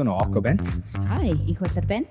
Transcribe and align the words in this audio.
Гэнэ 0.00 0.10
око 0.10 0.40
байна. 0.40 0.64
Хай, 1.08 1.36
их 1.46 1.60
болор 1.60 1.84
байна. 1.86 2.06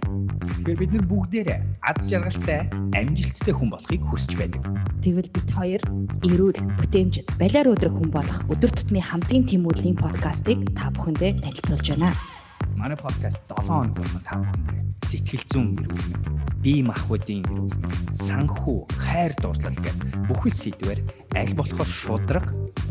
Тэгэхээр 0.62 0.78
бид 0.78 0.92
нар 0.94 1.06
бүгдээрээ 1.10 1.60
аз 1.82 2.06
жаргалтай, 2.06 2.70
амжилттай 2.94 3.54
хүн 3.58 3.70
болохыг 3.74 4.02
хүсэж 4.06 4.32
байдаг. 4.38 4.62
Тэгвэл 5.02 5.34
бид 5.34 5.50
хоёр 5.50 5.82
эрүүл, 6.22 6.60
бүтээмж, 6.78 7.26
балиар 7.42 7.74
өдрөх 7.74 7.98
хүн 7.98 8.14
болох 8.14 8.40
өдөр 8.46 8.70
тутмын 8.78 9.02
хамтын 9.02 9.50
тэмүүллийн 9.50 9.98
подкастыг 9.98 10.70
та 10.78 10.94
бүхэндээ 10.94 11.42
танилцуулж 11.42 11.88
байна. 11.98 12.14
Манай 12.78 12.96
подкаст 13.00 13.42
7 13.50 13.66
хоног 13.66 13.98
болгон 13.98 14.22
та 14.22 14.38
бүхэндээ 14.38 14.80
сэтгэл 15.10 15.46
зүйн 15.50 15.68
эрүүл, 15.82 16.62
бие 16.62 16.86
махбодын 16.86 17.42
эрүүл, 17.42 17.74
санхүү, 18.14 18.80
хайр 19.02 19.34
дурлал 19.42 19.80
гэх 19.82 19.98
бүхэл 20.30 20.54
сэдвээр 20.54 21.00
аль 21.34 21.56
болохоор 21.58 21.90
шудраг 21.90 22.46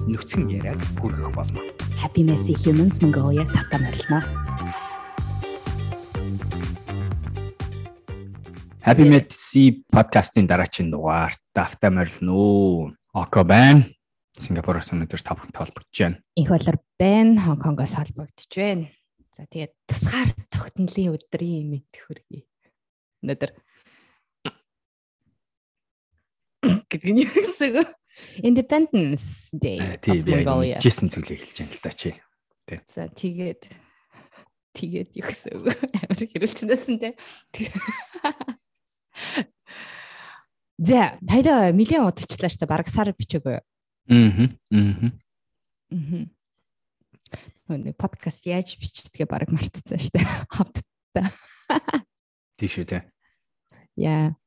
нөхцөн 0.08 0.48
яриаг 0.48 0.80
хүргэх 0.96 1.36
болно. 1.36 1.60
Happy 2.00 2.24
Messy 2.24 2.56
Humans 2.64 3.04
Mongolia 3.04 3.44
татам 3.44 3.84
арилна. 3.84 4.24
Happy 8.80 9.04
C 9.28 9.84
подкастын 9.92 10.48
дараагийн 10.48 10.88
дугаарт 10.90 11.36
давтаа 11.52 11.92
морилно 11.92 12.32
уу. 12.32 12.96
Око 13.12 13.44
байна. 13.44 13.84
Сингапуроос 14.32 14.96
өнөөдөр 14.96 15.20
тав 15.20 15.44
хүнтэй 15.44 15.60
холбогдож 15.60 16.00
байна. 16.00 16.16
Их 16.40 16.48
болор 16.48 16.80
байна. 16.96 17.44
Хонконгоос 17.44 18.00
холбогдож 18.00 18.48
байна. 18.56 18.88
За 19.36 19.44
тэгээд 19.44 19.76
тусгаар 19.84 20.32
тогтнолын 20.48 21.20
өдрийн 21.20 21.68
мэд 21.68 21.92
хүргэе. 21.92 22.48
Өнөөдөр 23.20 23.52
гэдэг 26.88 27.12
нь 27.12 27.28
юу 27.28 27.34
гэсэн 27.34 27.76
үг? 27.76 27.92
Independence 28.42 29.52
Day. 29.54 29.98
Тийм 30.02 30.26
яг 30.26 30.46
мэдчихсэн 30.46 31.08
зүйлийг 31.10 31.42
хэлж 31.42 31.58
байгаа 31.64 31.74
л 31.74 31.82
да 31.82 31.92
чи. 31.92 32.10
Тийм. 32.68 32.80
За 32.86 33.08
тэгээд 33.08 33.62
тэгээд 34.76 35.10
юу 35.18 35.26
гэсэн 35.26 35.52
үг? 35.58 35.74
Амар 36.06 36.20
хэрүүлчнээс 36.22 36.86
нь 36.92 37.00
тийм. 37.00 37.14
За, 40.78 41.18
тайлаа 41.26 41.74
нэлийн 41.74 42.06
удирчлаа 42.06 42.46
штэ 42.46 42.70
баг 42.70 42.86
сар 42.86 43.10
бичээгүй? 43.10 43.58
Аа. 43.58 44.46
Аа. 44.70 45.10
Аа. 45.90 46.30
Нэг 47.68 47.98
подкаст 47.98 48.46
яаж 48.46 48.78
бичдгээ 48.78 49.26
баг 49.26 49.50
мартцсан 49.50 49.98
штэ. 49.98 50.22
Хамтдаа. 50.54 51.34
Тийш 52.54 52.78
үү 52.78 52.86
те. 52.86 52.98
Яа. 53.98 54.38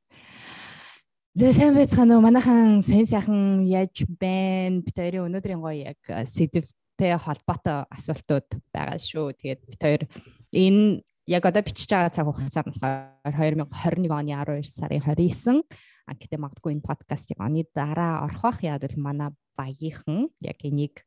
За 1.31 1.53
сайн 1.55 1.71
байцгаана 1.71 2.17
уу? 2.19 2.25
Манайхан 2.27 2.81
сайн 2.83 3.07
сайхан 3.07 3.63
яаж 3.63 4.03
байна? 4.19 4.83
Бид 4.83 4.99
хоёрын 4.99 5.31
өнөөдрийн 5.31 5.63
гоё 5.63 5.95
яг 5.95 6.03
сэдвтэй 6.27 7.15
холбоотой 7.15 7.87
асуултууд 7.87 8.59
байгаа 8.75 8.99
шүү. 8.99 9.31
Тэгээд 9.39 9.61
бид 9.63 9.79
хоёр 9.79 10.03
энэ 10.51 11.07
яг 11.31 11.47
одоо 11.47 11.63
бичиж 11.63 11.87
байгаа 11.87 12.11
цаг 12.11 12.27
хугацаа 12.27 12.67
болохоор 12.67 13.63
2021 13.63 14.11
оны 14.11 14.35
12 14.35 14.75
сарын 14.75 14.99
29 15.07 15.63
а 16.03 16.19
гэтээ 16.19 16.35
магадгүй 16.35 16.75
энэ 16.75 16.83
подкастыг 16.83 17.39
оны 17.39 17.63
дараа 17.71 18.27
орох 18.27 18.43
бах 18.51 18.59
яад 18.59 18.83
бол 18.83 18.99
манай 18.99 19.31
багийнхан 19.55 20.27
яг 20.43 20.59
энийг 20.67 20.99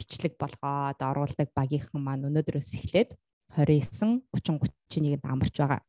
бичлэг 0.00 0.40
болгоод 0.40 0.96
оруулдаг 0.96 1.52
багийнхан 1.52 2.00
маань 2.00 2.24
өнөөдрөөс 2.24 2.72
эхлээд 2.80 3.20
29 3.52 4.24
30 4.32 4.64
31-нд 4.88 5.28
амарч 5.28 5.60
байгаа. 5.60 5.84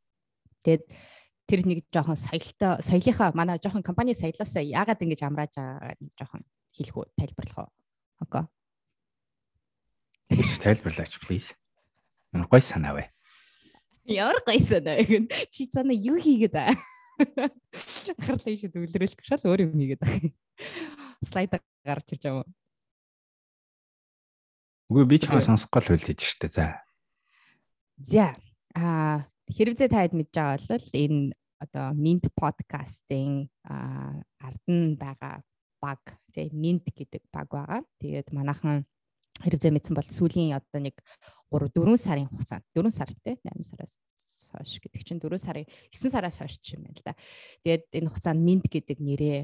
Тэгээд 0.67 0.83
тэр 1.47 1.59
нэг 1.67 1.83
жоохон 1.91 2.17
соёлтой 2.17 2.79
соёлынхаа 2.83 3.35
манай 3.35 3.59
жоохон 3.59 3.83
компани 3.83 4.15
соёлоос 4.15 4.55
яагаад 4.59 5.03
ингэж 5.03 5.21
амрааж 5.23 5.51
байгаа 5.55 5.95
нэг 5.99 6.11
жоохон 6.15 6.43
хэлэх 6.73 6.95
үү 6.97 7.05
тайлбарлах 7.19 7.57
уу? 7.67 7.71
Окей. 8.23 8.47
Тайлбарлаач 10.63 11.19
please. 11.19 11.53
Гой 12.33 12.61
санаа 12.61 12.93
бай. 12.97 13.07
Ямар 14.05 14.39
гайсан 14.45 14.87
аа 14.87 15.03
гэн. 15.03 15.27
Чи 15.51 15.67
цаана 15.67 15.93
юу 15.93 16.17
хийгээд 16.17 16.55
аа? 16.55 16.73
Харлаа 18.25 18.55
шиг 18.57 18.73
өвлөрөлөх 18.73 19.21
шал 19.23 19.43
өөр 19.45 19.69
юм 19.69 19.77
хийгээд 19.77 20.01
аа. 20.01 20.17
Слайд 21.23 21.53
гарч 21.85 22.07
ирж 22.11 22.23
байгаа 22.25 22.43
юм. 22.43 22.51
Үгүй 24.91 25.05
би 25.07 25.17
ч 25.21 25.29
хаа 25.29 25.39
сонсохгүй 25.39 25.81
л 25.95 26.07
хэлж 26.09 26.19
штэ 26.19 26.47
за. 26.51 26.65
За 28.01 28.33
а 28.73 29.29
хэрвээ 29.49 29.89
та 29.91 30.03
хэд 30.03 30.13
мэдж 30.15 30.33
байгаа 30.35 30.59
бол 30.69 30.87
энэ 30.93 31.21
одоо 31.63 31.87
Mint 31.95 32.25
подкастын 32.35 33.47
ард 34.39 34.65
нь 34.67 34.95
байгаа 34.99 35.43
баг 35.83 36.03
тий 36.31 36.47
Mint 36.51 36.87
гэдэг 36.87 37.23
баг 37.31 37.47
байгаа. 37.51 37.81
Тэгээд 37.99 38.31
манайхан 38.35 38.87
хэрвээ 39.43 39.71
мэдсэн 39.73 39.95
бол 39.95 40.07
сүүлийн 40.07 40.55
одоо 40.55 40.79
нэг 40.79 40.95
3 41.51 41.71
4 41.75 41.97
сарын 41.97 42.29
хугацаанд 42.29 42.65
4 42.75 42.91
сар 42.91 43.09
те 43.23 43.39
8 43.43 43.63
сараас 43.63 43.99
хойш 44.53 44.77
гэдэг 44.77 45.01
чинь 45.01 45.19
4 45.19 45.41
сарын 45.41 45.65
9 45.89 46.13
сараас 46.13 46.37
хойш 46.37 46.61
юм 46.77 46.85
байна 46.85 46.95
л 46.95 47.03
да. 47.03 47.13
Тэгээд 47.65 47.83
энэ 47.97 48.09
хугацаанд 48.13 48.41
Mint 48.45 48.65
гэдэг 48.69 48.97
нэрээ 49.01 49.39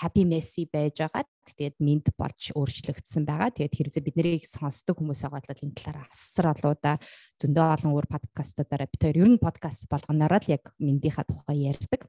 Happy 0.00 0.24
Messy 0.24 0.64
байж 0.64 1.04
байгаа. 1.04 1.28
Тэгээд 1.44 1.76
Mint 1.84 2.06
болж 2.16 2.42
өөрчлөгдсөн 2.56 3.28
байгаа. 3.28 3.52
Тэгээд 3.52 3.76
хэрвээ 3.76 4.04
бид 4.04 4.16
нарыг 4.16 4.44
сонсдог 4.48 4.96
хүмүүс 4.96 5.28
байгаа 5.28 5.44
бол 5.44 5.64
энэ 5.68 5.76
талаар 5.76 5.98
асар 6.08 6.46
олоода 6.56 6.92
зөндөө 7.36 7.66
олон 7.76 7.92
өөр 7.92 8.06
подкастуудаараа 8.08 8.88
бид 8.88 9.02
хоёр 9.04 9.20
ер 9.20 9.28
нь 9.28 9.42
подкаст 9.42 9.84
болгоноор 9.92 10.40
л 10.40 10.48
яг 10.48 10.72
Mint-ийнхаа 10.80 11.28
тухай 11.28 11.68
ярьдаг. 11.68 12.08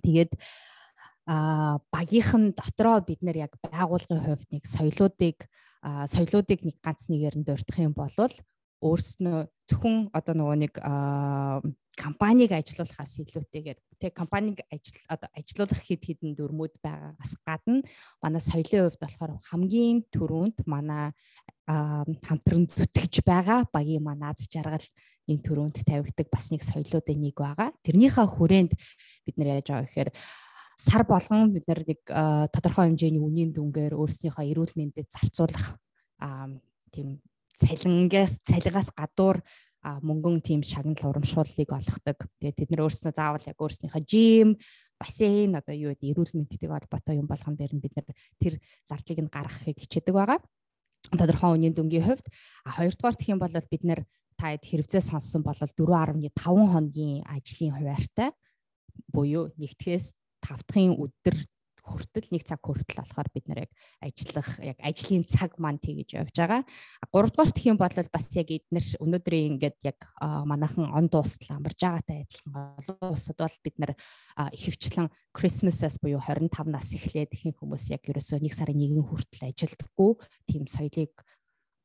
Тэгээд 0.00 0.32
а 1.30 1.78
багийнхан 1.92 2.56
дотроо 2.56 2.98
бид 3.06 3.22
нэр 3.22 3.46
яг 3.46 3.52
байгуулгын 3.62 4.24
хувьд 4.24 4.48
нэг 4.50 4.64
соёлоодыг 4.66 5.46
соёлоодыг 5.84 6.60
нэг 6.66 6.76
ганц 6.82 7.06
нэгээр 7.06 7.36
нь 7.38 7.46
дурдах 7.46 7.78
юм 7.78 7.94
бол 7.94 8.10
өөрснөө 8.80 9.38
зөвхөн 9.68 10.10
одоо 10.16 10.34
нөгөө 10.34 10.56
нэг 10.64 10.74
компанийг 12.00 12.52
ажилуулахаас 12.56 13.20
илүүтэйгээр 13.20 13.78
тэг 14.00 14.12
компанийг 14.16 14.64
ажил 14.72 14.98
одоо 15.12 15.28
ажилуулах 15.36 15.80
хэд 15.84 16.02
хэдэн 16.08 16.32
дүрмүүд 16.32 16.80
байгаагаас 16.80 17.34
гадна 17.44 17.84
манай 18.24 18.40
соёлын 18.40 18.88
хувьд 18.88 19.02
болохоор 19.04 19.32
хамгийн 19.52 20.08
түрүүнд 20.08 20.64
манай 20.64 21.12
хамтран 21.68 22.64
зүтгэж 22.66 23.20
байгаа 23.20 23.68
багийн 23.68 24.02
манаас 24.02 24.48
жаргал 24.48 24.86
энэ 25.28 25.44
түрүүнд 25.44 25.76
тавигдаг 25.84 26.28
бас 26.32 26.50
нэг 26.50 26.64
соёлоодын 26.64 27.20
нэг 27.20 27.36
байгаа. 27.36 27.70
Тэрнийхээ 27.84 28.26
хүрээнд 28.26 28.72
бид 29.28 29.36
нэр 29.36 29.60
яаж 29.60 29.68
байгаа 29.68 29.86
гэхээр 29.86 30.10
сар 30.80 31.02
болгон 31.04 31.52
бид 31.52 31.68
нар 31.68 31.84
нэг 31.84 32.00
тодорхой 32.50 32.88
хэмжээний 32.88 33.20
үнийн 33.20 33.52
дүнгээр 33.52 33.94
өөрснийхөө 33.94 34.44
эрүүл 34.48 34.74
мэндэд 34.74 35.12
зарцуулах 35.12 35.76
тийм 36.90 37.20
цалингаас 37.60 38.40
цалигаас 38.48 38.88
гадуур 38.96 39.44
мөнгөн 39.80 40.40
тийм 40.44 40.60
шагнал 40.64 41.12
урамшууллыг 41.12 41.68
олгодог. 41.68 42.18
Тэгээд 42.40 42.56
тэд 42.56 42.70
нар 42.72 42.84
өөрснөө 42.84 43.12
заавал 43.16 43.44
яг 43.48 43.56
өөрснийхөө 43.60 44.02
жим, 44.04 44.56
бассейн 45.00 45.56
одоо 45.56 45.72
юу 45.72 45.96
гэдэг 45.96 46.12
эрүүл 46.12 46.36
мэндэд 46.36 46.68
холбоотой 46.68 47.16
юм 47.16 47.24
болгон 47.24 47.56
дээр 47.56 47.72
нь 47.72 47.80
бид 47.80 47.96
нар 47.96 48.08
тэр 48.36 48.54
зардлыг 48.84 49.20
нь 49.24 49.32
гаргахыг 49.32 49.80
хичээдэг 49.80 50.12
байгаа. 50.12 50.40
Тодорхой 51.16 51.56
үнийн 51.56 51.72
дүнгийн 51.72 52.04
хувьд 52.04 52.28
а 52.68 52.76
хоёрдугаар 52.76 53.16
гэх 53.16 53.32
юм 53.32 53.40
бол 53.40 53.56
бид 53.56 53.84
нар 53.88 54.00
та 54.36 54.52
хэрэгцээ 54.52 55.00
сонссон 55.00 55.40
бол 55.40 55.56
4.5 55.56 56.28
хоногийн 56.36 57.24
ажлын 57.24 57.72
хуваартай 57.72 58.30
буюу 59.08 59.48
нэгтгэхээс 59.56 60.12
тавтахын 60.44 61.00
өдөр 61.00 61.36
хүртэл 61.90 62.30
нэг 62.30 62.46
цаг 62.46 62.62
хүртэл 62.62 63.02
болохоор 63.02 63.28
бид 63.34 63.46
нэр 63.50 63.60
яг 63.66 63.72
ажиллах 63.98 64.48
яг 64.62 64.78
ажлын 64.78 65.26
цаг 65.26 65.58
маань 65.58 65.82
тэгэж 65.82 66.14
явж 66.22 66.34
байгаа. 66.38 66.62
Гуравдугаар 67.10 67.50
гэх 67.50 67.66
юм 67.66 67.78
бол 67.82 67.90
бас 67.90 68.26
яг 68.38 68.48
эднэр 68.54 68.86
өнөөдрийн 69.02 69.58
ингээд 69.58 69.78
яг 69.82 69.98
манайхан 70.22 70.94
он 70.94 71.10
дуустал 71.10 71.58
амарж 71.58 71.82
байгаатай 71.82 72.24
адилхан 72.24 72.54
олон 72.78 73.10
улсад 73.10 73.38
бол 73.42 73.56
бид 73.66 73.76
нэр 73.82 73.92
ихэвчлэн 74.54 75.10
Christmas-аас 75.34 75.98
буюу 75.98 76.22
25 76.22 76.70
нас 76.70 76.94
эхлээд 76.94 77.34
ихэнх 77.34 77.58
хүмүүс 77.58 77.90
яг 77.90 78.06
ерөөсөө 78.06 78.38
нэг 78.42 78.54
сарын 78.54 78.78
нэгэн 78.78 79.04
хүртэл 79.04 79.50
ажилдаггүй 79.50 80.12
тийм 80.46 80.64
соёлыг 80.70 81.14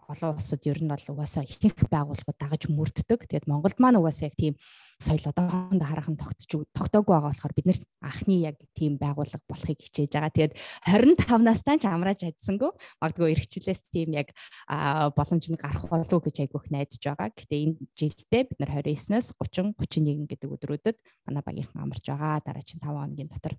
олон 0.07 0.37
улсад 0.37 0.61
ер 0.69 0.79
нь 0.79 0.89
бол 0.89 1.05
угаасаа 1.11 1.43
ихэнх 1.43 1.89
байгууллагууд 1.89 2.39
дагаж 2.39 2.63
мөрддөг. 2.69 3.25
Тэгээд 3.25 3.49
Монголд 3.49 3.77
маань 3.81 3.99
угаасаа 3.99 4.29
яг 4.29 4.35
тийм 4.37 4.53
соёл 5.01 5.25
одоохондоо 5.31 5.87
хараахан 5.87 6.15
тогтож 6.15 6.49
тогтоогүй 6.71 7.13
байгаа 7.13 7.31
болохоор 7.33 7.53
бид 7.57 7.67
нэр 7.67 7.79
анхны 7.99 8.35
яг 8.45 8.57
тийм 8.77 8.97
байгууллага 9.01 9.43
болохыг 9.49 9.79
хичээж 9.81 10.11
байгаа. 10.13 10.31
Тэгээд 10.31 10.53
25 10.85 11.43
настай 11.43 11.77
ч 11.81 11.85
амрааж 11.89 12.19
чадсангүй. 12.23 12.71
Магадгүй 13.01 13.29
эрхчлээс 13.33 13.81
тийм 13.89 14.13
яг 14.13 14.31
боломж 15.17 15.45
нь 15.49 15.59
гарах 15.59 15.85
болов 15.89 16.21
гэж 16.21 16.35
айгүйх 16.45 16.69
найдаж 16.69 17.01
байгаа. 17.01 17.29
Гэтэ 17.33 17.55
энэ 17.65 17.75
жилдээ 17.97 18.43
бид 18.49 18.59
нар 18.61 18.71
29-ноос 18.85 19.35
30 19.35 19.75
31 19.75 20.29
гэдэг 20.29 20.49
өдрүүдэд 20.49 20.97
манай 21.25 21.43
багийнхан 21.43 21.83
амарч 21.83 22.05
байгаа. 22.05 22.39
Дараа 22.45 22.63
чинь 22.63 22.79
5 22.79 22.93
хоногийн 22.93 23.29
дотор. 23.29 23.57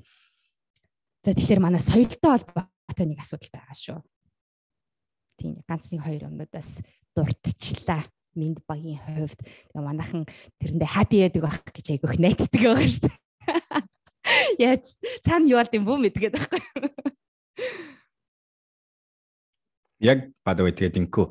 За 1.26 1.34
тэгэхээр 1.34 1.60
манай 1.60 1.82
соёлтой 1.82 2.30
холбоотой 2.38 3.06
нэг 3.10 3.18
асуудал 3.18 3.50
байгаа 3.50 3.74
шүү 3.76 4.00
тийм 5.38 5.62
ганц 5.68 5.92
нэг 5.92 6.02
хоёр 6.02 6.28
өмнөдөөс 6.28 6.70
дурдчихлаа 7.16 8.02
минд 8.36 8.60
багийн 8.68 9.00
хувьд 9.00 9.40
тэгээ 9.40 9.84
манайхан 9.84 10.24
тэрэндээ 10.60 10.90
happy 10.92 11.16
яадаг 11.24 11.42
байх 11.44 11.60
гэж 11.72 11.86
айгүйх 11.96 12.16
найддаг 12.20 12.52
байгаа 12.52 12.88
шүү 12.88 13.08
дээ. 13.08 13.16
Яаж 14.68 14.84
цаана 15.24 15.48
юу 15.48 15.58
болд 15.60 15.72
юм 15.72 15.84
бүү 15.88 15.98
мэдгээд 16.04 16.34
байхгүй. 16.36 16.60
Яг 20.04 20.18
бадаа 20.44 20.68
тэгээд 20.68 21.00
инкүү 21.00 21.24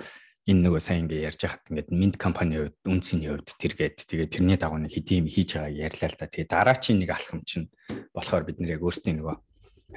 энэ 0.49 0.61
нөгөө 0.61 0.81
сайн 0.81 1.05
ингээ 1.05 1.25
ярьж 1.29 1.41
хахад 1.41 1.69
ингээд 1.69 1.89
минт 1.93 2.15
компани 2.17 2.57
хувьд 2.57 2.77
үнцний 2.85 3.29
хувьд 3.29 3.49
тэргээд 3.61 3.97
тэгээд 4.09 4.33
тэрний 4.33 4.57
дагуу 4.57 4.81
нэг 4.81 4.93
хэдийн 4.93 5.29
хийж 5.29 5.57
байгааг 5.57 5.93
ярьлаа 5.93 6.09
л 6.09 6.17
да. 6.17 6.25
Тэгээд 6.29 6.53
дараачийн 6.53 6.97
нэг 7.01 7.09
алхам 7.13 7.41
чинь 7.45 7.69
болохоор 8.13 8.45
бид 8.45 8.57
нэр 8.61 8.77
яг 8.77 8.85
өөрсдийн 8.85 9.21
нөгөө 9.21 9.35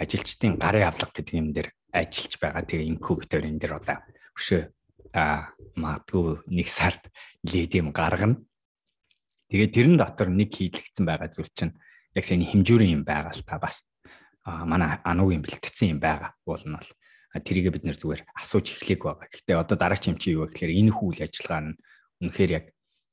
ажилчдын 0.01 0.57
гарын 0.57 0.89
авлага 0.89 1.13
гэдэг 1.17 1.37
юм 1.37 1.53
дээр 1.53 1.69
ажиллаж 1.99 2.35
байгаа. 2.39 2.63
Тэгээ 2.65 2.91
инкубатор 2.95 3.43
энэ 3.45 3.61
дэр 3.61 3.75
одоо 3.79 3.99
өшөө 4.39 4.63
а 5.15 5.55
магадгүй 5.75 6.47
нэг 6.53 6.69
сард 6.69 7.11
нилээд 7.43 7.73
юм 7.81 7.91
гаргана. 7.93 8.39
Тэгээ 9.49 9.73
тэрэн 9.73 9.97
дотор 9.97 10.29
нэг 10.29 10.53
хийлэгдсэн 10.53 11.05
байгаа 11.09 11.29
зүйл 11.33 11.51
чинь 11.55 11.75
яг 12.15 12.25
сайн 12.25 12.45
хэмжүүрийн 12.45 13.01
юм 13.01 13.05
байгаа 13.05 13.33
л 13.33 13.45
та 13.45 13.59
бас 13.59 13.89
манай 14.45 15.01
ануугийн 15.05 15.43
бэлтгэсэн 15.45 15.97
юм 15.97 16.01
байгаа 16.01 16.37
уул 16.45 16.63
нь 16.65 16.77
бол 16.77 16.91
тэрийгэ 17.37 17.71
бид 17.73 17.85
нэр 17.85 17.97
зүгээр 17.97 18.23
асууж 18.37 18.67
эхлэх 18.73 19.01
байгаа. 19.05 19.29
Гэхдээ 19.29 19.57
одоо 19.57 19.77
дараач 19.77 20.09
юм 20.09 20.17
чи 20.17 20.33
юу 20.33 20.49
вэ 20.49 20.53
гэхээр 20.53 20.73
энэ 20.73 20.93
хүл 20.93 21.21
ажиллагаа 21.21 21.61
нь 21.65 21.77
үнэхээр 22.25 22.51
яг 22.57 22.65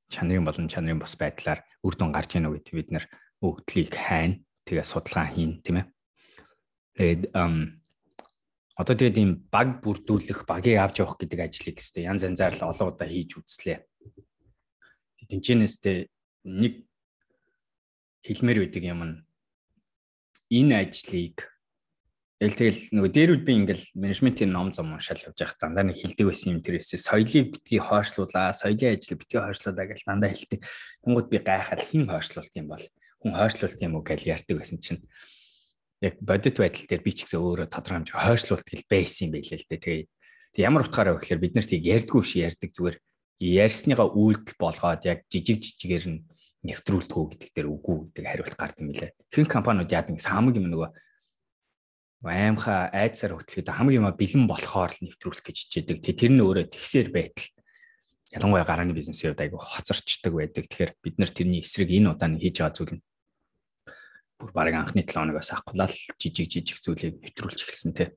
чанарын 0.09 0.45
болон 0.47 0.67
чанарын 0.71 1.01
бос 1.01 1.13
байдлаар 1.19 1.59
үр 1.83 1.93
дүн 1.95 2.11
гарч 2.15 2.39
ийнө 2.39 2.55
гэдэг 2.55 2.73
бид 2.75 2.89
нэр 2.91 3.05
өгдлийг 3.43 3.93
хайна. 3.95 4.39
Тэгээ 4.65 4.85
судалгаа 4.87 5.27
хийн 5.35 5.61
тийм 5.61 5.77
ээ. 5.83 5.87
Тэгээд 6.95 7.21
одоо 8.75 8.95
тэгээд 8.95 9.17
ийм 9.19 9.31
баг 9.47 9.79
бүрдүүлэх, 9.79 10.43
багийг 10.43 10.83
авч 10.83 10.99
явах 10.99 11.15
гэдэг 11.19 11.39
ажлыг 11.47 11.79
хэвээр 11.79 12.09
янз 12.11 12.21
янзаар 12.27 12.53
л 12.59 12.67
олон 12.69 12.91
удаа 12.91 13.07
хийж 13.07 13.39
үзлээ. 13.39 13.79
Тэнчэнэстэй 15.25 16.11
нэг 16.43 16.85
хэлмээр 18.27 18.59
байдаг 18.67 18.83
юм 18.83 19.01
нь 19.03 19.15
энэ 20.51 20.75
ажлыг 20.85 21.55
Тэгэл 22.35 22.91
нөгөө 22.91 23.11
дээр 23.15 23.31
үл 23.31 23.47
би 23.47 23.55
ингээл 23.55 23.95
менежментийн 23.95 24.51
ном 24.51 24.75
зам 24.75 24.91
уншаал 24.91 25.23
явж 25.23 25.39
байхад 25.39 25.55
дандаа 25.55 25.87
нэг 25.87 26.03
хилдэг 26.03 26.27
байсан 26.27 26.59
юм 26.59 26.61
тэрээсээ 26.67 26.99
соёлыг 26.99 27.55
битгий 27.55 27.79
хойшлуулаа, 27.79 28.51
соёлын 28.51 28.91
ажлыг 28.91 29.23
битгий 29.23 29.39
хойшлуулаа 29.39 29.85
гэж 29.87 30.03
дандаа 30.03 30.29
хэлдэг. 30.35 30.59
Тэнгүүд 31.07 31.27
би 31.31 31.37
гайхал 31.39 31.79
хэн 31.79 32.11
хойшлуулт 32.11 32.53
юм 32.59 32.67
бол 32.75 32.85
хүн 33.23 33.33
хойшлуулт 33.39 33.79
юм 33.79 33.95
уу 33.95 34.03
гэж 34.03 34.21
ярьдаг 34.27 34.55
байсан 34.59 34.83
чинь 34.83 34.99
яг 36.01 36.15
бодит 36.19 36.57
байдал 36.59 36.85
дээр 36.89 37.03
би 37.03 37.11
ч 37.15 37.23
гэсэн 37.23 37.39
өөрөө 37.39 37.67
тодорхой 37.71 38.03
хэмжээ 38.03 38.19
хойшлуулт 38.19 38.67
гэл 38.67 38.89
байсан 38.91 39.21
юм 39.27 39.31
байлээ 39.39 39.59
л 39.59 39.69
дээ. 39.69 39.79
Тэгээ 40.55 40.67
ямар 40.67 40.83
утгаараа 40.83 41.13
вэ 41.15 41.21
гэхээр 41.23 41.43
бид 41.43 41.53
нар 41.55 41.67
тийг 41.67 41.83
ярьдгүй 41.83 42.23
ш 42.23 42.31
ярьдаг 42.43 42.71
зүгээр 42.75 42.97
ярьсныгаа 43.39 44.07
үйлдэл 44.15 44.55
болгоод 44.59 45.01
яг 45.07 45.19
жижиг 45.31 45.59
жижигээр 45.63 46.05
нь 46.11 46.23
нэвтрүүлдэг 46.65 47.15
үү 47.15 47.27
гэдэг 47.31 47.49
дээр 47.53 47.67
үгүй 47.69 47.95
гэдэг 48.11 48.25
хариулт 48.25 48.55
гард 48.57 48.77
юм 48.81 48.89
лээ. 48.91 49.11
Хэн 49.31 49.47
компаниуд 49.47 49.91
яадаг 49.91 50.17
самаг 50.19 50.55
юм 50.55 50.67
нөгөө 50.71 50.89
аимха 52.25 52.89
айцсаар 52.89 53.37
хөтлөхөд 53.37 53.69
хамгийн 53.69 54.01
юм 54.01 54.09
бэлэн 54.09 54.47
болохоор 54.49 54.91
л 54.95 55.03
нэвтрүүлэх 55.03 55.43
гэж 55.45 55.57
хичээдэг. 55.69 55.97
Тэр 56.01 56.31
нь 56.33 56.41
өөрөө 56.41 56.65
тэгсээр 56.73 57.13
байтал 57.13 57.47
ялангуяа 58.33 58.65
гарааны 58.65 58.97
бизнесийн 58.97 59.35
хувьд 59.35 59.45
айгүй 59.45 59.61
хоцорчдаг 59.61 60.33
байдаг. 60.33 60.65
Тэгэхээр 60.65 60.91
бид 61.05 61.15
нар 61.21 61.29
тэрний 61.29 61.61
эсрэг 61.61 61.91
энэ 61.93 62.17
удаа 62.17 62.33
хийж 62.33 62.55
байгаа 62.57 62.73
зүйл 62.73 62.93
нь 62.97 63.03
бүр 64.39 64.51
баг 64.51 64.73
анхны 64.75 65.01
7 65.01 65.15
хоногоос 65.15 65.51
ахвал 65.55 65.87
жижиг 66.19 66.51
жижиг 66.51 66.79
зүйлийг 66.83 67.21
нэвтрүүлж 67.23 67.59
эхэлсэн 67.63 67.93
те. 67.95 68.15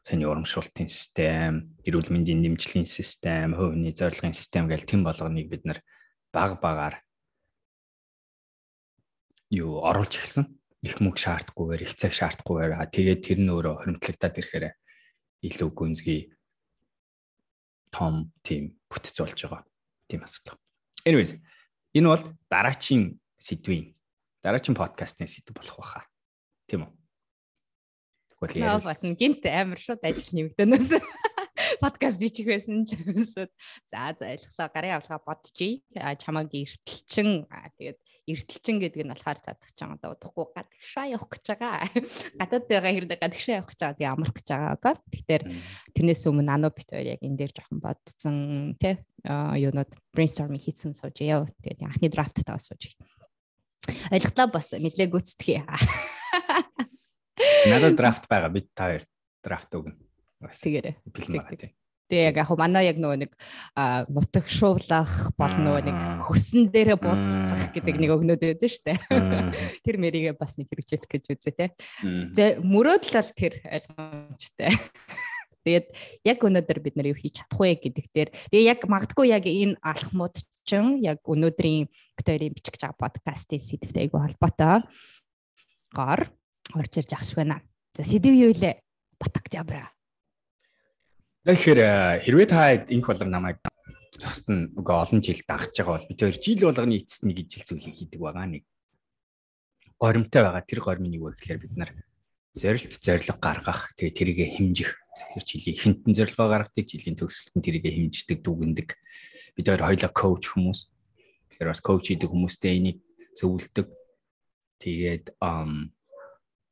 Саний 0.00 0.24
урамшуултын 0.24 0.88
систем, 0.88 1.76
эрүүл 1.84 2.08
мэндийн 2.08 2.40
дэмжлэгийн 2.40 2.88
систем, 2.88 3.52
хувийн 3.52 3.92
зорилгын 3.92 4.32
систем 4.32 4.64
гэл 4.64 4.88
тэм 4.88 5.04
болгоныг 5.04 5.50
бид 5.52 5.68
нар 5.68 5.84
баг 6.32 6.56
багаар 6.62 7.04
юу 9.50 9.82
оруулж 9.84 10.16
эхэлсэн 10.16 10.46
их 10.86 11.02
мөнгө 11.02 11.20
шаардахгүйгээр 11.20 11.84
их 11.84 11.92
цаг 11.98 12.16
шаардахгүйгээр 12.16 12.72
тэгээд 12.88 13.20
тэр 13.20 13.38
нь 13.44 13.52
өөрөө 13.52 13.74
хоримтлагдаад 13.84 14.38
ирэхээр 14.40 14.66
илүү 15.44 15.70
гүнзгий 15.74 16.20
том 17.92 18.32
тим 18.40 18.78
бүтц 18.88 19.18
болж 19.20 19.36
байгаа 19.36 19.66
тийм 20.08 20.22
асуудал. 20.24 20.56
Anyways 21.04 21.36
энэ 21.92 22.08
бол 22.08 22.24
дараачийн 22.48 23.18
сэдвийн 23.36 23.92
дараачийн 24.42 24.76
подкастын 24.76 25.28
сэдв 25.28 25.54
болох 25.54 25.76
байхаа. 25.78 26.04
Тийм 26.68 26.88
үү? 26.88 26.92
Тэгвэл 28.40 28.80
болно 28.80 29.14
гинт 29.14 29.44
амар 29.44 29.80
шууд 29.80 30.00
ажил 30.00 30.32
нэмэгдэнээс 30.32 30.90
подкаст 31.80 32.20
бичих 32.20 32.46
байсан 32.46 32.84
ч 32.84 32.96
юмсууд 32.96 33.52
за 33.88 34.12
за 34.16 34.32
ойлгосоо 34.32 34.68
гарын 34.72 34.96
авлага 34.96 35.24
бодчихъя. 35.24 36.16
Чамаг 36.16 36.52
эртэлчин 36.52 37.48
тэгээд 37.48 37.98
эртэлчин 38.28 38.76
гэдэг 38.80 39.04
нь 39.04 39.12
болохоор 39.12 39.38
задах 39.40 39.70
ч 39.72 39.78
юм 39.80 39.96
одоо 39.96 40.16
удахгүй 40.16 40.46
гадагшаа 40.56 41.06
явах 41.08 41.30
гэж 41.32 41.44
байгаа. 41.52 41.88
Гадаад 42.40 42.64
байгаа 42.68 42.92
хэрэг 42.92 43.12
гадагшаа 43.20 43.54
явах 43.60 43.70
гэж 43.72 43.80
байгаа 43.80 43.96
тэгээд 43.96 44.14
амрах 44.16 44.34
гэж 44.36 44.48
байгаа. 44.48 44.72
Окей. 44.76 44.96
Тэгэхээр 45.20 45.42
тэрнээс 45.96 46.22
өмнө 46.28 46.44
нано 46.48 46.68
бит 46.72 46.88
хоёр 46.88 47.06
яг 47.16 47.20
энэ 47.24 47.38
дээр 47.38 47.52
жоохон 47.56 47.80
бодсон 47.80 48.36
тий 48.80 48.94
юунод 49.24 49.90
brainstorming 50.12 50.60
хийсэн 50.60 50.92
сууж 50.96 51.16
яа. 51.24 51.48
Тэгээд 51.64 51.84
анхны 51.84 52.08
драфт 52.08 52.40
таа 52.44 52.60
сууж. 52.60 52.96
Ойлголоо 54.10 54.46
бас 54.52 54.72
мэдлээ 54.76 55.08
гүцтгэе. 55.10 55.64
Надад 57.70 57.96
драфт 57.96 58.24
байгаа 58.30 58.50
бид 58.52 58.68
та 58.74 58.90
хоёр 58.90 59.04
драфт 59.44 59.70
өгнө. 59.74 59.96
Тэгээрээ. 60.40 60.96
Тэгээ 62.10 62.26
яг 62.26 62.36
яг 62.42 62.50
манай 62.58 62.90
яг 62.90 62.98
нөгөө 62.98 63.18
нэг 63.22 63.32
нутагшуулах 64.10 65.30
бол 65.38 65.54
нөгөө 65.62 65.82
нэг 65.86 65.98
хөрсөн 66.26 66.66
дээрээ 66.74 66.98
буудах 66.98 67.70
гэдэг 67.70 67.96
нэг 68.02 68.10
өгнөд 68.10 68.42
байдаг 68.42 68.66
шүү 68.66 68.82
дээ. 68.82 68.98
Тэр 69.86 69.96
мэрийгээ 70.02 70.34
бас 70.34 70.58
нэг 70.58 70.66
хэрэгжүүлэх 70.74 71.06
гэж 71.06 71.24
үзээ 71.30 71.54
те. 71.54 71.66
Мөрөөдөл 72.66 73.14
бол 73.14 73.30
тэр 73.38 73.54
ойлгомжтой. 73.62 74.74
Тэгээд 75.64 75.86
яг 76.24 76.38
өнөөдөр 76.40 76.78
бид 76.80 76.96
нар 76.96 77.12
юу 77.12 77.18
хийж 77.18 77.44
чадах 77.44 77.60
вэ 77.60 77.76
гэдэг 77.76 78.06
дээр 78.12 78.30
тэгээ 78.48 78.70
яг 78.70 78.80
магадгүй 78.88 79.28
яг 79.28 79.44
энэ 79.44 79.76
алхмууд 79.84 80.36
чинь 80.64 81.00
яг 81.04 81.20
өнөөдрийн 81.26 81.88
Викторийн 82.16 82.54
бичих 82.56 82.76
гэж 82.76 82.88
байгаа 82.88 83.02
подкастын 83.04 83.60
сэдвтэй 83.60 84.08
айгүй 84.08 84.20
холбоотой. 84.24 84.88
Гор 85.92 86.20
орж 86.76 86.92
ирж 86.96 87.12
ахш 87.12 87.36
байна. 87.36 87.60
За 87.92 88.04
сэдв 88.08 88.32
юу 88.32 88.56
вэ? 88.56 88.80
Батак 89.20 89.52
зябра. 89.52 89.92
Тэгэхээр 91.44 91.80
э, 91.80 92.20
хэрвээ 92.24 92.48
та 92.48 92.76
инх 92.88 93.08
болор 93.08 93.28
намайг 93.28 93.60
цост 94.20 94.46
нь 94.52 94.68
үгүй 94.76 94.96
олон 94.96 95.20
жил 95.24 95.40
дагж 95.48 95.72
байгаа 95.80 95.96
бол 95.96 96.08
бид 96.08 96.20
хоёр 96.20 96.36
жил 96.36 96.60
болгоны 96.68 96.94
эцэст 97.00 97.24
нэг 97.24 97.36
ижил 97.40 97.64
зүйлийг 97.64 97.96
хийдэг 97.96 98.20
байгаа 98.20 98.46
нэг 98.46 98.64
горимтой 99.96 100.42
байгаа 100.44 100.64
тэр 100.68 100.80
гормын 100.84 101.16
юу 101.16 101.32
вэ 101.32 101.40
гэхээр 101.40 101.60
бид 101.64 101.74
нар 101.80 101.90
зорилт 102.52 102.92
зориг 103.00 103.28
гаргах 103.40 103.92
тэгээ 103.96 104.16
тэрийгэ 104.16 104.46
хэмжих 104.56 104.90
тэгэхээр 105.20 105.44
жилийн 105.44 105.76
хинтэн 105.76 106.14
зорилгоо 106.16 106.48
гаргадаг 106.48 106.86
жилийн 106.88 107.16
төгсөлтөнд 107.20 107.64
тэрийгэ 107.64 107.90
хэмждэг 107.92 108.38
дүгндэг 108.40 108.88
бид 109.54 109.66
хоёр 109.68 109.82
хоёлаа 109.84 110.10
коуч 110.10 110.44
хүмүүс 110.48 110.80
тэгэхээр 111.52 111.70
бас 111.70 111.84
коуч 111.84 112.04
хийдэг 112.08 112.32
хүмүүстэй 112.32 112.72
энийг 112.80 112.98
зөвлөдөг 113.36 113.86
тэгээд 114.80 115.24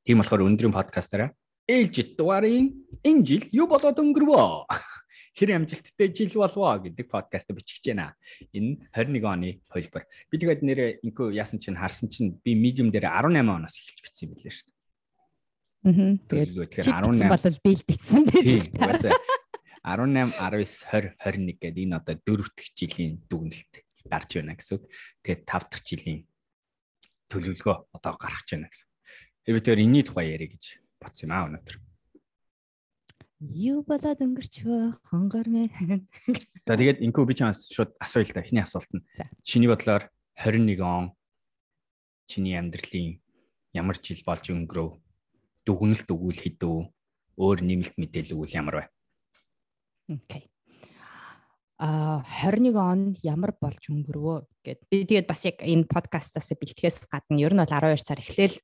тийм 0.08 0.16
болохоор 0.18 0.44
өнөөдрийн 0.48 0.72
подкастаараа 0.72 1.36
ээлжид 1.68 2.16
дугаарын 2.16 2.72
энэ 3.04 3.24
жил 3.28 3.44
юу 3.52 3.68
болоод 3.68 4.00
өнгөрвөө? 4.00 4.64
Хэр 5.36 5.60
амжилттай 5.60 6.08
жил 6.16 6.32
болвоо 6.40 6.80
гэдэг 6.80 7.06
подкаст 7.12 7.52
бичих 7.52 7.84
гэж 7.84 7.92
байна. 7.92 8.16
Энэ 8.56 8.88
21 8.96 9.28
оны 9.28 9.50
хөлбөр. 9.68 10.08
Би 10.32 10.36
тэгээд 10.40 10.64
нэрээ 10.64 10.90
инкүү 11.04 11.36
яасан 11.36 11.60
чинь 11.60 11.76
харсан 11.76 12.08
чинь 12.08 12.40
би 12.40 12.56
medium 12.56 12.88
дээр 12.88 13.12
18 13.12 13.44
оноос 13.44 13.76
эхэлж 13.76 14.00
бичсэн 14.00 14.32
юм 14.32 14.40
билээ 14.40 14.50
шүү 14.56 14.64
дээ. 14.64 14.77
Аа. 15.86 16.18
Тэгээд 16.26 16.86
18 16.86 17.28
болол 17.30 17.58
би 17.62 17.70
л 17.76 17.84
бичсэн 17.86 18.22
байж. 18.26 18.68
Тийм. 18.68 19.14
18, 19.88 20.34
19, 20.36 20.66
20, 20.90 21.16
21 21.22 21.56
гэдэг 21.58 21.84
энэ 21.86 21.96
одоо 21.96 22.16
дөрөв 22.26 22.48
дэх 22.52 22.68
жилийн 22.74 23.22
дүгнэлт 23.30 23.72
гарч 24.04 24.30
байна 24.36 24.58
гэсэн 24.58 24.74
үг. 24.76 24.84
Тэгээд 25.22 25.42
тав 25.46 25.64
дахь 25.70 25.84
жилийн 25.86 26.26
төлөвлөгөө 27.30 27.76
одоо 27.94 28.12
гаргаж 28.18 28.48
байна 28.52 28.68
гэсэн. 28.68 28.88
Тэр 29.46 29.54
бид 29.56 29.64
тэр 29.64 29.80
энэний 29.80 30.04
тухай 30.04 30.34
яриа 30.34 30.50
гэж 30.50 30.82
бодсон 31.00 31.30
юм 31.30 31.32
аа 31.32 31.46
өнөөдөр. 31.48 31.76
Юу 33.38 33.86
болоод 33.86 34.18
өнгөрчвөө 34.18 34.98
хонгор 35.06 35.46
мэн. 35.46 35.70
За 36.66 36.74
тэгээд 36.74 37.06
инкүү 37.06 37.22
би 37.22 37.38
чамаас 37.38 37.70
шууд 37.70 37.94
асууя 38.02 38.26
л 38.26 38.34
да. 38.34 38.42
Эхний 38.42 38.66
асуулт 38.66 38.90
нь. 38.90 39.06
Чиний 39.46 39.70
бодлоор 39.70 40.10
21 40.42 40.82
он 40.82 41.14
чиний 42.26 42.58
амьдралын 42.58 43.22
ямар 43.72 43.96
жил 44.02 44.18
болж 44.26 44.50
өнгөрөв? 44.50 44.98
Дүгнэлт 45.68 46.08
өгвөл 46.08 46.40
хэдүү? 46.40 46.78
Өөр 47.36 47.58
нэмэлт 47.60 48.00
мэдээлэл 48.00 48.34
өгвөл 48.40 48.56
ямар 48.56 48.74
вэ? 48.80 48.84
Окей. 50.16 50.48
А 51.76 52.24
21 52.24 52.72
онд 52.80 53.20
ямар 53.20 53.52
болж 53.60 53.84
өнгөрвөө 53.92 54.48
гэд. 54.64 54.80
Би 54.88 55.04
тэгээд 55.04 55.28
бас 55.28 55.44
яг 55.44 55.60
энэ 55.60 55.84
подкастаас 55.86 56.56
бэлтгэхээс 56.56 57.06
гадна 57.12 57.38
ер 57.44 57.52
нь 57.52 57.60
бол 57.60 57.68
12 57.68 58.00
сар 58.00 58.18
эхлээл 58.18 58.56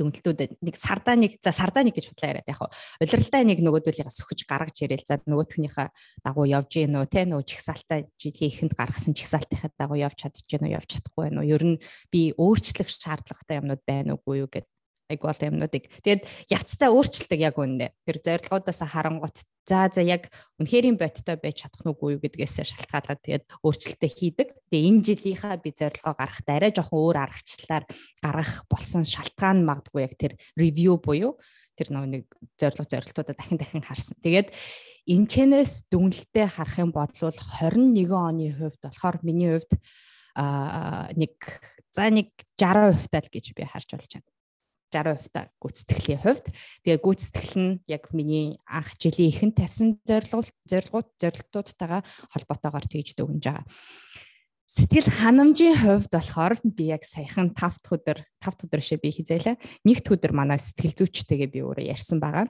дүнэлтүүд 0.00 0.64
нэг 0.64 0.76
сардаа 0.80 1.16
нэг 1.18 1.36
за 1.44 1.52
сардаа 1.52 1.84
нэг 1.84 1.92
гэж 2.00 2.08
худлаа 2.08 2.32
яриад 2.32 2.48
яг 2.48 2.60
удиралтай 3.04 3.44
нэг 3.44 3.60
нөгөөдөлийгээс 3.60 4.16
сөхөж 4.16 4.48
гаргаж 4.48 4.80
ирээл 4.80 5.04
за 5.04 5.20
нөгөөхнийхээ 5.28 5.88
дагуу 6.24 6.48
явж 6.48 6.72
гин 6.72 6.96
үү 6.96 7.08
те 7.12 7.28
нөгөө 7.28 7.44
чигсаалтай 7.44 8.08
жилийн 8.16 8.48
эхэнд 8.48 8.72
гаргасан 8.80 9.12
чигсаалтынхаа 9.12 9.76
дагуу 9.76 10.00
явж 10.00 10.16
чадж 10.24 10.40
гин 10.48 10.64
үү 10.64 10.72
явж 10.72 10.88
чадахгүй 10.88 11.28
байна 11.28 11.44
уу 11.44 11.52
ер 11.52 11.62
нь 11.76 11.76
би 12.08 12.32
өөрчлөх 12.32 12.88
шаардлагатай 12.88 13.60
юмнууд 13.60 13.82
байна 13.84 14.16
уугүй 14.16 14.40
юу 14.40 14.48
гэд 14.48 14.64
айгуул 15.10 15.40
юмнуудыг 15.42 15.90
тэгээд 16.06 16.22
явцдаа 16.54 16.94
өөрчлөлтөг 16.94 17.40
яг 17.42 17.58
үнэ. 17.58 17.90
Тэр 18.06 18.16
зорилгоудаас 18.22 18.80
харангуут 18.86 19.42
За 19.70 19.86
за 19.86 20.02
яг 20.02 20.26
үнэхэрийн 20.58 20.98
бодтой 20.98 21.38
байж 21.38 21.62
чадах 21.62 21.86
нүггүй 21.86 22.18
юу 22.18 22.22
гэдгээс 22.26 22.66
шалтгаалаад 22.74 23.22
тэгээд 23.22 23.44
өөрчлөлтөө 23.62 24.10
хийдэг. 24.10 24.48
Тэгээ 24.66 24.88
энэ 24.90 25.04
жилийнхаа 25.06 25.62
би 25.62 25.70
зорилгоо 25.70 26.18
гаргахад 26.18 26.50
арай 26.50 26.74
жоохон 26.74 26.98
өөр 26.98 27.18
аргачлалаар 27.22 27.84
гаргах 28.18 28.66
болсон 28.66 29.06
шалтгаан 29.06 29.62
магадгүй 29.62 30.02
яг 30.02 30.18
тэр 30.18 30.34
ревю 30.58 30.98
буюу 30.98 31.38
тэр 31.78 31.94
нэг 31.94 32.26
зорилго 32.58 32.82
зорилтуудаа 32.82 33.36
дахин 33.38 33.62
дахин 33.62 33.86
харсан. 33.86 34.18
Тэгээд 34.18 34.50
энэ 35.06 35.28
чэнэс 35.30 35.86
дүнэлтэд 35.86 36.50
харах 36.50 36.76
юм 36.82 36.90
бол 36.90 37.06
21 37.06 38.10
оны 38.10 38.50
хувьд 38.50 38.82
болохоор 38.82 39.22
миний 39.22 39.54
хувьд 39.54 39.78
а 40.34 41.06
нэг 41.14 41.38
за 41.94 42.10
нэг 42.10 42.34
60% 42.58 43.06
таа 43.06 43.22
л 43.22 43.30
гэж 43.30 43.54
би 43.54 43.62
харж 43.62 43.94
болж 43.94 44.10
байна. 44.18 44.26
60% 44.90 45.30
та 45.32 45.48
гүйцэтгэлийн 45.62 46.20
хувьд. 46.20 46.46
Тэгээ 46.84 47.00
гүйцэтгэл 47.00 47.54
нь 47.56 47.78
яг 47.86 48.10
миний 48.10 48.58
анх 48.66 48.98
жилийн 48.98 49.30
ихэнд 49.30 49.56
тавьсан 49.56 50.02
зорилгууд 50.04 50.50
зорилгууд 50.66 51.08
зорилтуудтайгаа 51.16 52.02
холбоотойгоор 52.34 52.86
тэгж 52.90 53.14
дүгнж 53.14 53.44
байгаа. 53.46 53.66
Сэтгэл 54.70 55.10
ханамжийн 55.10 55.74
хувьд 55.82 56.14
болохоор 56.14 56.54
би 56.62 56.94
яг 56.94 57.02
саяхан 57.02 57.50
5 57.50 57.82
дахь 57.82 57.90
өдөр 57.90 58.18
5 58.38 58.54
дахь 58.54 58.64
өдөр 58.70 58.82
шээ 58.82 59.02
би 59.02 59.10
хизээлээ. 59.10 59.58
Нэгд 59.82 60.06
өдөр 60.14 60.30
манай 60.30 60.62
сэтгэл 60.62 60.94
зүйчтэйгээ 60.94 61.50
би 61.50 61.58
өөрөө 61.66 61.90
ярьсан 61.90 62.22
байгаа. 62.22 62.46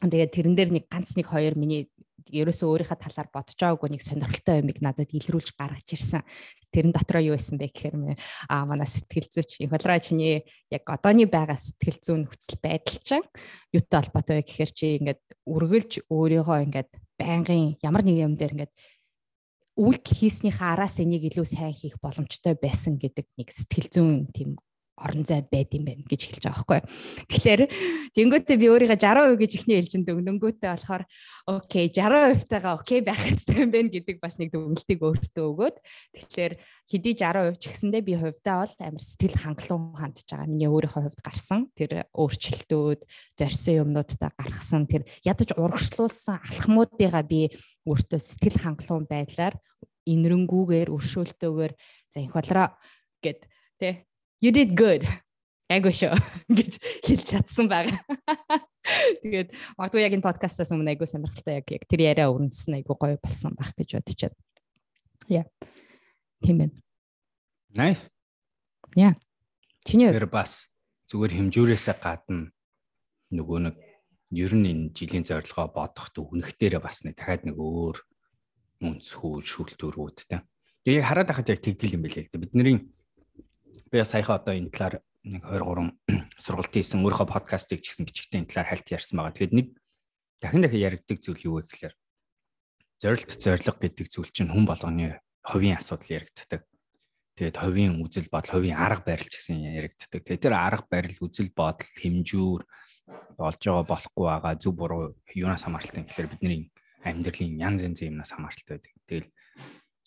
Тэгээд 0.00 0.32
тэрэн 0.32 0.56
дээр 0.56 0.70
нэг 0.72 0.84
ганц 0.88 1.12
нэг 1.20 1.28
хоёр 1.28 1.60
миний 1.60 1.92
ерөөсөө 2.30 2.68
өөрийнхөө 2.70 2.98
талаар 2.98 3.28
бодож 3.34 3.58
байгаагүй 3.58 3.88
нэг 3.90 4.02
сонирхолтой 4.06 4.62
юмыг 4.62 4.78
надад 4.80 5.10
илрүүлж 5.10 5.52
гаргаж 5.58 5.88
ирсэн. 5.90 6.22
Тэрэн 6.70 6.94
дотроо 6.94 7.22
юу 7.22 7.34
байсан 7.34 7.58
бэ 7.58 7.68
гэхээр 7.68 7.96
аа 8.46 8.64
манай 8.64 8.86
сэтгэл 8.86 9.28
зүйч 9.28 9.66
их 9.66 9.70
болроо 9.74 9.98
чиний 9.98 10.46
яг 10.70 10.86
одооний 10.86 11.26
байгаа 11.26 11.58
сэтгэл 11.58 11.98
зүйн 11.98 12.20
нөхцөл 12.24 12.62
байдал 12.62 12.98
чинь 13.02 13.26
юутай 13.74 13.98
холбоотой 14.06 14.36
вэ 14.38 14.46
гэхээр 14.46 14.70
чи 14.70 14.86
ингээд 15.02 15.22
үргэлж 15.50 15.92
өөрийгөө 16.06 16.58
ингээд 16.70 16.90
байнгын 17.18 17.82
ямар 17.82 18.02
нэг 18.06 18.16
юм 18.22 18.34
дээр 18.38 18.54
ингээд 18.54 18.74
үйлдэл 19.80 20.18
хийснийхээ 20.18 20.68
араас 20.76 21.00
энийг 21.02 21.26
илүү 21.30 21.46
сайн 21.46 21.74
хийх 21.74 21.96
боломжтой 21.98 22.54
байсан 22.54 23.00
гэдэг 23.00 23.26
нэг 23.34 23.48
сэтгэл 23.50 23.88
зүйн 23.90 24.30
тийм 24.30 24.60
орон 25.00 25.24
зай 25.24 25.40
байд 25.42 25.72
юм 25.72 25.88
байна 25.88 26.04
гэж 26.04 26.20
хэлж 26.28 26.44
байгаа 26.44 26.60
байхгүй. 26.60 26.80
Тэгэхээр 27.32 27.62
тэнгуүтээ 28.14 28.56
би 28.60 28.66
өөрийгөө 28.68 29.00
60% 29.00 29.40
гэж 29.40 29.50
ихний 29.56 29.76
хэлжинд 29.80 30.12
өгнөнгүүтээ 30.12 30.70
болохоор 30.70 31.04
окей 31.48 31.86
60% 31.88 32.52
тагаа 32.52 32.76
окей 32.76 33.00
байх 33.00 33.20
хэрэгтэй 33.20 33.56
юм 33.64 33.70
байна 33.72 33.90
гэдэг 33.90 34.16
бас 34.20 34.36
нэг 34.36 34.52
дүгнэлтийг 34.52 35.00
өөртөө 35.00 35.46
өгөөд 35.50 35.76
тэгэхээр 36.14 36.52
хэдий 36.90 37.14
60% 37.16 37.56
ч 37.56 37.64
гэсэндээ 37.70 38.02
би 38.04 38.14
хувьдаа 38.20 38.56
бол 38.66 38.74
амар 38.84 39.02
сэтгэл 39.02 39.38
хангалуун 39.40 39.96
хандж 39.96 40.26
байгаа. 40.28 40.50
Миний 40.50 40.68
өөрийнхөө 40.68 41.02
хувьд 41.06 41.20
гарсан 41.24 41.60
тэр 41.78 42.10
өөрчлөлтүүд, 42.12 43.00
зорьсон 43.38 43.74
юмнуудаа 43.86 44.30
гаргасан 44.36 44.84
тэр 44.90 45.06
ядаж 45.24 45.54
урагшлуулсан 45.54 46.42
алхмуудыгаа 46.42 47.24
би 47.24 47.54
өөртөө 47.86 48.20
сэтгэл 48.20 48.58
хангалуун 48.58 49.06
байдлаар 49.06 49.54
инэрэнгүүгээр 50.10 50.88
өршөөлтөөр 50.90 51.72
за 52.10 52.18
их 52.20 52.32
болроо 52.34 52.74
гэд 53.22 53.46
тий 53.78 53.94
you 54.40 54.52
did 54.52 54.74
good. 54.74 55.04
Айгуу 55.70 55.92
шүү 55.94 56.16
гэж 56.58 56.72
хэлж 57.06 57.24
чадсан 57.30 57.70
байгаа. 57.70 58.00
Тэгээд 59.22 59.54
магадгүй 59.78 60.02
яг 60.02 60.16
энэ 60.16 60.26
подкастаас 60.26 60.72
өмнө 60.74 60.96
айгуу 60.96 61.06
сонирхолтой 61.06 61.60
яг 61.60 61.68
яг 61.70 61.84
тэр 61.86 62.02
яриа 62.08 62.32
өрнөсөн 62.32 62.80
айгуу 62.80 62.98
гоё 62.98 63.20
болсон 63.22 63.54
байх 63.54 63.70
гэж 63.78 64.00
бодчиход. 64.00 64.34
Яа. 65.30 65.46
Тийм 66.42 66.64
байна. 66.64 66.74
Nice. 67.70 68.10
Яа. 68.98 69.14
Чиний 69.86 70.10
тэр 70.10 70.26
бас 70.26 70.72
зүгээр 71.12 71.38
хэмжүүрээсээ 71.38 71.96
гадна 72.02 72.50
нөгөө 73.30 73.58
нэг 73.70 73.76
ер 74.34 74.52
нь 74.58 74.66
энэ 74.70 74.90
жилийн 74.90 75.22
зорилгоо 75.22 75.70
бодохт 75.70 76.18
өгнөхтөрээ 76.18 76.82
бас 76.82 77.06
нэг 77.06 77.14
дахиад 77.14 77.46
нэг 77.46 77.54
өөр 77.54 77.96
үнцхүү 78.82 79.34
шүүлтүүрүүд 79.42 80.18
те. 80.26 80.42
Тэгээ 80.82 81.06
хараад 81.06 81.30
байхад 81.30 81.50
яг 81.54 81.60
тэгдэл 81.62 81.94
юм 81.94 82.02
билээ 82.06 82.26
л 82.26 82.30
дээ. 82.32 82.42
Бидний 82.42 82.90
би 83.90 84.04
саяхан 84.06 84.38
одоо 84.38 84.54
энэ 84.54 84.70
талаар 84.70 84.94
нэг 85.26 85.42
23 85.44 85.92
сургалт 86.44 86.72
хийсэн 86.72 87.02
өөрийнхөө 87.02 87.28
подкастыг 87.28 87.82
ч 87.82 87.92
гэсэн 87.92 88.06
бичгтээ 88.06 88.40
энэ 88.40 88.50
талаар 88.50 88.68
хальт 88.70 88.88
ярьсан 88.88 89.18
байгаа. 89.18 89.34
Тэгэхээр 89.34 89.56
нэг 89.58 89.68
дахин 90.40 90.62
дахин 90.64 90.84
яригддаг 90.86 91.18
зүйл 91.20 91.44
юу 91.44 91.54
вэ 91.60 91.68
гэхээр 91.68 91.94
зорилт 93.02 93.30
зориг 93.36 93.76
гэдэг 93.76 94.06
зүйл 94.08 94.30
чинь 94.32 94.52
хүн 94.52 94.64
болгоны 94.64 95.20
хувийн 95.44 95.76
асуудал 95.76 96.22
яригддаг. 96.22 96.62
Тэгээд 97.36 97.56
хувийн 97.56 98.00
үзэл 98.04 98.28
бодол, 98.28 98.60
хувийн 98.60 98.76
арга 98.76 99.04
барил 99.16 99.28
ч 99.28 99.40
гэсэн 99.40 99.64
яригддаг. 99.64 100.20
Тэгээд 100.24 100.44
тэр 100.44 100.54
арга 100.56 100.86
барил, 100.88 101.16
үзэл 101.24 101.50
бодол, 101.56 101.88
хэмжүүр 101.96 102.62
болж 103.40 103.60
байгаа 103.64 103.84
болохгүй 103.88 104.26
байгаа 104.28 104.54
зөв 104.60 104.74
буруу 104.76 105.02
юунаас 105.32 105.64
хамааралтай 105.64 106.04
гэхээр 106.04 106.28
бидний 106.36 106.68
амьдралын 107.00 107.56
янз 107.56 107.80
янзын 107.80 108.12
юмнаас 108.12 108.32
хамааралтай 108.36 108.76
байдаг. 108.76 108.92
Тэгэл 109.08 109.28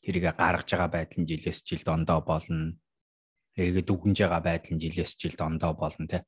тэрийг 0.05 0.25
гаргаж 0.37 0.69
байгаа 0.69 0.89
байдал 0.93 1.19
нь 1.25 1.29
жилээс 1.29 1.59
жилд 1.65 1.87
ондоо 1.89 2.21
болно 2.21 2.77
эргээд 3.57 3.89
үгэнж 3.89 4.17
байгаа 4.25 4.41
байдал 4.41 4.73
нь 4.73 4.81
жилээс 4.81 5.17
жилд 5.17 5.39
ондоо 5.41 5.73
болно 5.77 6.07
те. 6.09 6.25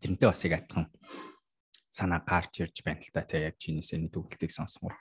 Тэрнтэй 0.00 0.28
бас 0.28 0.44
яг 0.44 0.54
адилхан 0.60 0.86
санаа 1.88 2.20
гарч 2.22 2.60
ирж 2.62 2.84
байна 2.84 3.00
л 3.00 3.12
та 3.12 3.24
те 3.24 3.48
яг 3.48 3.56
чинээс 3.56 3.96
энэ 3.96 4.12
төгөлтийг 4.12 4.52
сонсгоо. 4.52 4.92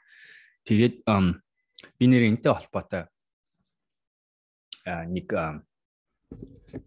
Тэгээд 0.64 1.04
би 1.04 2.06
нэр 2.08 2.24
энтэй 2.32 2.54
холбоотой 2.56 3.12
нэг 4.88 5.28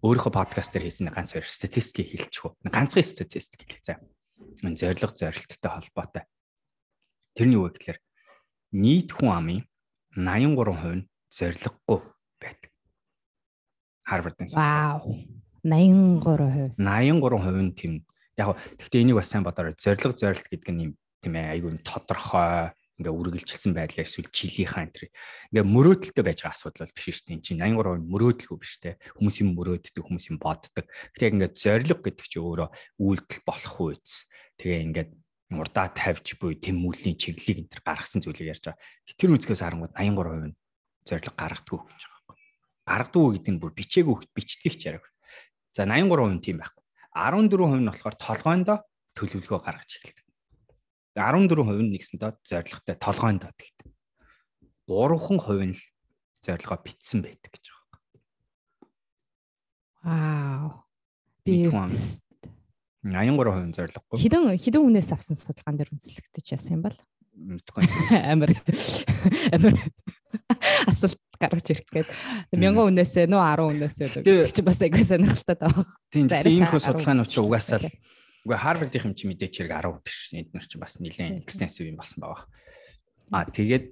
өөрийнхөө 0.01 0.33
подкаст 0.33 0.73
дээр 0.73 0.89
хийсэн 0.89 1.13
ганц 1.13 1.37
хоёр 1.37 1.45
статистикийг 1.45 2.33
хэлчихв. 2.33 2.57
Ганцхан 2.65 3.05
статистик 3.05 3.65
хэлээ 3.65 3.85
заа. 3.85 3.99
Энэ 4.65 4.77
зориг 4.77 5.17
зорилттой 5.17 5.71
холбоотой. 5.71 6.25
Тэрний 7.37 7.57
юу 7.61 7.69
гэхээр 7.69 8.01
нийт 8.77 9.13
хүн 9.13 9.31
амын 9.33 9.61
83% 10.17 10.97
нь 10.97 11.09
зориггүй 11.31 11.99
байдаг. 12.41 12.70
Харвардын. 14.11 14.51
Вау. 14.59 15.15
83%. 15.63 16.75
83% 16.75 17.63
нь 17.63 17.75
тийм. 17.79 17.93
Яг 18.35 18.59
гэхдээ 18.75 19.03
энийг 19.07 19.23
бас 19.23 19.31
сайн 19.31 19.47
бодорой. 19.47 19.79
Зориг 19.79 20.19
зорилт 20.19 20.51
гэдэг 20.51 20.73
нь 20.75 20.83
юм 20.91 20.93
тийм 21.23 21.39
ээ 21.39 21.61
айгүй 21.61 21.79
тодорхой 21.87 22.75
ингээ 23.01 23.17
үргэлжилсэн 23.17 23.73
байдлаар 23.73 24.09
эсвэл 24.09 24.29
жилийнхаа 24.29 24.85
энэ 24.85 25.09
ингээ 25.53 25.65
мөрөөдөлтөй 25.65 26.25
байж 26.25 26.45
байгаа 26.45 26.57
асуудал 26.57 26.85
бол 26.85 26.97
биш 26.97 27.07
шүү 27.17 27.25
дээ. 27.29 27.37
Энд 27.37 27.45
чинь 27.49 27.61
83% 27.65 28.13
мөрөөдөлгүй 28.13 28.59
биш 28.61 28.75
те. 28.77 29.01
Хүмүүс 29.17 29.37
юм 29.41 29.49
мөрөөддөг, 29.57 30.05
хүмүүс 30.05 30.27
юм 30.33 30.39
боддог. 30.41 30.85
Тэгэхээр 31.17 31.25
яг 31.25 31.37
ингээ 31.37 31.53
зориг 31.57 32.01
гэдэг 32.05 32.27
чинь 32.29 32.45
өөрөө 32.45 32.69
үйлдэл 33.01 33.41
болох 33.49 33.77
үйц. 33.81 34.09
Тэгээ 34.61 34.85
ингээд 34.85 35.11
урдаа 35.57 35.89
тавьж 35.97 36.37
буй 36.37 36.61
тэмүүллийн 36.61 37.17
чиглэлийг 37.17 37.73
энэ 37.73 37.85
гаргасан 37.85 38.21
зүйлийг 38.21 38.53
ярьж 38.53 38.69
байгаа. 38.69 38.81
Тэр 39.17 39.33
үнцгээс 39.33 39.65
харангууд 39.65 39.97
83% 39.97 40.53
нь 40.53 40.57
зориг 41.09 41.33
гаргадаггүй 41.35 41.81
гэж 41.89 42.05
байгаа 42.05 42.20
гаргадаг 42.91 43.39
гэдэг 43.39 43.55
нь 43.55 43.63
бүр 43.63 43.71
бичээгүй 43.71 44.35
бичдэг 44.35 44.75
ч 44.75 44.91
яриаг. 44.91 45.07
За 45.71 45.87
83% 45.87 46.43
тийм 46.43 46.59
байхгүй. 46.59 46.83
14% 47.15 47.79
нь 47.79 47.87
болохоор 47.87 48.19
толгойндоо 48.19 48.83
төлөвлөгөө 49.15 49.61
гаргаж 49.63 50.03
эхэлдэг. 50.03 50.27
14% 51.15 51.87
нь 51.87 51.95
нэгсэндээ 51.95 52.43
зоригтой 52.43 52.99
толгойндоо 52.99 53.55
тэгдэг. 53.55 53.87
3% 54.91 55.71
нь 55.71 55.79
л 55.79 55.83
зорилгоо 56.43 56.79
битсэн 56.83 57.23
байдаг 57.23 57.55
гэж 57.55 57.71
байгаа. 57.71 58.03
Вау. 60.03 60.83
Би 61.47 61.71
83% 61.71 63.79
зорилгогүй. 63.79 64.19
Хідэн 64.19 64.59
хідэн 64.59 64.83
хүнээс 64.83 65.15
авсан 65.15 65.39
судалгаан 65.39 65.79
дээр 65.79 65.95
үндэслэгдэж 65.95 66.45
яасан 66.53 66.81
юм 66.81 66.85
бол? 66.85 66.99
Мэдгүй. 67.39 67.87
Амар. 68.33 68.51
Амар. 69.55 69.75
Асуулт 70.85 71.17
гаргаж 71.41 71.67
ирэх 71.73 71.89
гээд 71.89 72.11
мянган 72.53 72.93
үнээсээ 72.93 73.27
нөө 73.33 73.43
10 73.43 73.73
үнээсээ 73.73 74.09
гэдэг 74.21 74.53
чи 74.53 74.63
бас 74.63 74.81
айгүй 74.85 75.05
сонирхолтой 75.09 75.57
байгаа. 75.57 75.85
Тийм 76.13 76.27
тийм 76.29 76.65
их 76.69 76.77
судалгааны 76.77 77.25
учраас 77.25 77.47
угаасаа 77.49 77.79
л 77.81 77.89
үгүй 78.45 78.59
Харвардын 78.61 79.05
юм 79.09 79.15
чи 79.17 79.25
мэдээч 79.29 79.55
хэрэг 79.65 79.73
10 79.81 80.05
биш. 80.05 80.19
Энд 80.37 80.53
нар 80.53 80.67
чи 80.69 80.77
бас 80.77 81.01
нэлээд 81.01 81.45
экстенсив 81.45 81.89
юм 81.89 82.01
болсон 82.01 82.21
байгаа. 82.21 82.45
Аа 83.33 83.45
тэгээд 83.49 83.85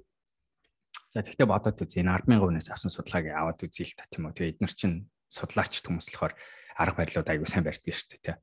за 1.09 1.25
тэгтээ 1.25 1.49
бодоод 1.49 1.81
үзье. 1.81 2.01
Энэ 2.05 2.25
100000 2.25 2.49
үнээс 2.49 2.69
авсан 2.69 2.93
судалгааг 2.93 3.33
аваад 3.33 3.61
үзье 3.65 3.85
л 3.85 3.97
та 3.97 4.05
тийм 4.09 4.29
үү. 4.29 4.37
Тэгээд 4.37 4.53
эдгээр 4.61 4.73
чин 4.73 4.93
судлаач 5.29 5.81
хүмүүс 5.81 6.09
болохоор 6.13 6.33
арга 6.77 6.97
барилууд 6.97 7.29
айгүй 7.29 7.49
сайн 7.49 7.65
барьдаг 7.65 7.93
шүү 7.93 8.09
дээ. 8.25 8.37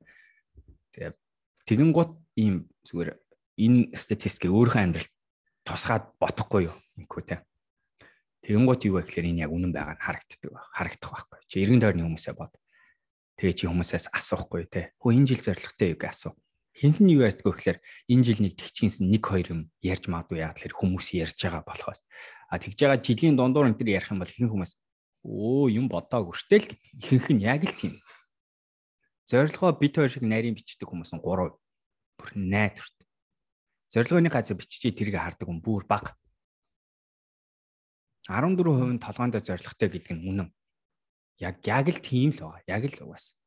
Тэгээ 0.94 1.12
тэгэн 1.66 1.90
гут 1.94 2.14
ийм 2.38 2.70
зүгээр 2.86 3.10
энэ 3.58 3.94
статистикийг 3.94 4.54
өөрийнхөө 4.54 4.82
амьдралд 4.82 5.14
тусгаад 5.66 6.04
бодохгүй 6.22 6.70
юу? 6.70 6.76
Инкүү 6.98 7.22
те. 7.26 7.42
Тэгэнгუთ 8.46 8.82
юу 8.86 9.02
вэ 9.02 9.10
гэхээр 9.10 9.26
энэ 9.34 9.42
яг 9.42 9.50
үнэн 9.50 9.74
байгаа 9.74 9.98
нь 9.98 10.04
харагддаг 10.06 10.50
баг. 10.54 10.70
Харагдах 10.70 11.10
байхгүй. 11.10 11.38
Чи 11.50 11.56
эргэн 11.66 11.82
тойрны 11.82 12.02
хүмүүсээ 12.06 12.34
бод. 12.38 12.54
Тэгээ 13.34 13.54
чи 13.58 13.64
хүмүүсээс 13.66 14.06
асуухгүй 14.14 14.70
те. 14.70 14.94
Хөө 15.02 15.18
энэ 15.18 15.26
жил 15.34 15.42
зоригтой 15.42 15.88
юу 15.92 15.98
гэж 15.98 16.14
асуу. 16.14 16.32
Хинт 16.78 17.02
нь 17.02 17.10
юу 17.10 17.26
ярьдгөө 17.26 17.52
гэхээр 17.58 17.78
энэ 17.82 18.22
жил 18.22 18.40
нэг 18.46 18.54
тэгчгийнс 18.54 19.02
нэг 19.02 19.22
хоёр 19.26 19.46
юм 19.50 19.60
ярьж 19.82 20.06
магадгүй 20.06 20.46
яа 20.46 20.54
тэгэхээр 20.54 20.78
хүмүүс 20.78 21.06
ярьж 21.18 21.38
байгаа 21.42 21.64
болохоос. 21.66 22.00
А 22.46 22.60
тэгж 22.62 22.78
байгаа 22.78 23.00
жилийн 23.02 23.34
дундуур 23.34 23.66
энэ 23.66 23.80
төр 23.80 23.90
ярих 23.90 24.12
юм 24.14 24.20
бол 24.22 24.30
ихэнх 24.30 24.52
хүмүүс 24.54 24.72
өө 25.26 25.66
юм 25.74 25.90
бодоагүй 25.90 26.36
штэ 26.36 26.56
л 26.62 26.68
гэдэг. 26.70 26.92
Ихэнх 27.02 27.28
нь 27.34 27.42
яг 27.48 27.64
л 27.66 27.74
тийм. 27.74 27.98
Зорилгоо 29.26 29.74
бит 29.74 29.98
хоёр 29.98 30.12
шиг 30.12 30.22
нарийн 30.22 30.54
бичдэг 30.54 30.86
хүмүүс 30.86 31.16
нь 31.16 31.24
3 31.24 31.50
бүр 32.14 32.30
найдварт. 32.38 32.96
Зорилгооны 33.90 34.30
газар 34.30 34.54
бичиж 34.54 34.86
тэрийг 34.94 35.18
хардаг 35.18 35.48
хүн 35.50 35.64
бүр 35.64 35.82
бага. 35.88 36.14
14% 38.28 38.98
нь 38.98 39.02
толгоонд 39.02 39.38
зорилготой 39.38 39.88
гэдэг 39.88 40.12
нь 40.18 40.26
үнэн. 40.26 40.50
Яг 41.38 41.62
яг 41.66 41.86
л 41.90 42.00
тийм 42.02 42.34
л 42.34 42.50
байгаа. 42.50 42.62
Яг 42.66 42.82
л 42.90 43.06
угаас. 43.06 43.38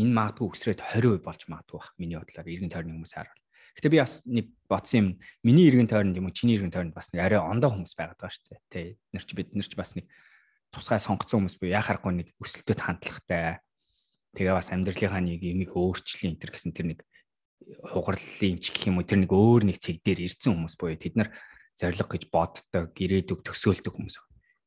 Энэ 0.00 0.10
магадгүй 0.10 0.48
өсрээд 0.50 0.80
20% 0.80 1.22
болж 1.22 1.42
магадгүй 1.46 1.78
бах. 1.78 1.92
Миний 2.00 2.18
бодлоор 2.18 2.48
иргэн 2.48 2.72
тойрны 2.72 2.96
хүмүүс 2.96 3.14
харуул. 3.14 3.42
Гэтэ 3.74 3.90
би 3.90 3.98
бас 3.98 4.22
нэг 4.24 4.46
бодсон 4.70 4.98
юм. 4.98 5.08
Миний 5.42 5.66
иргэн 5.66 5.90
тойронд 5.90 6.16
юм 6.16 6.30
уу, 6.30 6.34
чиний 6.34 6.56
иргэн 6.56 6.70
тойронд 6.70 6.94
бас 6.94 7.10
нэг 7.10 7.26
арай 7.26 7.42
ондоо 7.42 7.74
хүмүүс 7.74 7.94
байгаад 7.98 8.18
байгаа 8.18 8.34
шүү 8.34 8.46
дээ. 8.48 8.62
Тэ. 8.70 8.98
Нэр 9.12 9.24
чи 9.26 9.34
бид 9.34 9.50
нэр 9.50 9.66
чи 9.66 9.74
бас 9.74 9.94
нэг 9.98 10.06
тусгай 10.70 11.02
сонгоцсон 11.02 11.42
хүмүүс 11.42 11.58
буюу 11.58 11.74
яхахгүй 11.74 12.12
нэг 12.14 12.28
өсөлтөд 12.38 12.80
хандлагатай. 12.80 13.62
Тэгээ 14.34 14.54
бас 14.54 14.70
амьдралынхаа 14.70 15.22
нэг 15.22 15.42
юмыг 15.42 15.70
өөрчлөлийн 15.74 16.38
энэ 16.38 16.54
гэсэн 16.54 16.74
тэр 16.74 16.86
нэг 16.94 17.00
хугарлалын 17.82 18.58
ч 18.58 18.74
гэх 18.74 18.90
юм 18.90 18.98
уу 18.98 19.06
тэр 19.06 19.22
нэг 19.22 19.30
өөр 19.30 19.62
нэг 19.70 19.78
цэг 19.78 20.02
дээр 20.02 20.26
ирсэн 20.26 20.54
хүмүүс 20.54 20.74
буюу 20.78 20.98
тэд 20.98 21.14
нар 21.18 21.30
зориг 21.78 22.08
гэж 22.10 22.30
боддог, 22.30 22.94
гэрээдэг, 22.94 23.42
төсөөлдөг 23.42 23.92
хүмүүс. 23.94 24.16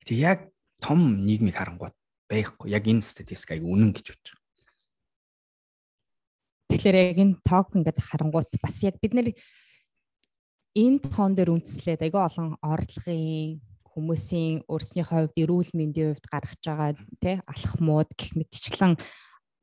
Гэтэ 0.04 0.14
яг 0.16 0.40
том 0.84 1.24
нийгмийг 1.24 1.56
харангуут 1.56 1.96
байхгүй. 2.28 2.72
Яг 2.72 2.84
энэ 2.88 3.04
статистик 3.04 3.56
аяг 3.56 3.64
үнэн 3.64 3.96
гэж 3.96 4.14
бодож 4.14 4.30
байна. 4.36 4.46
Тэгэхээр 6.68 6.98
яг 7.16 7.18
энэ 7.24 7.36
ток 7.48 7.68
ингээд 7.74 8.00
харангуут 8.04 8.52
бас 8.60 8.78
яг 8.84 9.00
бид 9.00 9.14
нэр 9.16 9.32
энэ 10.76 11.00
тоон 11.08 11.34
дээр 11.34 11.56
үндэслээд 11.56 12.04
аягүй 12.04 12.22
олон 12.22 12.60
орлогын 12.62 13.64
хүмүүсийн 13.98 14.68
өөрснийхөө 14.70 15.18
хувьд 15.32 15.42
эрүүл 15.42 15.72
мэндийн 15.74 16.14
хувьд 16.14 16.28
гаргаж 16.30 16.62
байгаа 16.62 16.92
тий 17.18 17.36
алхмууд 17.50 18.10
гэх 18.14 18.38
мэтчлэн 18.38 18.94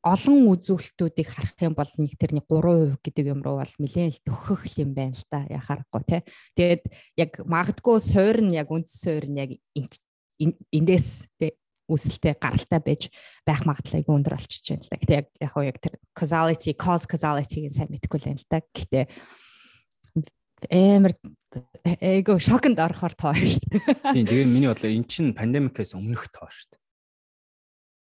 олон 0.05 0.53
үзүүлэлтүүдийг 0.53 1.29
харах 1.33 1.57
юм 1.65 1.73
бол 1.73 1.89
нэг 1.97 2.13
тэрний 2.21 2.45
3% 2.45 3.01
гэдэг 3.01 3.25
юм 3.33 3.41
руу 3.41 3.57
бол 3.65 3.75
нэлээд 3.81 4.21
төхөх 4.29 4.69
юм 4.77 4.93
байна 4.93 5.17
л 5.17 5.25
да 5.33 5.49
яхахгүй 5.49 6.03
тий. 6.05 6.21
Тэгээд 6.61 6.85
яг 7.17 7.33
магадгүй 7.49 7.97
суур 8.05 8.39
нь 8.45 8.53
яг 8.53 8.69
үндэс 8.69 9.01
суур 9.01 9.25
нь 9.25 9.41
яг 9.41 9.51
эндээс 10.69 11.33
тий 11.41 11.57
үсэлтэй 11.89 12.37
гаралтай 12.37 12.81
байж 12.81 13.09
байх 13.45 13.65
магадлал 13.65 14.01
айгүй 14.01 14.15
өндөр 14.17 14.37
болчихж 14.37 14.77
байна 14.77 14.85
л 14.85 14.93
да. 14.93 15.01
Гэтэ 15.01 15.15
яг 15.17 15.29
яг 15.41 15.53
яг 15.57 15.79
тэр 15.81 15.95
causality, 16.17 16.73
cause 16.77 17.09
causality-г 17.09 17.73
сайн 17.73 17.93
мэдэхгүй 17.93 18.21
л 18.21 18.29
байна 18.29 18.41
л 18.41 18.49
да. 18.49 18.61
Гэтэ 18.61 19.01
амар 20.73 21.13
эйго 22.01 22.41
шоконд 22.41 22.81
орохоор 22.81 23.13
тоо 23.13 23.37
шүү 23.37 23.69
дээ. 23.69 24.17
Тийм 24.17 24.27
тэгээ 24.29 24.49
миний 24.49 24.69
бодлоор 24.69 24.97
эн 24.97 25.05
чинь 25.05 25.37
пандемикээс 25.37 25.93
өмнөх 25.93 26.33
тоо 26.33 26.49
шүү 26.49 26.69
дээ. 26.73 26.81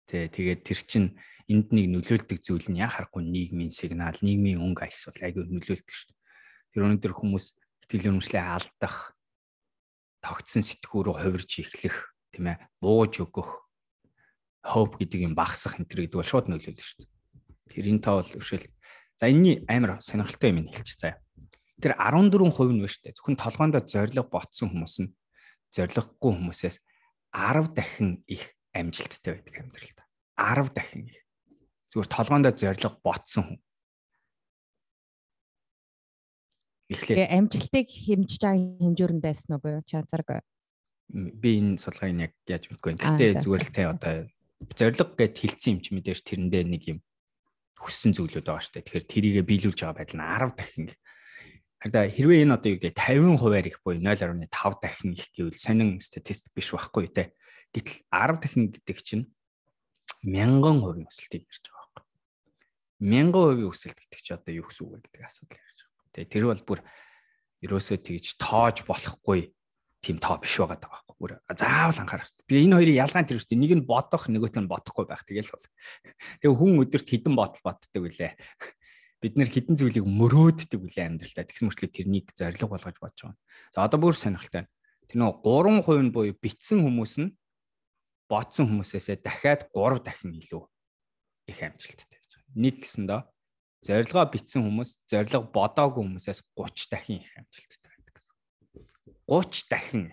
Тэ 0.07 0.19
тэгээд 0.31 0.61
тэр 0.63 0.81
чинь 0.87 1.09
энд 1.49 1.69
нэг 1.73 1.87
нөлөөлдөг 1.93 2.39
зүйл 2.41 2.69
нь 2.73 2.81
яа 2.81 2.89
харахгүй 2.89 3.23
нийгмийн 3.25 3.73
сигнал, 3.75 4.17
нийгмийн 4.21 4.63
өнгө 4.63 4.85
альс 4.85 5.05
бол 5.09 5.21
айгүй 5.25 5.45
нөлөөлдөг 5.49 5.95
шүү 5.95 6.09
дээ. 6.13 6.21
Тэр 6.73 6.83
өнөөдөр 6.89 7.13
хүмүүс 7.15 7.47
итгэл 7.85 8.11
үнэмшлээ 8.17 8.45
алдах, 8.45 8.97
тогтсон 10.25 10.65
сэтгүүр 10.65 11.13
рүү 11.13 11.17
хувирж 11.21 11.51
эхлэх, 11.61 11.97
тийм 12.33 12.55
ээ, 12.55 12.59
бууж 12.81 13.21
өгөх, 13.21 13.51
hope 14.73 14.97
гэдэг 15.01 15.21
юм 15.29 15.35
багсах 15.37 15.77
энэ 15.77 15.89
төр 15.89 16.09
гэдэг 16.09 16.19
бол 16.19 16.33
шууд 16.33 16.49
нөлөөлдөг 16.49 16.81
шүү 16.81 17.05
дээ. 17.05 17.13
Тэрийн 17.69 18.01
тоо 18.01 18.25
бол 18.25 18.41
өшөөл. 18.41 18.67
За 19.21 19.29
энэний 19.29 19.61
амар 19.69 20.01
сонирхолтой 20.01 20.57
юм 20.57 20.73
хэлчих 20.73 20.97
заяа 20.97 21.21
тэр 21.85 21.95
14% 21.99 22.73
нь 22.73 22.81
биш 22.81 22.97
үү? 23.03 23.13
Зөвхөн 23.13 23.37
толгоонд 23.37 23.77
зориг 23.85 24.29
ботсон 24.31 24.73
хүмүүс 24.73 24.97
нь 25.05 25.13
зориггүй 25.75 26.33
хүмүүсээс 26.33 26.81
10 27.35 27.75
дахин 27.75 28.25
их 28.25 28.55
амжилттай 28.73 29.37
байдаг 29.37 29.55
амьдралд. 29.59 29.99
10 30.39 30.73
дахин 30.73 31.05
их. 31.11 31.21
Зүгээр 31.95 32.11
толгоонд 32.11 32.59
зориг 32.59 32.99
ботсон 33.07 33.43
хүн. 33.47 33.59
Эхлээд 36.91 37.31
амжилтыг 37.31 37.87
хэмжиж 37.87 38.43
байгаа 38.43 38.83
хэмжүүр 38.83 39.13
нь 39.15 39.23
байсан 39.23 39.55
уу 39.55 39.63
буюу 39.63 39.87
чи 39.87 39.95
анзаарга. 39.95 40.43
Би 41.15 41.63
энэ 41.63 41.79
судалгааг 41.79 42.19
яг 42.19 42.35
яаж 42.51 42.65
мэдгүй. 42.67 42.99
Гэхдээ 42.99 43.39
зүгээр 43.47 43.63
л 43.63 43.71
те 43.71 43.83
одоо 43.87 44.15
зориг 44.75 45.15
гэд 45.15 45.39
хилцсэн 45.39 45.79
юм 45.79 45.81
чи 45.87 45.91
мэдээж 45.95 46.21
тэрэндээ 46.27 46.65
нэг 46.67 46.83
юм 46.91 46.99
хүссэн 47.79 48.11
зүйлүүд 48.19 48.43
байгаа 48.43 48.75
дээ. 48.75 48.85
Тэгэхээр 48.91 49.07
тэрийгэ 49.15 49.43
биелүүлж 49.47 49.79
байгаа 49.87 49.99
байдал 50.03 50.19
нь 50.19 50.27
10 50.27 50.59
дахин 50.59 50.87
Харин 51.85 52.11
хэрвээ 52.17 52.43
энэ 52.49 52.55
одоо 52.57 52.71
юу 52.73 52.81
гэдэг 52.81 52.97
50%-аар 52.97 53.67
их 53.69 53.79
буюу 53.85 54.01
0.5 54.01 54.81
дахин 54.81 55.13
их 55.13 55.29
гэвэл 55.37 55.61
сонин 55.61 56.01
статистик 56.01 56.57
биш 56.57 56.73
байхгүй 56.73 57.13
те. 57.13 57.37
Гэтэл 57.77 58.09
10 58.09 58.41
дахин 58.41 58.65
гэдэг 58.73 58.99
чинь 59.05 59.25
мянган 60.25 60.81
хувийн 60.81 61.05
өсөлтийг 61.13 61.45
ярьж 61.45 61.69
байгаа 61.69 61.74
байхгүй. 63.05 63.11
Мянган 63.13 63.43
хувийн 63.53 63.69
өсөлт 63.69 63.99
гэдэг 64.01 64.21
чинь 64.25 64.37
одоо 64.41 64.53
юу 64.57 64.65
гэсэн 64.65 64.85
үг 64.89 64.93
вэ 64.97 65.01
гэдэг 65.05 65.23
асуудал 65.29 65.61
ярьж 65.61 65.81
байгаа. 65.85 66.13
Тэгээ 66.15 66.33
тэр 66.33 66.45
бол 66.49 66.63
бүр 66.65 66.81
ерөөсөө 67.65 67.99
тэгж 68.01 68.27
тоож 68.41 68.77
болохгүй 68.89 69.41
тийм 70.01 70.17
тоо 70.21 70.37
биш 70.41 70.57
байгаа 70.57 70.79
даа 70.81 70.93
байхгүй. 71.05 71.17
Бүр 71.21 71.33
заавал 71.53 72.01
анхаарах 72.01 72.29
хэрэгтэй. 72.29 72.49
Тэгээ 72.49 72.65
энэ 72.65 72.77
хоёрын 72.81 73.01
ялгаа 73.05 73.23
нь 73.25 73.29
тэр 73.29 73.41
үстэй 73.41 73.59
нэг 73.61 73.73
нь 73.77 73.89
бодох, 73.89 74.25
нөгөөт 74.29 74.57
нь 74.61 74.69
бодохгүй 74.69 75.05
байх. 75.09 75.25
Тэгэл 75.25 75.53
бол. 75.53 75.67
Тэгээ 76.41 76.59
хүн 76.61 76.73
өдөрт 76.85 77.09
хідэн 77.09 77.35
бодол 77.37 77.63
боддог 77.65 78.03
үлээ 78.05 78.33
бид 79.25 79.35
нэр 79.41 79.49
хідэн 79.49 79.77
зүйлийг 79.81 80.05
мөрөөддөг 80.05 80.81
үлээ 80.85 81.09
амьдралдаа 81.09 81.49
тэгс 81.49 81.65
мөртлөө 81.65 81.89
тэрнийг 81.97 82.37
зориг 82.37 82.61
болгож 82.69 83.01
бодож 83.01 83.21
байгаа. 83.25 83.41
За 83.73 83.89
одоо 83.89 83.99
бүр 84.05 84.13
сонирхолтой. 84.13 84.69
Тэр 85.09 85.17
нөө 85.17 85.41
3% 85.41 86.05
нь 86.05 86.13
буюу 86.13 86.37
битсэн 86.37 86.85
хүмүүс 86.85 87.15
нь 87.25 87.33
бодсон 88.29 88.69
хүмүүсээсээ 88.69 89.25
дахиад 89.25 89.73
3 89.73 90.05
дахин 90.05 90.37
илүү 90.37 90.63
их 91.49 91.59
амжилттай 91.65 92.14
Нэг 92.55 92.83
гэсэндээ 92.83 93.21
зорилгоо 93.85 94.25
битсэн 94.33 94.65
хүмүүс 94.65 94.91
зорилго 95.11 95.45
бодоогүй 95.53 96.03
хүмүүсээс 96.07 96.41
30 96.57 96.89
дахин 96.89 97.21
их 97.21 97.33
амжилттай 97.37 97.91
байдаг 97.93 98.15
гэсэн. 98.17 98.35
30 99.29 99.69
дахин. 99.69 100.05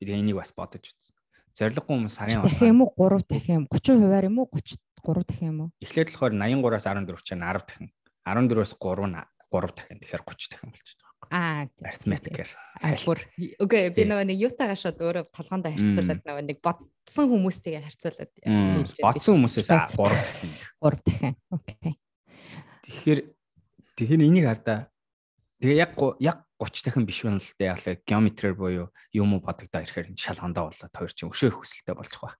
Би 0.00 0.12
энийг 0.16 0.40
бас 0.40 0.52
бодож 0.56 0.86
үзсэн. 0.86 1.14
Зорилгогүй 1.52 1.92
хүмүүс 1.92 2.16
сарын 2.16 2.40
дахин 2.40 2.72
юм 2.72 2.80
уу 2.86 2.92
3 2.96 3.26
дахин 3.28 3.66
30 3.68 4.00
хувиар 4.00 4.28
юм 4.30 4.38
уу 4.40 4.48
33 4.48 5.28
дахин 5.28 5.48
юм 5.52 5.58
уу? 5.60 5.70
Эхлээд 5.84 6.08
болохоор 6.14 6.34
83-аас 6.40 6.86
14 6.88 7.26
чинь 7.26 7.44
10 7.44 7.66
дахин 7.68 7.88
14-өөс 8.24 8.72
3 8.80 9.10
нь 9.12 9.18
3 9.52 9.76
дахин 9.76 9.98
тэгэхээр 10.00 10.22
30 10.24 10.50
дахин 10.52 10.70
болчихж 10.72 10.98
байгаа. 10.98 11.05
Аа, 11.30 11.66
арифметикээр. 11.82 12.50
Бүр 13.02 13.20
үгүй 13.62 13.90
би 13.96 14.04
нөгөө 14.06 14.26
нэг 14.30 14.38
юутагаа 14.46 14.78
шууд 14.78 15.00
өөрөө 15.00 15.24
толгоонд 15.34 15.66
харьцуулаад 15.66 16.22
нөгөө 16.22 16.44
нэг 16.46 16.58
бодсон 16.62 17.26
хүмүүстэйгээ 17.32 17.82
харьцуулаад 17.82 18.32
бодсон 19.02 19.32
хүмүүсээс 19.40 19.70
3 19.72 19.90
дахин. 19.90 20.52
3 20.78 21.02
дахин. 21.02 21.34
Окей. 21.50 21.92
Тэгэхээр 22.86 23.20
тэгэхээр 23.98 24.22
энийг 24.22 24.46
хардаа 24.46 24.78
тэгээ 25.58 25.82
яг 25.82 25.92
яг 26.22 26.38
30 26.62 26.84
дахин 26.86 27.08
биш 27.08 27.24
байна 27.26 27.42
л 27.42 27.52
дээ 27.58 27.74
яг 27.74 28.00
геометрээр 28.06 28.54
буюу 28.54 28.86
юм 29.10 29.34
уу 29.34 29.42
бодогдоо 29.42 29.82
ирэхээр 29.82 30.14
шалгандаа 30.14 30.70
болоод 30.70 30.94
хоёр 30.94 31.12
чинь 31.16 31.32
өшөөх 31.32 31.58
хүсэлтэй 31.58 31.96
болж 31.96 32.12
байгаа. 32.14 32.38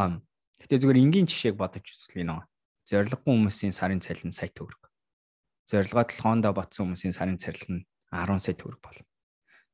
Аа 0.00 0.22
гэтээ 0.64 0.80
зүгээр 0.80 1.02
энгийн 1.02 1.28
жишээг 1.28 1.60
бодож 1.60 1.84
үзвэл 1.84 2.24
энэ 2.24 2.40
зориггүй 2.88 3.20
хүмүүсийн 3.20 3.76
сарын 3.76 4.00
цалин 4.00 4.32
сая 4.32 4.48
төгрөг 4.48 4.88
зорилгоо 5.68 6.04
толгоондоо 6.08 6.52
ботсон 6.52 6.92
хүмүүсийн 6.92 7.16
сарын 7.16 7.40
царил 7.40 7.80
нь 7.80 7.84
10 8.14 8.38
сая 8.38 8.54
төгрөг 8.54 8.80
болно. 8.80 9.04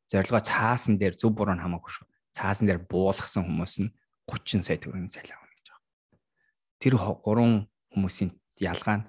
Зорилгоо 0.09 0.41
цаасан 0.41 0.97
дээр 0.97 1.15
зөв 1.15 1.37
буруу 1.37 1.55
нь 1.55 1.63
хамаагүй 1.63 1.93
шүү. 1.93 2.07
Цаасан 2.35 2.67
дээр 2.67 2.81
буулгасан 2.89 3.45
хүмүүс 3.47 3.75
нь 3.85 3.93
30 4.27 4.65
сая 4.65 4.79
төгрөгийн 4.81 5.13
цалин 5.13 5.37
авна 5.37 5.55
гэж 5.55 5.67
байна. 5.71 5.87
Тэр 6.81 6.95
гурван 6.99 7.55
хүмүүсийн 7.93 8.31
ялгаа 8.59 8.97
нь 9.03 9.07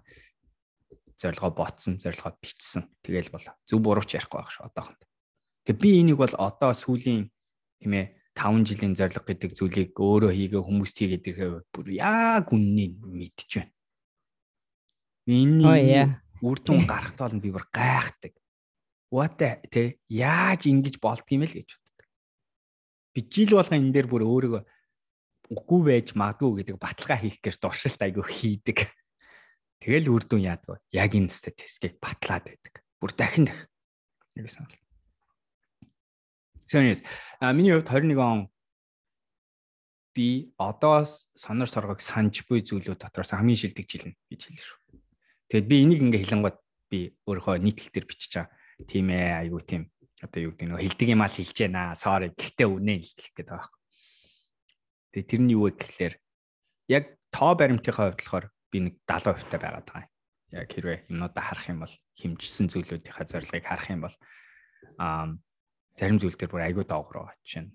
зорилгоо 1.21 1.51
ботсон, 1.53 2.01
зорилгоо 2.01 2.33
бичсэн. 2.41 2.89
Тэгэл 3.05 3.29
бол 3.31 3.45
зөв 3.65 3.79
буруу 3.79 4.05
ч 4.05 4.17
ярихгүй 4.17 4.41
байх 4.41 4.51
шүү 4.51 4.65
одоохонд. 4.67 5.01
Тэг 5.65 5.77
би 5.77 6.01
энийг 6.01 6.17
бол 6.17 6.33
одоо 6.37 6.73
сүүлийн 6.73 7.29
тийм 7.77 7.93
ээ 7.93 8.05
5 8.33 8.65
жилийн 8.65 8.97
зорилго 8.97 9.21
гэдэг 9.27 9.51
зүйлийг 9.53 9.91
өөрөө 9.93 10.31
хийгээ 10.33 10.61
хүмүүст 10.65 10.97
хийгээд 10.97 11.29
ирэхээр 11.29 11.55
бүр 11.69 11.87
яг 11.93 12.49
үннийг 12.49 12.97
мэдчихвэн. 13.05 13.69
Энэ 15.29 16.17
үр 16.41 16.57
дүн 16.57 16.89
гарахтаа 16.89 17.29
бол 17.29 17.43
би 17.43 17.53
бүр 17.53 17.65
гайхдаг. 17.69 18.33
What 19.11 19.35
те 19.37 19.99
яаж 20.07 20.71
ингэж 20.71 21.03
болдгийм 21.03 21.43
л 21.43 21.51
гэж 21.51 21.67
боддог. 21.67 22.07
Би 23.11 23.19
жил 23.27 23.59
болгон 23.59 23.91
энэ 23.91 23.93
дээр 23.93 24.07
бүр 24.07 24.23
өөрийгөө 24.23 24.63
үгүй 25.51 25.81
байж 25.83 26.15
магадгүй 26.15 26.63
гэдэг 26.63 26.79
баталгаа 26.79 27.19
хийх 27.19 27.43
гэж 27.43 27.59
дуршилт 27.59 27.99
айгүй 27.99 28.23
хийдэг. 28.23 28.87
Тэгэл 29.83 30.15
үр 30.15 30.23
дүн 30.23 30.47
яадаг. 30.47 30.79
Яг 30.95 31.11
энэ 31.11 31.27
статистикийг 31.27 31.99
батлаад 31.99 32.47
байдаг. 32.47 32.79
Бүр 33.03 33.11
дахин 33.11 33.51
дахин. 33.51 33.67
Яг 34.39 34.47
санал. 34.47 34.79
Serious. 36.71 37.03
А 37.43 37.51
миний 37.51 37.75
хувьд 37.75 37.91
21 37.91 38.15
он 38.15 38.47
би 40.15 40.53
одоо 40.55 41.03
сонор 41.35 41.67
соргог 41.67 41.99
санаж 41.99 42.47
буй 42.47 42.63
зүйлүүд 42.63 42.99
дотроос 42.99 43.35
хамгийн 43.35 43.59
шилдэг 43.59 43.87
жил 43.91 44.07
нь 44.07 44.15
гэж 44.31 44.41
хэлсэн 44.47 44.55
шүү. 44.55 44.79
Тэгэд 45.51 45.67
би 45.67 45.75
энийг 45.83 45.99
ингээ 45.99 46.23
хэлэнгууд 46.23 46.57
би 46.87 46.99
өөрийнхөө 47.27 47.59
нийтлэл 47.59 47.91
дээр 47.91 48.07
бичиж 48.07 48.31
байгаа. 48.39 48.51
Тийм 48.87 49.07
ээ, 49.09 49.45
айгуу 49.45 49.61
тийм. 49.61 49.89
Одоо 50.21 50.39
юу 50.45 50.51
гэдэг 50.53 50.67
нөө 50.69 50.81
хилдэг 50.85 51.07
юм 51.09 51.21
аа 51.25 51.31
хэлж 51.33 51.57
байна. 51.65 51.97
Sorry. 51.97 52.29
Гэхдээ 52.33 52.67
үнэ 52.69 52.93
л 53.01 53.09
гэх 53.17 53.29
гээд 53.33 53.49
байгаа. 53.49 53.69
Тэгээ 55.11 55.29
тэрний 55.29 55.55
юу 55.57 55.65
вэ 55.67 55.77
гэхлээр 55.81 56.13
яг 56.93 57.03
тоо 57.33 57.51
баримтынхаа 57.57 58.13
хувьд 58.13 58.21
болохоор 58.21 58.45
би 58.69 58.77
нэг 58.85 58.93
70% 59.09 59.49
таа 59.49 59.59
байгаад 59.59 59.87
байгаа. 59.89 60.11
яг 60.51 60.67
хэрвээ 60.67 61.07
юмнуудаа 61.07 61.43
харах 61.43 61.67
юм 61.71 61.79
бол 61.87 61.95
хэмжсэн 62.19 62.67
зүйлүүдийнхаа 62.75 63.23
зорилгыг 63.23 63.63
харах 63.63 63.87
юм 63.87 64.03
бол 64.03 64.15
аа 64.99 65.31
зарим 65.95 66.19
зүйл 66.19 66.35
дээр 66.35 66.51
бүр 66.51 66.67
айгүй 66.67 66.85
доогроо 66.87 67.31
жишээ 67.39 67.63
нь 67.63 67.71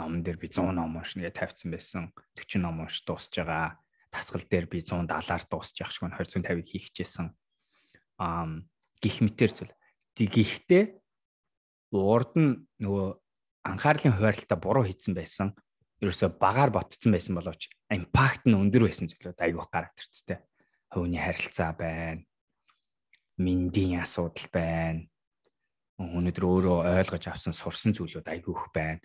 номон 0.00 0.24
дээр 0.24 0.40
би 0.40 0.48
100 0.48 0.72
ном 0.72 0.96
уншна 0.96 1.28
гэж 1.28 1.36
тавьсан 1.36 1.68
байсан 1.68 2.02
40 2.32 2.64
ном 2.64 2.80
унш 2.80 3.04
дуусж 3.04 3.28
байгаа 3.28 3.76
тасгал 4.08 4.44
дээр 4.48 4.66
би 4.72 4.80
170-аар 4.80 5.44
дуусчих 5.52 5.90
шиг 5.92 6.08
250-ыг 6.08 6.64
хийх 6.64 6.88
гэжсэн 6.96 7.28
аа 8.16 8.48
гих 9.04 9.20
мэтэр 9.20 9.52
зүйл 9.52 9.72
гэхдээ 10.22 10.84
урд 11.94 12.32
нь 12.38 12.62
нөгөө 12.78 13.06
анхаарлын 13.66 14.14
хуваарлалтаа 14.14 14.58
буруу 14.58 14.84
хийсэн 14.86 15.14
байсан 15.14 15.54
ерөөсө 16.02 16.36
багаар 16.38 16.70
ботцсон 16.70 17.14
байсан 17.14 17.34
боловч 17.34 17.70
импакт 17.90 18.46
нь 18.46 18.58
өндөр 18.58 18.86
байсан 18.86 19.10
зүйлүүд 19.10 19.40
айгүйх 19.40 19.68
гараад 19.70 19.96
ирцтэй. 19.98 20.38
Хөвний 20.92 21.22
харилцаа 21.22 21.72
байна. 21.74 22.22
Миндийн 23.38 24.02
асуудал 24.02 24.46
байна 24.52 25.08
өнөөдөр 25.98 26.44
өөрөө 26.44 26.78
ойлгож 26.90 27.24
авсан 27.30 27.54
сурсан 27.54 27.94
зүйлүүд 27.94 28.26
айгүйх 28.26 28.74
байна. 28.74 28.98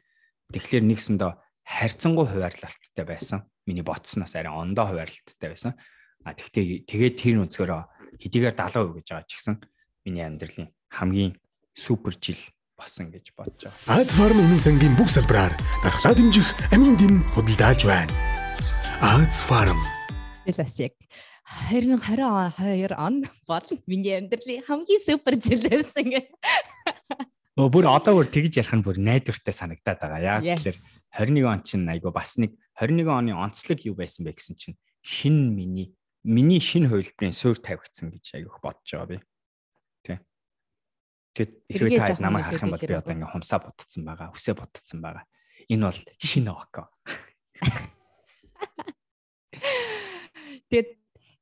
Тэгэхээр 0.50 0.86
нэгсэндээ 0.90 1.32
харьцангуй 1.62 2.26
хуваарлалттай 2.26 3.06
байсан. 3.06 3.46
Миний 3.70 3.86
ботсноос 3.86 4.34
арай 4.34 4.50
ондоо 4.50 4.90
хуваарлалттай 4.90 5.50
байсан. 5.54 5.78
А 6.26 6.34
тэгтээ 6.34 6.90
тэгээд 6.90 7.16
тэр 7.22 7.46
өнцгөрөө 7.46 7.82
хэдийгээр 8.26 8.58
70% 8.58 8.98
гэж 8.98 9.08
байгаа 9.14 9.30
ч 9.30 9.32
гэсэн 9.38 9.56
миний 10.10 10.26
амьдралын 10.26 10.74
хамгийн 10.90 11.38
супер 11.74 12.14
жил 12.20 12.42
болсон 12.78 13.12
гэж 13.14 13.34
бодож 13.38 13.70
байгаа. 13.70 14.02
Аз 14.02 14.12
фарм 14.16 14.40
өмнө 14.42 14.60
сангийн 14.60 14.96
бүх 14.98 15.10
салбараар 15.12 15.54
дархлаа 15.84 16.14
дэмжих 16.16 16.48
амин 16.74 16.96
дэм 16.98 17.24
худалдааж 17.36 17.86
байна. 17.86 18.14
Аз 19.02 19.42
фарм. 19.46 19.80
Элэс 20.50 20.76
яг 20.80 20.96
2022 21.70 22.94
он 22.98 23.26
бол 23.48 23.68
миний 23.88 24.18
амьдралын 24.18 24.64
хамгийн 24.64 25.02
супер 25.02 25.36
жил 25.38 25.62
байсан 25.66 26.06
гэх. 26.10 26.28
Өө 27.60 27.68
бүр 27.68 27.86
одоо 27.92 28.16
бүр 28.22 28.30
тэгж 28.32 28.64
ярих 28.64 28.72
нь 28.72 28.86
бүр 28.86 28.98
найдвартай 29.04 29.52
санагдаад 29.52 30.00
байгаа. 30.00 30.40
Яг 30.40 30.64
тэгэхээр 30.64 30.78
21 31.20 31.52
он 31.52 31.62
чинь 31.68 31.90
айгу 31.92 32.14
бас 32.16 32.40
нэг 32.40 32.56
21 32.80 33.12
оны 33.12 33.32
онцлог 33.36 33.84
юу 33.84 34.00
байсан 34.00 34.24
бэ 34.24 34.38
гэсэн 34.38 34.56
чинь 34.56 34.78
шин 35.04 35.52
миний 35.52 35.92
миний 36.24 36.60
шин 36.64 36.88
хувилбарын 36.88 37.36
суур 37.36 37.60
тавигдсан 37.60 38.16
гэж 38.16 38.40
айгуух 38.40 38.64
бодож 38.64 38.88
байгаа 38.88 39.10
би. 39.12 39.18
Гэт 41.38 41.52
хэрвээ 41.70 42.18
та 42.18 42.24
намайг 42.24 42.46
харах 42.50 42.64
юм 42.66 42.74
бол 42.74 42.82
би 42.82 42.96
одоо 42.98 43.14
ингээ 43.14 43.34
хумсаа 43.34 43.60
будцсан 43.62 44.04
байгаа, 44.04 44.34
үсээ 44.34 44.56
будцсан 44.58 45.00
байгаа. 45.02 45.26
Энэ 45.70 45.86
бол 45.86 46.02
шин 46.18 46.48
око. 46.50 46.90
Тэгээд 50.70 50.90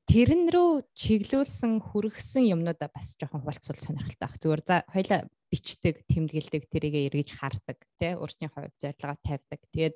тэрэн 0.07 0.43
рүү 0.51 0.71
чиглүүлсэн 0.95 1.83
хүргэсэн 1.83 2.47
юмнуудаа 2.51 2.87
бас 2.91 3.15
жоохон 3.19 3.43
хуваалцвал 3.43 3.79
сонирхолтой 3.79 4.23
баг. 4.23 4.39
Зүгээр 4.39 4.63
за 4.63 4.75
хоёлаа 4.87 5.19
бичдэг, 5.51 6.03
тэмдэглэдэг, 6.07 6.63
тэрийгэ 6.71 7.07
эргэж 7.11 7.29
хардаг, 7.35 7.77
тий 7.99 8.15
өөрсдийн 8.15 8.51
хувь 8.51 8.71
зорилгоо 8.79 9.19
тавьдаг. 9.19 9.59
Тэгээд 9.71 9.95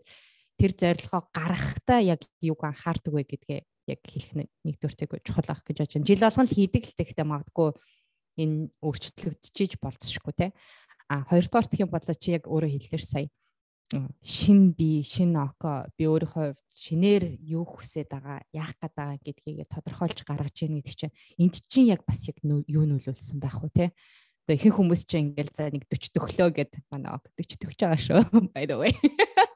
тэр 0.60 0.71
зорилгоо 0.75 1.21
гаргахтаа 1.32 1.99
яг 2.04 2.21
юуг 2.43 2.60
анхаардаг 2.63 3.12
вэ 3.15 3.23
гэдгээ 3.23 3.62
яг 3.91 3.99
хэлэх 4.04 4.47
нэгдүгээртэйг 4.67 5.23
чухал 5.23 5.49
ах 5.51 5.63
гэж 5.63 5.77
бодож 5.80 5.95
байна. 5.95 6.08
Жил 6.08 6.23
болгон 6.23 6.47
хийдэг 6.47 6.84
л 6.86 6.97
тэгтээ 6.99 7.25
магадгүй 7.27 7.69
энэ 8.38 8.72
өөрчлөгдөж 8.80 9.80
болцсошгүй 9.82 10.34
тий. 10.38 10.52
А 11.12 11.28
хоёрдугаар 11.28 11.67
гэх 11.67 11.84
юм 11.84 11.91
бол 11.91 12.04
чи 12.04 12.32
яг 12.32 12.48
өөрөө 12.48 12.72
хэллээр 12.72 13.04
сая. 13.04 13.28
Шин 14.24 14.72
би 14.72 15.04
шин 15.04 15.36
око 15.36 15.91
би 16.00 16.08
өөрийнхөө 16.08 16.56
шинээр 16.72 17.44
юу 17.44 17.67
хүсээд 17.67 18.08
байгаа 18.08 18.39
яах 18.56 18.72
гээд 18.80 18.96
байгаа 18.96 19.20
гэдгийг 19.20 19.67
тодорхойлж 19.67 20.24
гаргаж 20.24 20.56
ийн 20.63 20.80
гэдэг 20.80 20.96
чинь 20.96 21.15
энд 21.36 21.56
чинь 21.67 21.91
яг 21.91 22.08
бас 22.08 22.24
яг 22.32 22.39
юу 22.44 22.88
нөлөөлсөн 22.88 23.44
байх 23.44 23.60
уу 23.60 23.67
те. 23.67 23.91
Одоо 24.48 24.56
ихэнх 24.56 24.80
хүмүүс 24.80 25.04
чинь 25.04 25.36
ингээл 25.36 25.52
за 25.52 25.67
нэг 25.67 25.84
40 25.91 26.15
төглөө 26.15 26.50
гэд 26.56 26.72
манай 26.88 27.20
40 27.36 27.60
төгж 27.60 27.80
байгаа 27.84 28.00
шүү 28.00 28.20
by 28.56 28.63
the 28.63 28.80
way. 28.80 28.96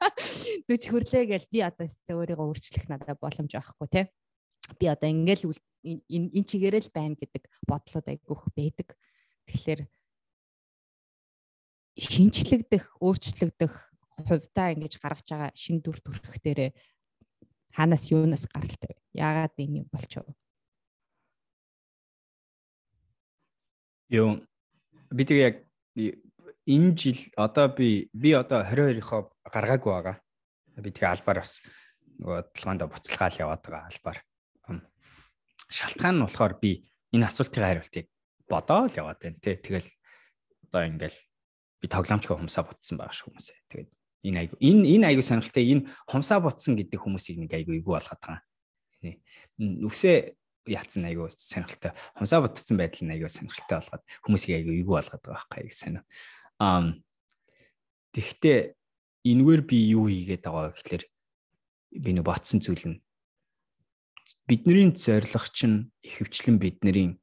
40 0.68 0.92
хүрлээ 0.92 1.24
гэл 1.32 1.48
би 1.48 1.64
одоо 1.64 1.88
өөрийгөө 1.88 2.46
өөрчлөх 2.52 2.84
надад 2.92 3.16
боломж 3.16 3.56
байхгүй 3.56 3.88
те 3.88 4.02
би 4.74 4.86
одоо 4.90 5.08
ингээл 5.10 5.54
энэ 5.86 6.48
чигээрээ 6.50 6.82
л 6.86 6.94
байна 6.94 7.14
гэдэг 7.14 7.42
бодлоод 7.70 8.06
айгүйх 8.10 8.42
байдаг 8.58 8.88
тэгэхээр 9.46 9.80
шинчлэгдэх 11.96 12.84
өөрчлөгдөх 13.00 13.72
хувьдаа 14.26 14.74
ингэж 14.74 14.98
гаргаж 15.00 15.26
байгаа 15.30 15.50
шин 15.54 15.80
дүр 15.80 15.96
төрх 16.02 16.36
дээрээ 16.42 16.70
хаанаас 17.76 18.08
юунаас 18.10 18.48
гаралтай 18.48 18.96
вэ? 18.96 19.00
Яагаад 19.12 19.54
энэ 19.60 19.78
юм 19.84 19.88
болчихов? 19.92 20.32
Юу 24.08 24.40
би 25.12 25.22
тэг 25.24 25.38
яг 25.40 25.56
энэ 26.66 26.90
жил 26.96 27.20
одоо 27.36 27.68
би 27.68 28.08
би 28.12 28.32
одоо 28.32 28.64
22-ийнхоо 28.64 29.20
гаргаагүй 29.52 29.92
байгаа. 29.92 30.16
Би 30.80 30.90
тэгээ 30.90 31.12
албаар 31.12 31.44
бас 31.44 31.60
нөгөө 32.20 32.40
толгоонд 32.56 32.82
буцалгаал 32.88 33.40
яваад 33.44 33.62
байгаа 33.62 33.88
албаар. 33.92 34.18
Шалтгаан 35.70 36.18
нь 36.18 36.24
болохоор 36.24 36.54
би 36.62 36.86
энэ 37.14 37.26
асуултын 37.26 37.64
хариултыг 37.64 38.06
бодоол 38.48 38.92
яваад 38.94 39.18
байна 39.20 39.38
тий. 39.42 39.56
Тэгэл 39.58 39.88
одоо 40.70 40.82
ингээл 40.86 41.18
би 41.82 41.86
тоглоомчгүй 41.90 42.36
хүмүүсаа 42.38 42.64
бутсан 42.66 42.96
байгаа 42.98 43.14
шүү 43.14 43.26
хүмүүсээ. 43.30 43.58
Тэгээд 43.70 43.90
энэ 44.26 44.38
айгу 44.46 44.54
энэ 44.62 44.84
энэ 44.94 45.06
айгу 45.10 45.22
сонирхолтой 45.22 45.64
энэ 45.66 45.86
хумсаа 46.06 46.38
ботсон 46.42 46.74
гэдэг 46.78 47.00
хүмүүсийг 47.02 47.36
нэг 47.42 47.52
айгу 47.54 47.74
эйгүү 47.74 47.94
болгоод 47.94 48.22
байгаа. 48.22 48.42
Нүсээ 49.58 50.16
яатсан 50.66 51.06
айгу 51.06 51.30
сонирхолтой. 51.30 51.92
Хумсаа 52.18 52.40
ботсон 52.42 52.76
байдал 52.78 53.06
нь 53.06 53.14
айгу 53.14 53.30
сонирхолтой 53.30 53.76
болгоод 53.82 54.04
хүмүүсийг 54.26 54.52
айгу 54.58 54.70
эйгүү 54.74 54.94
болгоод 54.98 55.22
байгаа 55.22 55.46
байхгүй 55.50 55.74
сонио. 55.74 56.02
Аа 56.62 56.94
тэгвэл 58.14 58.74
энэгээр 59.26 59.62
би 59.66 59.78
юу 59.92 60.06
хийгээд 60.10 60.42
байгаа 60.46 60.72
гэхээр 60.74 61.04
би 62.02 62.10
нэг 62.14 62.24
ботсон 62.26 62.62
зүйл 62.62 62.84
нь 62.86 62.98
бидний 64.46 64.90
зорилго 64.96 65.46
чинь 65.52 65.90
ихэвчлэн 66.02 66.58
бидний 66.58 67.18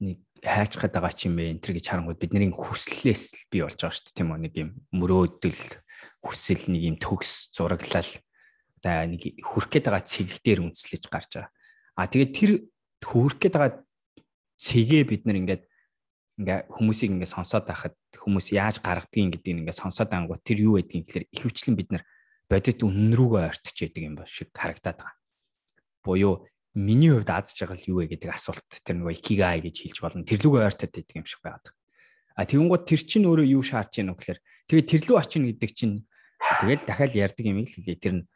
нэг 0.00 0.18
хайч 0.44 0.76
гээд 0.76 0.92
байгаа 0.92 1.14
ч 1.16 1.26
юм 1.28 1.40
бэ 1.40 1.56
энэ 1.56 1.62
төр 1.64 1.74
гэж 1.80 1.86
харангууд 1.88 2.20
бидний 2.20 2.52
хүслээс 2.52 3.48
бий 3.48 3.64
болж 3.64 3.80
байгаа 3.80 3.96
шүү 3.96 4.04
дээ 4.12 4.16
тийм 4.20 4.30
үү 4.36 4.40
нэг 4.44 4.54
юм 4.60 4.70
мөрөөдөл 4.92 5.62
хүсэл 6.20 6.64
нэг 6.68 6.82
юм 6.84 6.96
төгс 7.00 7.56
зураглал 7.56 8.10
одоо 8.84 9.08
нэг 9.08 9.22
хүрх 9.40 9.68
гээд 9.72 9.88
байгаа 9.88 10.04
цэг 10.04 10.28
дээр 10.44 10.60
үнслэж 10.68 11.08
гарч 11.08 11.40
байгаа. 11.40 11.52
А 11.96 12.04
тэгээд 12.04 12.32
тэр 12.36 12.50
хүрх 13.00 13.40
гээд 13.40 13.54
байгаа 13.56 13.72
цэгээ 14.60 15.02
бид 15.08 15.22
нар 15.24 15.40
ингээд 15.40 15.62
ингээ 16.44 16.60
хүмүүсийг 16.68 17.16
ингээ 17.16 17.30
сонсоод 17.32 17.64
байхад 17.64 17.96
хүмүүс 18.12 18.52
яаж 18.52 18.84
гаргадгийг 18.84 19.40
гэдгийг 19.40 19.64
ингээ 19.64 19.80
сонсоод 19.80 20.10
ангууд 20.12 20.44
тэр 20.44 20.68
юу 20.68 20.76
байдгийг 20.76 21.08
гэхээр 21.08 21.30
ихэвчлэн 21.32 21.76
бид 21.78 21.88
нар 21.94 22.04
бодит 22.50 22.84
үнэн 22.84 23.14
рүүгээ 23.16 23.42
ойртож 23.48 23.76
яадаг 23.80 24.02
юм 24.04 24.14
ба 24.18 24.28
шиг 24.28 24.52
харагдаад 24.52 24.98
байгаа. 25.00 25.16
Буюу 26.04 26.46
миний 26.76 27.10
хувьд 27.10 27.30
аз 27.32 27.56
жаргал 27.56 27.80
юу 27.88 28.04
вэ 28.04 28.12
гэдэг 28.12 28.30
асуулт 28.30 28.68
тэр 28.84 29.00
нөгөө 29.00 29.16
икигай 29.16 29.64
гэж 29.64 29.76
хэлж 29.88 29.98
болно. 30.04 30.28
Тэр 30.28 30.44
лүгөө 30.44 30.68
ойртоод 30.68 30.92
байдаг 30.92 31.16
юм 31.16 31.24
шиг 31.24 31.40
байгаад. 31.40 31.66
А 32.36 32.44
тэгэнгუთ 32.44 32.84
тэр 32.84 33.00
чинь 33.00 33.24
өөрөө 33.24 33.46
юу 33.48 33.62
шаардж 33.64 34.04
яах 34.04 34.12
вэ 34.12 34.20
гэхээр 34.20 34.40
тэгээ 34.68 34.84
тэр 34.84 35.02
лүү 35.08 35.16
очино 35.16 35.46
гэдэг 35.48 35.72
чинь 35.72 35.94
Тэгэл 36.44 36.84
дахиад 36.84 37.14
ярьдаг 37.16 37.44
юм 37.46 37.64
хэлээ. 37.64 37.96
Тэр 38.00 38.14
нь 38.20 38.26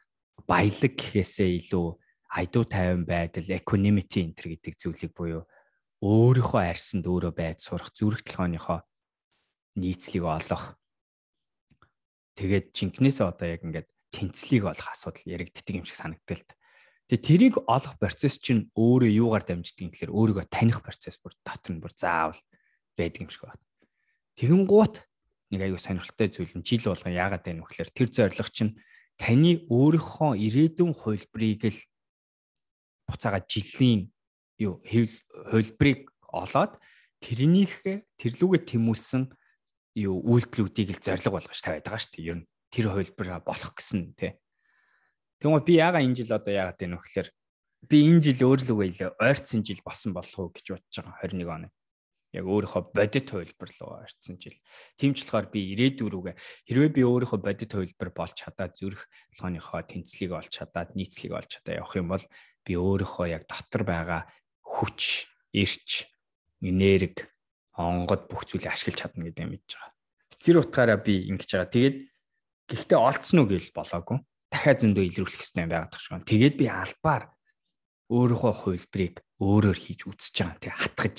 баялаг 0.48 0.92
гэхээсээ 0.96 1.50
илүү 1.60 1.86
айдуу 2.32 2.64
тайван 2.64 3.04
байдал, 3.04 3.44
equanimity 3.44 4.24
энэ 4.24 4.36
төр 4.36 4.48
гэдэг 4.56 4.74
зүйлийг 4.80 5.12
буюу 5.12 5.42
өөрийнхөө 6.00 6.62
арьсанд 6.72 7.04
өөрөө 7.04 7.32
байж 7.36 7.68
сурах 7.68 7.92
зүрх 7.92 8.24
толгойнхоо 8.24 8.80
нийцлийг 9.76 10.24
олох. 10.24 10.80
Тэгээд 12.38 12.72
жинкнээсээ 12.72 13.26
одоо 13.28 13.46
яг 13.48 13.62
ингээд 13.64 13.88
тэнцлийг 14.14 14.64
олох 14.72 14.88
асуудал 14.88 15.28
яригддаг 15.28 15.74
юм 15.74 15.84
шиг 15.84 15.98
санагдтал 16.00 16.42
та. 16.48 16.54
Тэгээ 17.08 17.24
тэрийг 17.24 17.54
олох 17.64 17.96
процесс 17.96 18.36
чинь 18.36 18.68
өөрөө 18.76 19.08
юугаар 19.08 19.44
дамждаг 19.48 19.80
юм 19.80 19.92
гэхээр 19.96 20.12
өөрийгөө 20.12 20.46
таних 20.52 20.84
процесс 20.84 21.16
бүр 21.16 21.32
дотор 21.40 21.72
нь 21.72 21.80
бүр 21.80 21.92
заавал 21.96 22.36
байдаг 23.00 23.24
юм 23.24 23.32
шиг 23.32 23.48
байна. 23.48 23.64
Тэгэн 24.36 24.64
гут 24.68 25.08
нэг 25.48 25.60
аюу 25.64 25.80
сонирхолтой 25.80 26.28
зүйл 26.28 26.52
нь 26.52 26.66
жил 26.68 26.92
болгон 26.92 27.16
яагаад 27.16 27.48
байна 27.48 27.64
вэ 27.64 27.68
гэхээр 27.72 27.90
тэр 27.96 28.08
зорилго 28.12 28.52
чинь 28.52 28.76
таны 29.16 29.64
өөрийнхөө 29.72 30.36
ирээдүйн 30.36 30.92
хувилбарыг 30.92 31.72
л 31.72 31.80
буцаага 33.08 33.40
жилийн 33.48 34.12
юу 34.60 34.84
хувилбарыг 34.84 36.12
олоод 36.28 36.76
тэрнийх 37.24 38.04
тэрлүүгээ 38.20 38.62
тэмүүлсэн 38.68 39.32
юу 39.96 40.16
үйлдэлүүдийг 40.28 40.92
л 40.92 41.02
зорилго 41.02 41.40
болгож 41.40 41.58
тавиад 41.58 41.88
байгаа 41.88 42.02
шүү 42.04 42.12
дээ. 42.14 42.28
Ер 42.28 42.36
нь 42.44 42.48
тэр 42.68 42.92
хувилбараа 42.92 43.40
болох 43.42 43.72
гэсэн 43.74 44.12
тий. 44.14 44.36
Тэгмээ 45.38 45.62
би 45.66 45.74
яагаад 45.78 46.04
энэ 46.06 46.18
жил 46.18 46.32
одоо 46.34 46.52
яагаад 46.54 46.78
байна 46.78 46.96
вэ 46.98 47.02
гэхээр 47.02 47.28
би 47.90 47.96
энэ 48.10 48.24
жил 48.26 48.40
өөрлөгөө 48.48 48.86
илүү 48.90 49.10
ойрцсон 49.22 49.62
жил 49.62 49.80
болсон 49.86 50.10
болох 50.12 50.38
уу 50.38 50.50
гэж 50.50 50.66
бодож 50.74 50.94
байгаа 50.98 51.22
21 51.22 51.46
оны 51.46 51.68
яг 52.36 52.44
өөрийнхөө 52.44 52.92
бодит 52.92 53.30
хувилбар 53.32 53.70
руу 53.80 53.92
орцсон 54.04 54.36
жил. 54.36 54.56
Тийм 55.00 55.16
ч 55.16 55.24
болохоор 55.24 55.48
би 55.48 55.64
ирээдүйн 55.72 56.12
рүүгээ 56.12 56.36
хэрвээ 56.68 56.90
би 56.92 57.02
өөрийнхөө 57.08 57.40
бодит 57.40 57.72
хувилбар 57.72 58.10
болж 58.12 58.34
чадаад 58.36 58.76
зүрх 58.76 59.08
толгойнхоо 59.32 59.80
тэнцлийг 59.88 60.36
олж 60.36 60.52
чадаад 60.52 60.92
нийцлийг 60.92 61.32
олж 61.32 61.48
чадаа 61.56 61.80
явах 61.80 61.96
юм 61.96 62.12
бол 62.12 62.24
би 62.68 62.72
өөрийнхөө 62.76 63.26
яг 63.32 63.48
дотор 63.48 63.82
байгаа 63.88 64.28
хүч 64.60 65.24
эрч, 65.56 66.04
энерги, 66.60 67.24
онгод 67.72 68.28
бүх 68.28 68.44
зүйлийг 68.44 68.76
ашиглаж 68.76 69.08
чадна 69.08 69.24
гэдэг 69.24 69.44
юм 69.48 69.52
мэдж 69.56 69.70
байгаа. 69.72 69.92
Тэр 70.36 70.56
утгаараа 70.60 70.98
би 71.00 71.32
ингэж 71.32 71.48
байгаа. 71.48 71.72
Тэгээд 71.72 71.96
гэхдээ 72.68 72.98
олцсон 73.00 73.40
уу 73.40 73.48
гэвэл 73.48 73.72
болоогүй. 73.72 74.20
Дахиад 74.48 74.78
зөндөө 74.80 75.04
илрүүлэх 75.08 75.36
хэрэгтэй 75.36 75.64
юм 75.64 75.72
байгаад 75.72 75.92
тахшгүй. 75.92 76.24
Тэгээд 76.24 76.54
би 76.56 76.66
албаар 76.72 77.24
өөрийнхөө 78.08 78.52
хувилбарыг 78.64 79.14
өөрөөр 79.44 79.78
хийж 79.78 80.00
үзэж 80.08 80.34
байгаа. 80.40 80.60
Тэгээ 80.64 80.80
хатгаж 80.80 81.18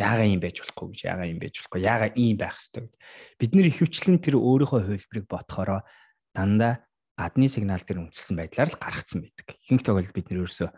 яагаа 0.00 0.26
юм 0.26 0.40
байж 0.40 0.56
болохгүй 0.64 0.86
гэж 0.96 1.00
яагаа 1.04 1.28
юм 1.28 1.40
байж 1.40 1.54
болохгүй 1.60 1.80
яагаа 1.84 2.10
ийм 2.16 2.36
байх 2.40 2.56
хэвээр 2.56 2.86
гэж 2.88 2.94
бид 3.36 3.52
нэр 3.52 3.66
ихэвчлэн 3.68 4.18
тэр 4.24 4.36
өөрийнхөө 4.40 4.80
хувилбарыг 4.80 5.26
бодохороо 5.28 5.80
дандаа 6.32 6.72
гадны 7.20 7.46
сигнал 7.52 7.84
дээр 7.84 8.08
үнэлсэн 8.08 8.36
байдлаар 8.40 8.70
л 8.72 8.80
гаргацсан 8.80 9.20
байдаг. 9.20 9.46
Ихэнх 9.60 9.84
тохиолдолд 9.84 10.16
бид 10.16 10.28
нэр 10.32 10.40
өөрөөсөө 10.40 10.70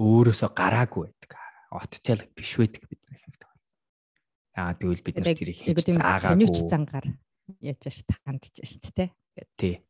өөрөөсөө 0.00 0.50
гараагүй 0.56 1.02
байдаг. 1.12 1.30
Оттел 1.68 2.22
биш 2.32 2.52
байдаг 2.56 2.82
бид 2.88 3.00
нэр 3.04 3.14
ихэнх 3.20 3.36
тохиолдолд. 3.36 3.68
Аа 4.56 4.72
тэгвэл 4.80 5.04
бид 5.04 5.16
нар 5.20 5.36
тэрийг 5.36 5.58
хийж 5.60 5.76
заагаагүй. 5.84 6.24
Сониуч 6.24 6.56
зангаар 6.64 7.06
яаж 7.60 7.82
ш 7.92 8.00
тандж 8.08 8.64
ш 8.64 8.80
тэ. 8.96 9.12
Тий. 9.60 9.84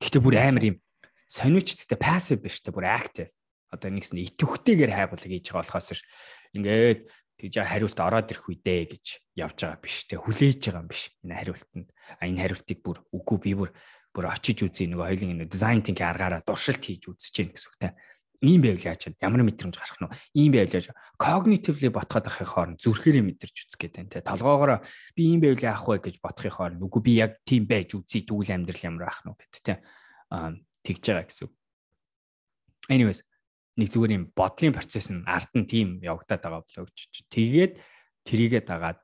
Гэхдээ 0.00 0.22
бүр 0.24 0.36
амар 0.40 0.64
юм 0.64 0.76
сониучдтэй 1.30 1.98
пассив 2.00 2.42
биш 2.42 2.64
тэ 2.64 2.74
бүр 2.74 2.88
актив. 2.90 3.30
Одоо 3.70 3.88
нэгс 3.94 4.10
нь 4.16 4.26
итвэхтэйгээр 4.26 4.92
хайгуулга 4.96 5.30
хийж 5.30 5.46
байгаа 5.54 5.62
болохоос 5.62 5.88
ш 5.94 6.02
ингээд 6.58 7.06
тэгж 7.38 7.54
хариулт 7.64 7.98
ороод 8.02 8.28
ирэх 8.34 8.44
үедээ 8.50 8.82
гэж 8.90 9.04
явж 9.38 9.58
байгаа 9.62 9.80
биш 9.80 9.96
те 10.10 10.18
хүлээж 10.18 10.60
байгаа 10.68 10.82
юм 10.82 10.90
биш 10.90 11.02
энэ 11.22 11.38
хариултанд 11.38 11.88
а 12.18 12.26
энэ 12.26 12.42
хариултыг 12.42 12.78
бүр 12.82 12.98
үгүй 13.14 13.38
би 13.40 13.52
бүр 13.54 13.70
бүр 14.10 14.26
очиж 14.28 14.66
үзье 14.66 14.90
нөгөө 14.90 15.06
хоёлын 15.06 15.32
энэ 15.38 15.46
дизайн 15.48 15.80
тинк 15.86 16.02
аргаараа 16.02 16.42
дуршилт 16.44 16.82
хийж 16.82 17.06
үзэж 17.06 17.32
гин 17.32 17.54
гэсэн 17.54 17.70
үг 17.70 17.76
те 17.78 17.88
ийм 18.40 18.60
байвал 18.64 18.88
яаж 18.88 18.98
чад 19.04 19.16
ямар 19.20 19.44
мэдрэмж 19.44 19.76
гарах 19.76 20.00
нь 20.00 20.12
ийм 20.40 20.52
байвал 20.56 20.76
яаж 20.76 20.88
когнитивли 21.20 21.88
ботход 21.92 22.26
ахын 22.26 22.48
хооронд 22.48 22.80
зүрхээрээ 22.80 23.24
мэдэрч 23.24 23.56
үзэх 23.68 23.80
гэдэг 23.80 24.08
те 24.08 24.20
толгоогоор 24.24 24.80
би 25.12 25.22
ийм 25.28 25.40
байвал 25.44 25.60
яах 25.60 25.84
вэ 25.84 26.00
гэж 26.00 26.16
ботхын 26.24 26.52
хооронд 26.52 26.84
үгүй 26.84 27.02
би 27.04 27.12
яг 27.20 27.40
тийм 27.44 27.68
байж 27.68 27.92
үзье 27.92 28.24
тэгвэл 28.24 28.56
амьдрал 28.56 28.86
ямар 28.88 29.04
байх 29.08 29.20
нь 29.24 29.36
гэд 29.36 29.54
те 29.60 29.74
тэгж 30.84 31.02
байгаа 31.04 31.26
гэсэн 31.28 31.48
anyways 32.88 33.20
нэг 33.80 33.88
зүгээр 33.88 34.16
юм 34.18 34.24
бодлын 34.36 34.76
процесс 34.76 35.08
нь 35.08 35.24
ард 35.24 35.50
нь 35.56 35.64
тийм 35.64 35.88
явагдаад 36.04 36.42
байгаа 36.42 36.60
болоо 36.60 36.84
гэж. 36.84 37.24
Тэгээд 37.32 37.72
трийгээ 38.26 38.62
дагаад 38.66 39.00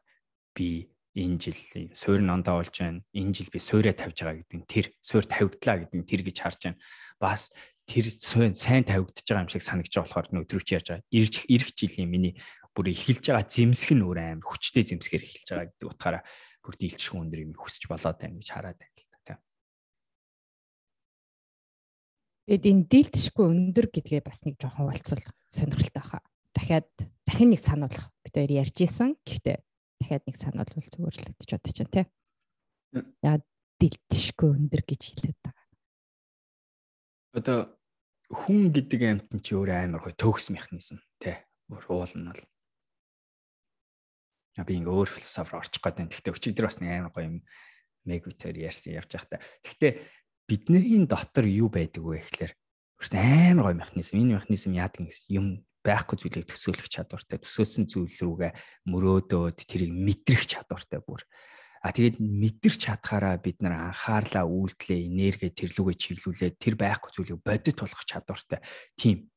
би 0.53 0.93
энэ 1.17 1.41
жил 1.41 1.61
суурь 1.97 2.21
нондоо 2.21 2.61
болж 2.61 2.77
байна. 2.77 3.01
Энэ 3.17 3.33
жил 3.33 3.49
би 3.49 3.59
суурэ 3.63 3.97
тавьж 3.97 4.21
байгаа 4.21 4.43
гэдэг 4.45 4.59
нь 4.61 4.69
тэр 4.69 4.87
суурь 5.01 5.25
тавигдлаа 5.25 5.77
гэдэг 5.81 5.97
нь 5.97 6.09
тэр 6.09 6.23
гэж 6.29 6.37
харж 6.45 6.61
байна. 6.69 6.81
Бас 7.17 7.49
тэр 7.87 8.07
сайн 8.19 8.85
тавигдж 8.85 9.25
байгаа 9.25 9.47
юм 9.47 9.51
шиг 9.51 9.63
санагдаж 9.63 9.95
болохоор 9.95 10.27
өдрөч 10.43 10.69
ярьж 10.75 10.89
байгаа. 10.91 11.07
Ирэх 11.15 11.47
ирэх 11.47 11.71
жилийн 11.73 12.11
миний 12.11 12.35
бүр 12.75 12.91
эхэлж 12.93 13.31
байгаа 13.31 13.47
зэмсэг 13.47 13.95
нь 13.95 14.05
өөр 14.05 14.19
амар 14.21 14.47
хүчтэй 14.47 14.85
зэмсгээр 14.85 15.25
эхэлж 15.25 15.49
байгаа 15.55 15.71
гэдэг 15.71 15.89
утгаараа 15.95 16.23
бүр 16.67 16.75
дийлчих 16.77 17.15
өндөр 17.15 17.41
юм 17.47 17.55
хүсэж 17.55 17.87
болоод 17.87 18.19
байна 18.19 18.43
гэж 18.43 18.49
хараад 18.51 18.77
байна. 18.77 18.97
Тэгэд 22.47 22.63
энэ 22.63 22.87
дийлдэшгүй 22.87 23.43
өндөр 23.43 23.87
гэдгээ 23.91 24.23
бас 24.23 24.47
нэг 24.47 24.55
жоохон 24.63 24.87
хуваалцвал 24.87 25.25
сонирхолтой 25.51 25.99
баха. 25.99 26.23
Дахиад 26.55 26.87
дахин 27.27 27.51
нэг 27.51 27.59
сануулах 27.59 28.15
бид 28.23 28.35
хоёр 28.39 28.53
ярьж 28.63 28.87
исэн. 28.87 29.19
Гэхдээ 29.27 29.59
дахиад 29.99 30.25
нэг 30.31 30.37
сануулвал 30.39 30.87
зүгээр 30.87 31.17
л 31.27 31.35
гэж 31.43 31.51
бодож 31.59 31.75
байна 31.75 31.91
те. 31.91 32.03
Яа 33.19 33.43
дийлдэшгүй 33.83 34.51
өндөр 34.63 34.83
гэж 34.87 35.01
хэлээд 35.11 35.39
байгаа. 35.43 35.67
Одоо 37.35 37.59
хүн 38.31 38.75
гэдэг 38.75 39.01
амьтан 39.07 39.41
чи 39.43 39.55
өөр 39.55 39.71
амар 39.71 40.03
гой 40.03 40.15
төгс 40.15 40.51
механизм 40.51 40.99
те. 41.23 41.47
Өөр 41.71 41.85
уул 41.91 42.13
нь 42.15 42.27
бол 42.31 42.43
би 44.67 44.75
ингээ 44.81 44.97
өөр 44.97 45.11
философор 45.11 45.61
орчих 45.61 45.83
гээд 45.85 45.97
байна. 46.01 46.11
Гэхдээ 46.11 46.35
өчигдөр 46.35 46.67
бас 46.67 46.79
нэг 46.81 46.91
амар 46.91 47.13
гоё 47.13 47.29
юм 47.29 47.39
мегвитер 48.09 48.57
ярьсан 48.57 48.97
явж 48.97 49.11
байхдаа. 49.13 49.43
Гэхдээ 49.63 49.93
бидний 50.49 51.05
дотор 51.05 51.45
юу 51.45 51.69
байдаг 51.69 52.03
вэ 52.03 52.25
гэхлээр 52.25 52.53
амар 53.21 53.75
гоё 53.75 53.77
механизм. 53.83 54.17
Энэ 54.17 54.41
механизм 54.41 54.73
яадаг 54.73 55.13
юм 55.29 55.67
байхгүй 55.87 56.17
зүйлийг 56.19 56.51
төсөөлөх 56.51 56.89
чадвартай, 56.91 57.39
төсөөлсөн 57.39 57.87
зүйл 57.87 58.11
рүүгээ 58.11 58.53
мөрөөдөөд 58.91 59.59
тэрийг 59.63 59.95
мэдрэх 59.95 60.43
чадвартай 60.51 60.99
бүр. 60.99 61.23
А 61.87 61.95
тэгээд 61.95 62.19
мэдэрч 62.19 62.83
чадхаараа 62.83 63.39
бид 63.39 63.63
нар 63.63 63.95
анхаарлаа 63.95 64.43
үйлдэлээ, 64.43 65.07
энерги 65.07 65.55
тэрлүүгээ 65.55 65.97
чиглүүлээд 66.03 66.55
тэр 66.59 66.75
байхгүй 66.75 67.11
зүйлийг 67.15 67.41
бодит 67.47 67.79
болгох 67.79 68.03
чадвартай 68.03 68.59
тийм 68.99 69.31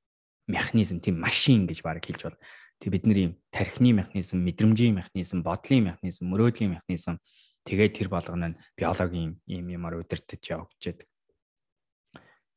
механизм, 0.50 0.98
тийм 0.98 1.22
машин 1.22 1.70
гэж 1.70 1.86
баг 1.86 2.02
хэлж 2.02 2.26
бол. 2.26 2.42
Тэг 2.82 2.90
бидний 2.90 3.38
тархины 3.54 3.94
механизм, 3.94 4.42
мэдрэмжийн 4.42 4.98
механизм, 4.98 5.46
бодлын 5.46 5.94
механизм, 5.94 6.26
мөрөөдлийн 6.26 6.74
механизм 6.74 7.22
Тэгээд 7.70 7.94
тэр 8.02 8.10
болгоно 8.10 8.56
нь 8.56 8.60
биологийн 8.74 9.38
юм 9.46 9.66
юмар 9.70 10.00
удирдах 10.00 10.42
явагдаж. 10.42 11.06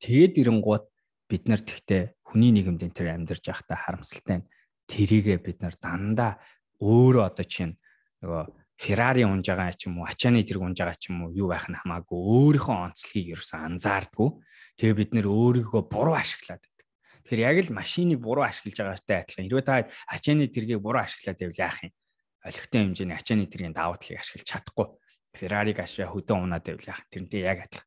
Тэгээд 0.01 0.41
ирэнгууд 0.41 0.89
бид 1.29 1.45
нар 1.53 1.61
тэгтээ 1.61 2.17
хүний 2.25 2.49
нийгэмд 2.55 2.81
энэ 2.81 2.97
төр 2.97 3.09
амьдарч 3.13 3.45
байхдаа 3.45 3.77
харамсалтай 3.77 4.37
нь 4.41 4.49
тэрийгэ 4.89 5.37
бид 5.43 5.61
нар 5.61 5.77
дандаа 5.77 6.41
өөрөө 6.81 7.25
одоо 7.29 7.45
чинь 7.45 7.77
нөгөө 8.25 8.62
Феррари 8.83 9.23
унж 9.23 9.47
байгаа 9.47 9.71
ч 9.79 9.87
юм 9.87 10.03
уу, 10.03 10.11
ачааны 10.11 10.43
тэрэг 10.43 10.63
унж 10.67 10.79
байгаа 10.83 10.99
ч 10.99 11.15
юм 11.15 11.31
уу, 11.31 11.31
юу 11.31 11.47
байх 11.55 11.71
нь 11.71 11.79
хамаагүй 11.79 12.19
өөрийнхөө 12.19 12.77
онцлогийг 12.91 13.39
ерөөсөн 13.39 13.79
анзаардгүй. 13.79 14.29
Тэгээ 14.75 14.99
бид 14.99 15.11
нэр 15.15 15.27
өөрийгөө 15.31 15.83
буруу 15.87 16.19
ашиглаад 16.19 16.67
байдаг. 16.67 16.87
Тэгэхээр 17.23 17.47
яг 17.47 17.57
л 17.63 17.79
машиныг 17.79 18.19
буруу 18.19 18.43
ашиглаж 18.43 18.75
байгаатай 18.83 19.17
адилхан. 19.23 19.47
Хэрвээ 19.47 19.63
та 19.63 19.87
ачааны 20.11 20.51
тэргийг 20.51 20.83
буруу 20.83 20.99
ашиглаад 20.99 21.39
байвал 21.39 21.63
яах 21.63 21.79
юм? 21.87 21.95
олигтой 22.43 22.81
хэмжээний 22.83 23.17
ачааны 23.17 23.47
тэргийн 23.47 23.75
давуу 23.75 23.97
талыг 23.97 24.19
ашиглаж 24.19 24.47
чадахгүй. 24.51 24.87
Феррариг 25.39 25.79
ашиглаа 25.79 26.11
хөдөө 26.11 26.37
унаад 26.43 26.67
байвал 26.67 26.91
яах 26.91 27.03
тэрнтэй 27.07 27.43
яг 27.47 27.59
адилхан. 27.71 27.87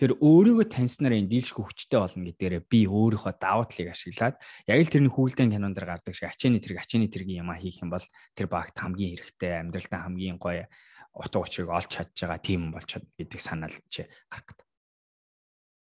Тэр 0.00 0.16
өөрийгөө 0.18 0.66
таньснараа 0.72 1.20
энэ 1.20 1.28
дийлшгүй 1.28 1.64
хүчтэй 1.68 2.00
болно 2.00 2.24
гэдгээрээ 2.32 2.62
би 2.64 2.80
өөрийнхөө 2.88 3.34
давуу 3.36 3.68
талыг 3.68 3.92
ашиглаад 3.92 4.40
яг 4.66 4.78
л 4.80 4.88
тэрний 4.88 5.12
хүүлдэн 5.12 5.52
кинонд 5.52 5.76
дэр 5.76 5.86
гардаг 5.86 6.16
шиг 6.16 6.32
ачааны 6.32 6.64
тэрэг 6.64 6.80
ачааны 6.80 7.12
тэргийн 7.12 7.44
юм 7.44 7.52
а 7.52 7.60
хийх 7.60 7.84
юм 7.84 7.92
бол 7.92 8.06
тэр 8.32 8.48
багт 8.48 8.72
хамгийн 8.72 9.20
хэрэгтэй 9.20 9.52
амьдралдаа 9.60 10.00
хамгийн 10.08 10.40
гоё 10.40 10.64
утга 11.12 11.44
учирыг 11.44 11.68
олж 11.68 11.88
чадж 11.92 12.16
байгаа 12.24 12.40
тийм 12.40 12.72
болчиход 12.72 13.04
гэдэг 13.20 13.40
санаал 13.40 13.76
чи 13.84 14.08
гарах 14.32 14.48
гэдэг. 14.48 14.66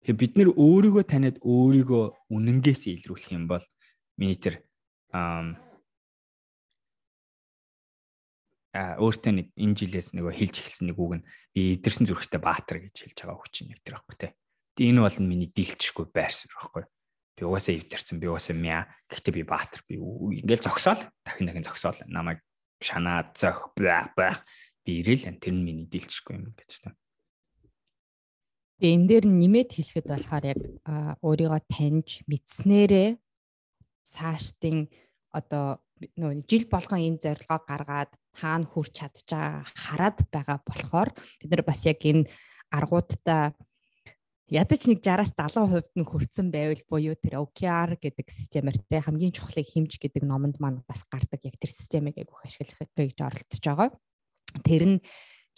Тэгээ 0.07 0.21
бид 0.23 0.33
нэр 0.39 0.51
өөрийгөө 0.55 1.05
таниад 1.11 1.37
өөрийгөө 1.43 2.31
үнэнгээс 2.31 2.83
илрүүлэх 2.87 3.35
юм 3.35 3.51
бол 3.51 3.65
миний 4.15 4.39
тэр 4.39 4.63
өөртөө 8.77 9.33
нэг 9.33 9.47
энэ 9.57 9.77
жилээс 9.77 10.13
нөгөө 10.13 10.33
хэлж 10.37 10.57
эхэлсэн 10.61 10.87
нэг 10.93 10.99
үг 11.01 11.13
нь 11.21 11.27
эдэрсэн 11.57 12.05
зүрхтэй 12.07 12.41
баатар 12.41 12.79
гэж 12.85 12.95
хэлж 13.09 13.19
байгаа 13.25 13.39
үг 13.41 13.49
чинь 13.49 13.73
нэвтэр 13.73 13.95
байхгүй 13.97 14.17
те. 14.21 14.29
Тэгээ 14.77 14.91
энэ 14.93 15.05
бол 15.05 15.19
миний 15.25 15.51
дийлчгүй 15.51 16.07
байр 16.13 16.33
суурь 16.35 16.57
байхгүй. 16.57 16.85
Би 17.37 17.43
угаасаа 17.49 17.75
эвдэрсэн 17.77 18.21
би 18.21 18.27
угаасаа 18.29 18.57
мяа. 18.57 18.85
Гэхдээ 19.09 19.35
би 19.37 19.43
баатар 19.49 19.81
би 19.89 19.97
ингээл 19.97 20.67
зогсоол 20.69 21.01
дахин 21.25 21.47
дахин 21.49 21.65
зогсоол 21.65 21.99
намайг 22.09 22.45
шанаад 22.83 23.33
зөх 23.33 23.73
бла 23.73 24.13
бла 24.13 24.37
би 24.85 25.01
ирээл 25.01 25.41
тэр 25.41 25.55
нь 25.57 25.65
миний 25.65 25.89
дийлчгүй 25.89 26.37
юм 26.37 26.53
гэж 26.53 26.71
те. 26.85 26.93
Тэгээ 28.77 28.93
энэ 28.93 29.09
дээр 29.09 29.25
нэмээд 29.25 29.71
хэлэхэд 29.73 30.07
болохоор 30.13 30.45
яг 30.53 30.61
өөрийгөө 31.25 31.63
таньж 31.73 32.21
мэдснээрээ 32.29 33.17
цаашдын 34.05 34.93
одоо 35.33 35.81
нөө 36.17 36.45
жил 36.45 36.65
болгон 36.69 37.01
энэ 37.01 37.23
зорилгоо 37.25 37.61
гаргаад 37.65 38.13
хаана 38.37 38.69
хүрч 38.69 38.93
чадж 39.01 39.25
байгаа 39.33 39.65
хараад 39.73 40.19
байгаа 40.29 40.59
болохоор 40.61 41.11
бид 41.41 41.51
нар 41.51 41.65
бас 41.65 41.81
яг 41.89 42.01
энэ 42.05 42.29
аргуудтай 42.69 43.57
ядаж 44.53 44.81
нэг 44.87 45.01
60-аас 45.03 45.35
70% 45.35 45.97
нь 45.99 46.07
хүрсэн 46.07 46.49
байвал 46.55 46.83
буюу 46.87 47.17
тэр 47.19 47.43
OKR 47.43 47.99
гэдэг 47.99 48.27
системээр 48.31 48.79
те 48.87 49.03
хамгийн 49.03 49.35
чухлыг 49.35 49.67
хэмж 49.67 49.99
гэдэг 49.99 50.23
номонд 50.23 50.63
маань 50.63 50.87
бас 50.87 51.03
гардаг 51.11 51.43
яг 51.43 51.59
тэр 51.59 51.73
системийг 51.75 52.21
айгүйх 52.21 52.47
ашиглах 52.47 52.87
гэж 52.95 53.19
оролдож 53.27 53.63
байгаа. 53.65 53.91
Тэр 54.63 54.83
нь 54.87 54.97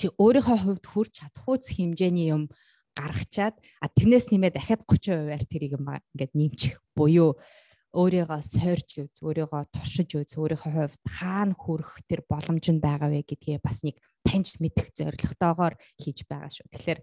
чи 0.01 0.09
өөрийнхөө 0.09 0.59
хувьд 0.65 0.87
хүрч 0.89 1.13
чадах 1.21 1.45
үс 1.45 1.69
хэмжээний 1.77 2.33
юм 2.33 2.49
гаргачаад 2.97 3.61
а 3.83 3.87
тэрнээс 3.93 4.33
нэмээ 4.33 4.57
дахиад 4.57 4.83
30%-аар 4.89 5.45
тэрийг 5.45 5.77
ингээд 5.77 6.33
нэмчих 6.33 6.81
буюу 6.97 7.37
өөрийгөө 7.97 8.43
сойрж 8.45 8.89
үз, 9.01 9.15
өөрийгөө 9.25 9.63
туршиж 9.73 10.11
үз, 10.21 10.37
өөрийнхөө 10.37 10.73
хувьд 10.77 11.03
хаана 11.09 11.57
хүрэх 11.57 12.05
тэр 12.05 12.21
боломж 12.29 12.67
нь 12.69 12.85
байгаа 12.85 13.09
вэ 13.09 13.25
гэдгээ 13.25 13.65
бас 13.65 13.81
нэг 13.81 13.97
таньж 14.21 14.61
мэдэх 14.61 14.93
зорилготойгоор 14.93 15.75
хийж 15.97 16.29
байгаа 16.29 16.53
шүү. 16.53 16.69
Тэгэхээр 16.69 17.01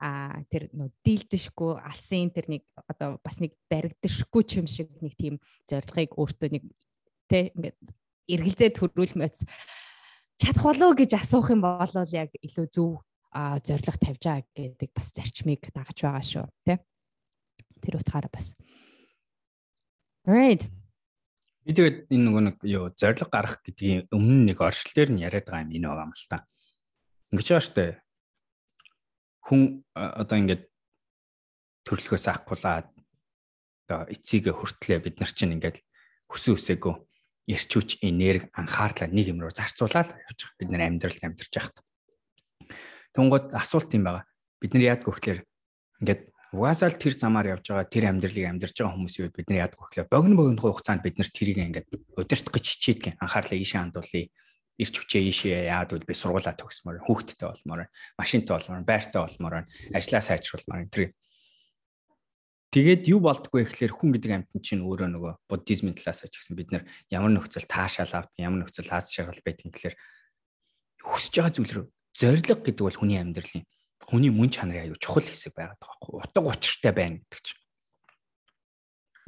а 0.00 0.40
тэр 0.52 0.68
нөө 0.76 0.92
дийлдэшгүй 1.04 1.72
алсын 1.80 2.28
тэр 2.32 2.48
нэг 2.52 2.62
одоо 2.84 3.16
бас 3.20 3.40
нэг 3.40 3.56
баригдэшгүй 3.68 4.42
ч 4.44 4.60
юм 4.60 4.68
шиг 4.68 4.92
нэг 5.00 5.16
тийм 5.16 5.40
зорилгыг 5.68 6.16
өөртөө 6.16 6.48
нэг 6.52 6.64
тэ 7.28 7.52
ингээд 7.56 7.80
эргэлзээ 8.28 8.70
төрүүлмэц 8.76 9.36
чадах 10.36 10.64
болов 10.68 10.92
гэж 11.00 11.16
асуух 11.16 11.48
юм 11.48 11.64
бол 11.64 11.92
яг 12.12 12.30
илүү 12.44 12.66
зөв 12.68 13.00
зорилго 13.64 13.96
тавьж 13.96 14.20
байгаа 14.20 14.44
гэдэг 14.52 14.90
бас 14.92 15.08
зарчмыг 15.16 15.62
дагаж 15.72 15.96
байгаа 15.96 16.24
шүү 16.24 16.46
тэ 16.68 16.84
тэр 17.80 17.96
утгаараа 17.96 18.32
бас 18.32 18.52
Right. 20.26 20.66
Би 21.62 21.70
тэгээд 21.70 22.10
энэ 22.10 22.24
нөгөө 22.26 22.42
нэг 22.50 22.56
юу 22.66 22.90
зориг 22.94 23.30
гарах 23.30 23.62
гэдгийн 23.62 24.10
өмнө 24.10 24.50
нэг 24.50 24.58
оршил 24.58 24.90
дээр 24.90 25.10
нь 25.14 25.22
яриад 25.22 25.46
байгаа 25.46 25.62
юм 25.62 25.74
энэ 25.74 25.86
байгаа 25.86 26.06
юм 26.10 26.14
л 26.14 26.26
та. 26.26 26.38
Ингэж 27.30 27.46
байгаа 27.46 27.66
штэ. 27.66 27.86
Хүн 29.46 29.60
одоо 29.94 30.36
ингээд 30.38 30.62
төрлөхөөс 31.86 32.26
ахгуулаад 32.26 32.90
одоо 33.86 34.00
эцсийгээ 34.10 34.54
хүртлээ 34.54 34.98
бид 34.98 35.22
нар 35.22 35.30
чинь 35.30 35.54
ингээд 35.54 35.78
хүсэн 36.26 36.58
үсээгөө 36.58 36.94
эрчүүч 37.46 38.02
энерги 38.02 38.50
анхаарлаа 38.50 39.06
нэг 39.06 39.30
юм 39.30 39.46
руу 39.46 39.54
зарцуулаад 39.54 40.10
явж 40.10 40.38
байгаа. 40.42 40.58
Бид 40.58 40.70
нар 40.74 40.82
амьдралд 40.90 41.22
амьдарч 41.22 41.54
байхад. 41.54 41.78
Тунгууд 43.14 43.54
асуулт 43.54 43.94
юм 43.94 44.10
байгаа. 44.10 44.26
Бид 44.58 44.74
нар 44.74 44.98
яадг 44.98 45.06
өгөхлөөр 45.06 45.40
ингээд 46.02 46.22
угаасаа 46.56 46.90
л 46.90 46.98
тэр 46.98 47.14
замаар 47.14 47.52
явж 47.60 47.68
байгаа 47.68 47.86
тэр 47.86 48.04
амьдралыг 48.08 48.46
амьдарч 48.48 48.74
байгаа 48.80 48.96
хүмүүсийн 48.96 49.24
үед 49.28 49.36
бид 49.36 49.48
нар 49.52 49.62
яадг 49.68 49.76
өгөхлөөр 49.76 50.08
богино 50.08 50.36
богино 50.40 50.60
хугацаанд 50.64 51.04
бид 51.04 51.16
нар 51.20 51.28
тэрийг 51.28 51.58
ингээд 51.60 51.88
удирдах 52.16 52.54
гэж 52.56 52.66
хичээдэг. 52.72 53.20
Анхаарлаа 53.20 53.58
ийшээ 53.60 53.80
хандуулъя 53.84 54.24
ирч 54.80 54.94
хүчээ 54.96 55.22
ийшээ 55.28 55.68
яад 55.72 55.92
бол 55.92 56.08
би 56.08 56.14
сургуулаа 56.16 56.54
төгсмөр 56.56 57.04
хүүхдтэй 57.04 57.48
болмоор 57.48 57.88
машинтай 58.20 58.52
болмоор 58.56 58.84
байртай 58.84 59.20
болмоор 59.24 59.54
ажлаа 59.92 60.22
сайжруулмаар 60.24 60.88
тэр 60.92 61.12
Тэгээд 62.76 63.08
юу 63.08 63.24
болдгоо 63.24 63.64
ихлээр 63.64 63.88
хүн 63.88 64.12
гэдэг 64.12 64.32
амьтан 64.36 64.60
чинь 64.60 64.84
өөрөө 64.84 65.08
нөгөө 65.08 65.32
буддизмын 65.48 65.96
талаас 65.96 66.28
ч 66.28 66.34
гэсэн 66.36 66.60
бид 66.60 66.76
нар 66.76 66.84
ямар 67.08 67.32
нөхцөл 67.32 67.64
таашаал 67.64 68.12
авт 68.20 68.36
ямар 68.36 68.68
нөхцөл 68.68 68.90
хаас 68.90 69.08
шаргал 69.08 69.40
байдгийг 69.40 69.72
гэхлээр 69.80 69.96
хүсэж 71.00 71.32
байгаа 71.40 71.54
зүйл 71.56 71.72
рүү 71.72 71.86
зориг 72.12 72.44
гэдэг 72.44 72.84
бол 72.84 73.00
хүний 73.00 73.16
амьдралын 73.16 73.64
хүний 74.04 74.30
мөн 74.30 74.50
чанарын 74.52 74.92
аюу 74.92 75.00
чухал 75.00 75.24
хэсэг 75.24 75.56
байгаад 75.56 75.80
байгаа 75.80 75.96
байхгүй 75.96 76.12
утга 76.20 76.40
учиртай 76.44 76.92
байна 76.92 77.16
гэдэг 77.24 77.40
чинь. 77.40 77.62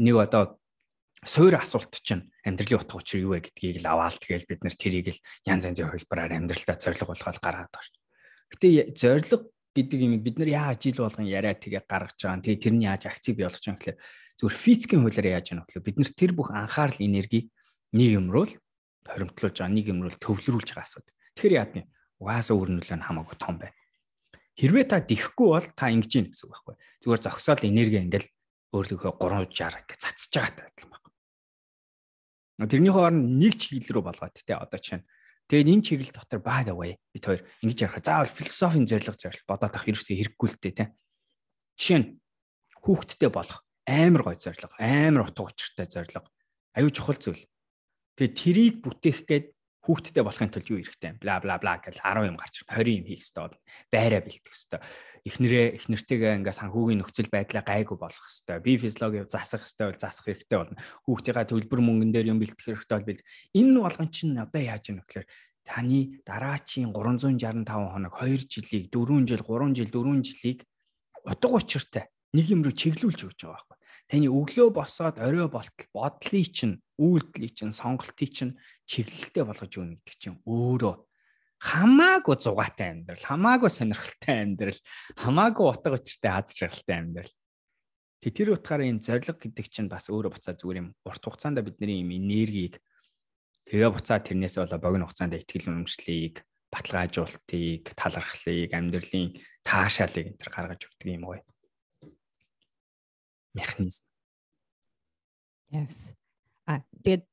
Нэг 0.05 0.15
одоо 0.21 0.43
суур 1.25 1.55
асуулт 1.57 1.95
чинь 1.99 2.29
амьдралын 2.45 2.85
утга 2.85 3.01
учир 3.01 3.25
юу 3.25 3.33
вэ 3.35 3.49
гэдгийг 3.49 3.81
л 3.83 3.91
аваал 3.91 4.15
тэгэл 4.15 4.47
бид 4.47 4.61
нар 4.63 4.77
тэрийг 4.77 5.09
л 5.17 5.23
янз 5.49 5.65
янзын 5.67 5.91
хөлбөрөөр 5.91 6.37
амьдралдаа 6.37 6.77
зориг 6.79 7.03
болгоод 7.03 7.41
гаргаад 7.41 7.73
байгаа 7.73 7.87
шүү. 7.89 7.99
Гэтэ 8.53 8.69
зориг 8.95 9.27
гэдэг 9.75 9.99
юм 9.99 10.15
бид 10.23 10.37
нар 10.39 10.51
яаж 10.51 10.79
жил 10.83 11.03
болгон 11.03 11.27
яриа 11.27 11.55
тэгээ 11.55 11.83
гаргаж 11.87 12.19
байгаа. 12.19 12.43
Тэгээ 12.43 12.63
тэрний 12.63 12.87
яаж 12.87 13.07
акцийг 13.07 13.37
бий 13.39 13.47
болгож 13.47 13.65
байгаа 13.67 13.79
гэхээр 13.79 13.99
зүгээр 14.39 14.57
физикийн 14.63 15.03
хуулиар 15.03 15.29
яаж 15.39 15.47
яах 15.55 15.71
вэ? 15.71 15.87
Бид 15.87 15.99
нар 15.99 16.11
тэр 16.15 16.33
бүх 16.35 16.51
анхаарал 16.51 16.99
энергийг 17.03 17.47
нэг 17.95 18.09
юм 18.15 18.27
руу 18.31 18.47
хоримтлуулж 19.07 19.57
байгаа, 19.59 19.75
нэг 19.75 19.87
юм 19.91 20.03
руу 20.07 20.15
төвлөрүүлж 20.15 20.69
байгаа 20.75 20.87
асуудал. 20.87 21.17
Тэгэхээр 21.35 21.59
яад 21.59 21.73
нь 21.79 21.89
угаасаа 22.19 22.55
өөр 22.59 22.71
нөлөө 22.79 22.97
нь 22.99 23.07
хамаагүй 23.07 23.37
том 23.39 23.57
байна. 23.59 23.75
Хэрвээ 24.59 24.87
та 24.91 24.99
дихгүй 24.99 25.49
бол 25.55 25.69
та 25.79 25.87
ингэж 25.95 26.13
ийн 26.19 26.27
гэсэн 26.35 26.51
үг 26.51 26.53
байхгүй. 26.59 26.75
Зүгээр 27.07 27.23
зогсоол 27.23 27.63
энерги 27.63 28.03
ингээл 28.03 28.29
өөрлөгөө 28.75 29.13
360 29.23 29.87
гэж 29.87 29.99
цацж 30.03 30.35
байгаатай 30.35 30.67
адилхан 30.67 30.91
байна. 32.59 32.67
Тэрний 32.67 32.91
хооронд 32.91 33.39
нэг 33.39 33.55
чиглэл 33.55 33.95
рүү 33.95 34.05
болгоод 34.11 34.35
тэ 34.35 34.59
одоо 34.59 34.81
чинь 34.83 35.07
Тэгээд 35.49 35.73
энэ 35.73 35.85
чиглэл 35.87 36.13
дотор 36.13 36.45
the 36.45 36.75
way 36.77 36.93
бид 37.09 37.25
хоёр 37.25 37.41
ингэж 37.65 37.79
ярих 37.81 38.05
заавал 38.05 38.29
философийн 38.29 38.85
зорилго 38.85 39.17
зорилт 39.17 39.49
бодоод 39.49 39.73
авах 39.73 39.89
ерөөсөө 39.89 40.17
хэрэггүй 40.21 40.49
л 40.53 40.61
дээ 40.61 40.75
тийм. 40.77 40.91
Жишээ 41.81 41.99
нь 42.05 42.09
хүүхдтэй 42.85 43.31
болох 43.33 43.65
амар 43.89 44.23
гой 44.29 44.37
зорилго, 44.37 44.77
амар 44.77 45.25
утга 45.25 45.49
учиртай 45.49 45.89
зорилго. 45.89 46.29
Аюу 46.77 46.93
чухал 46.93 47.17
зүйл. 47.17 47.49
Тэгээд 48.21 48.37
трийг 48.37 48.75
бүтээх 48.85 49.25
гээд 49.25 49.47
хүүхдтэй 49.89 50.21
болохын 50.21 50.53
тулд 50.53 50.69
юу 50.69 50.85
хэрэгтэй 50.85 51.17
бла 51.17 51.41
бла 51.41 51.57
бла 51.57 51.81
гэж 51.81 51.97
10 52.05 52.29
юм 52.29 52.37
гарч 52.37 52.61
20 52.69 53.01
юм 53.01 53.07
хийх 53.09 53.25
хэрэгтэй 53.25 53.43
бол 53.49 53.57
байраа 53.89 54.21
бэлтэх 54.21 54.53
хэрэгтэй. 54.53 54.81
Эхнэрээ 55.25 55.67
эхнэртэйгээ 55.81 56.37
ингээ 56.45 56.59
санхүүгийн 56.61 57.01
нөхцөл 57.01 57.33
байдлаа 57.33 57.65
гайгүй 57.65 57.97
болох 57.97 58.21
хэрэгтэй. 58.21 58.59
Би 58.61 58.73
физиологи 58.77 59.25
засах 59.25 59.65
хэрэгтэй 59.65 59.87
бол 59.89 59.97
засах 60.05 60.25
хэрэгтэй 60.29 60.59
болно. 60.61 60.77
Хүүхдийнхаа 61.09 61.47
төлбөр 61.49 61.81
мөнгөн 61.81 62.13
дээр 62.13 62.31
юм 62.37 62.39
бэлтэх 62.45 62.65
хэрэгтэй 62.69 62.97
бол 63.01 63.09
бэлт. 63.09 63.25
Энэ 63.57 63.81
болгон 63.81 64.09
чинь 64.13 64.37
одоо 64.37 64.61
яаж 64.61 64.85
юм 64.93 65.01
гэхээр 65.01 65.27
таны 65.65 66.21
дараачийн 66.29 66.93
365 66.93 67.65
хоног 67.65 68.13
2 68.21 68.45
жилийг 68.45 68.85
4 68.93 69.25
жил 69.25 69.41
3 69.41 69.73
жил 69.73 69.89
4 69.89 70.21
жилийг 70.21 70.59
утга 71.25 71.49
учиртай 71.57 72.05
нэг 72.37 72.47
юм 72.53 72.61
руу 72.65 72.73
чиглүүлж 72.73 73.25
өгч 73.25 73.41
байгаа 73.45 73.57
байхгүй. 73.57 73.78
Таны 74.09 74.29
өглөө 74.33 74.73
босоод 74.73 75.21
орой 75.21 75.53
болтол 75.53 75.89
бодлыг 75.93 76.49
чинь 76.49 76.81
үйлдэлийг 76.97 77.53
чинь 77.53 77.77
сонголтыг 77.77 78.31
чинь 78.33 78.57
чиглэлтэй 78.89 79.45
болгож 79.45 79.69
өгнө 79.77 80.01
гэдэг 80.01 80.17
чинь 80.17 80.41
өөрөө 80.49 80.95
хамаагүй 81.61 82.37
зугаатай 82.41 82.89
амьдрал, 82.97 83.21
хамаагүй 83.21 83.69
сонирхолтой 83.69 84.37
амьдрал, 84.49 84.81
хамаагүй 85.13 85.65
утга 85.69 85.93
учиртай 85.93 86.31
аз 86.33 86.57
жаргалтай 86.57 86.97
амьдрал. 86.97 87.33
Тэг 88.25 88.33
тэр 88.33 88.49
утгаараа 88.57 88.89
энэ 88.89 89.05
зориг 89.05 89.37
гэдэг 89.37 89.67
чинь 89.69 89.93
бас 89.93 90.09
өөрөө 90.09 90.33
буцаа 90.33 90.57
зүгээр 90.57 90.81
юм. 90.81 90.89
Урт 91.05 91.23
хугацаанд 91.29 91.61
бидний 91.61 92.01
юм 92.01 92.11
энергийг 92.17 92.81
тэгээ 93.69 93.93
буцаа 93.93 94.25
тэрнээс 94.25 94.57
болоо 94.57 94.81
богино 94.81 95.05
хугацаанд 95.05 95.37
ихтгэл 95.37 95.69
үнэмшлийг, 95.69 96.43
баталгаажуултыг, 96.73 97.93
талархлыг, 97.93 98.71
амьдралын 98.73 99.37
таашаалыг 99.67 100.33
энэ 100.33 100.41
төр 100.41 100.51
гаргаж 100.51 100.81
өгдөг 100.89 101.13
юм 101.13 101.29
гоё 101.29 101.43
механизм. 103.55 104.05
Yes. 105.71 106.15
А 106.67 106.81
тэгээд 107.05 107.25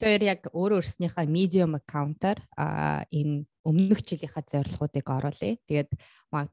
бид 0.00 0.08
хоёр 0.08 0.22
яг 0.24 0.48
өөр 0.56 0.80
өөрснийхээ 0.80 1.28
medium 1.28 1.76
account-аар 1.76 2.40
энэ 3.12 3.44
өмнөх 3.68 4.00
жилийнхаа 4.00 4.40
зорилгоодыг 4.48 5.04
оруулъя. 5.04 5.60
Тэгээд 5.68 5.92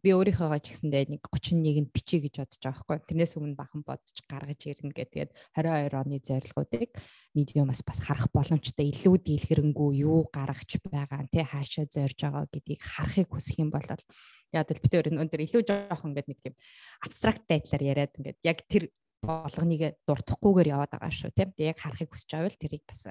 би 0.04 0.10
өөрийнхөө 0.12 0.60
ч 0.60 0.76
гэсэндээ 0.76 1.16
нэг 1.16 1.24
31-нд 1.32 1.90
бичиж 1.96 2.28
гэж 2.28 2.36
бодож 2.44 2.60
байгаа 2.60 2.84
байхгүй. 2.84 3.08
Тэрнээс 3.08 3.34
өмнө 3.40 3.56
бахан 3.56 3.82
бодож 3.88 4.18
гаргаж 4.28 4.62
ирнэ 4.68 4.92
гэдэг. 4.92 5.32
Тэгээд 5.32 5.32
22 5.56 5.96
оны 5.96 6.20
зорилгоодыг 6.20 6.92
medium-аас 7.32 7.82
бас 7.88 8.00
харах 8.04 8.28
боломжтой 8.36 8.92
илүү 8.92 9.16
дийлхэрэнгүй 9.24 10.04
юу 10.04 10.28
гаргаж 10.28 10.84
байгаа 10.84 11.32
тий 11.32 11.48
хаашаа 11.48 11.88
зорж 11.88 12.20
байгаа 12.20 12.52
гэдгийг 12.52 12.82
харахыг 12.84 13.32
хүсэх 13.32 13.64
юм 13.64 13.72
бол 13.72 13.88
яг 13.88 14.68
л 14.68 14.84
бид 14.84 14.92
өөр 15.00 15.16
өндөр 15.16 15.42
илүү 15.48 15.64
жоох 15.64 16.04
ингээд 16.04 16.28
нэг 16.28 16.40
тийм 16.44 16.56
абстракт 17.00 17.48
байдлаар 17.48 17.84
яриад 17.96 18.12
ингээд 18.20 18.40
яг 18.44 18.60
тэр 18.68 18.92
болгоныг 19.24 19.98
дуртахгүйгээр 20.06 20.72
яваад 20.74 20.92
байгаа 20.94 21.12
шүү 21.14 21.32
тийм. 21.34 21.52
Тэгээ 21.58 21.72
яг 21.74 21.80
харахыг 21.82 22.10
хүсэж 22.14 22.30
байвал 22.38 22.58
тэрийг 22.58 22.84
бас 22.86 23.02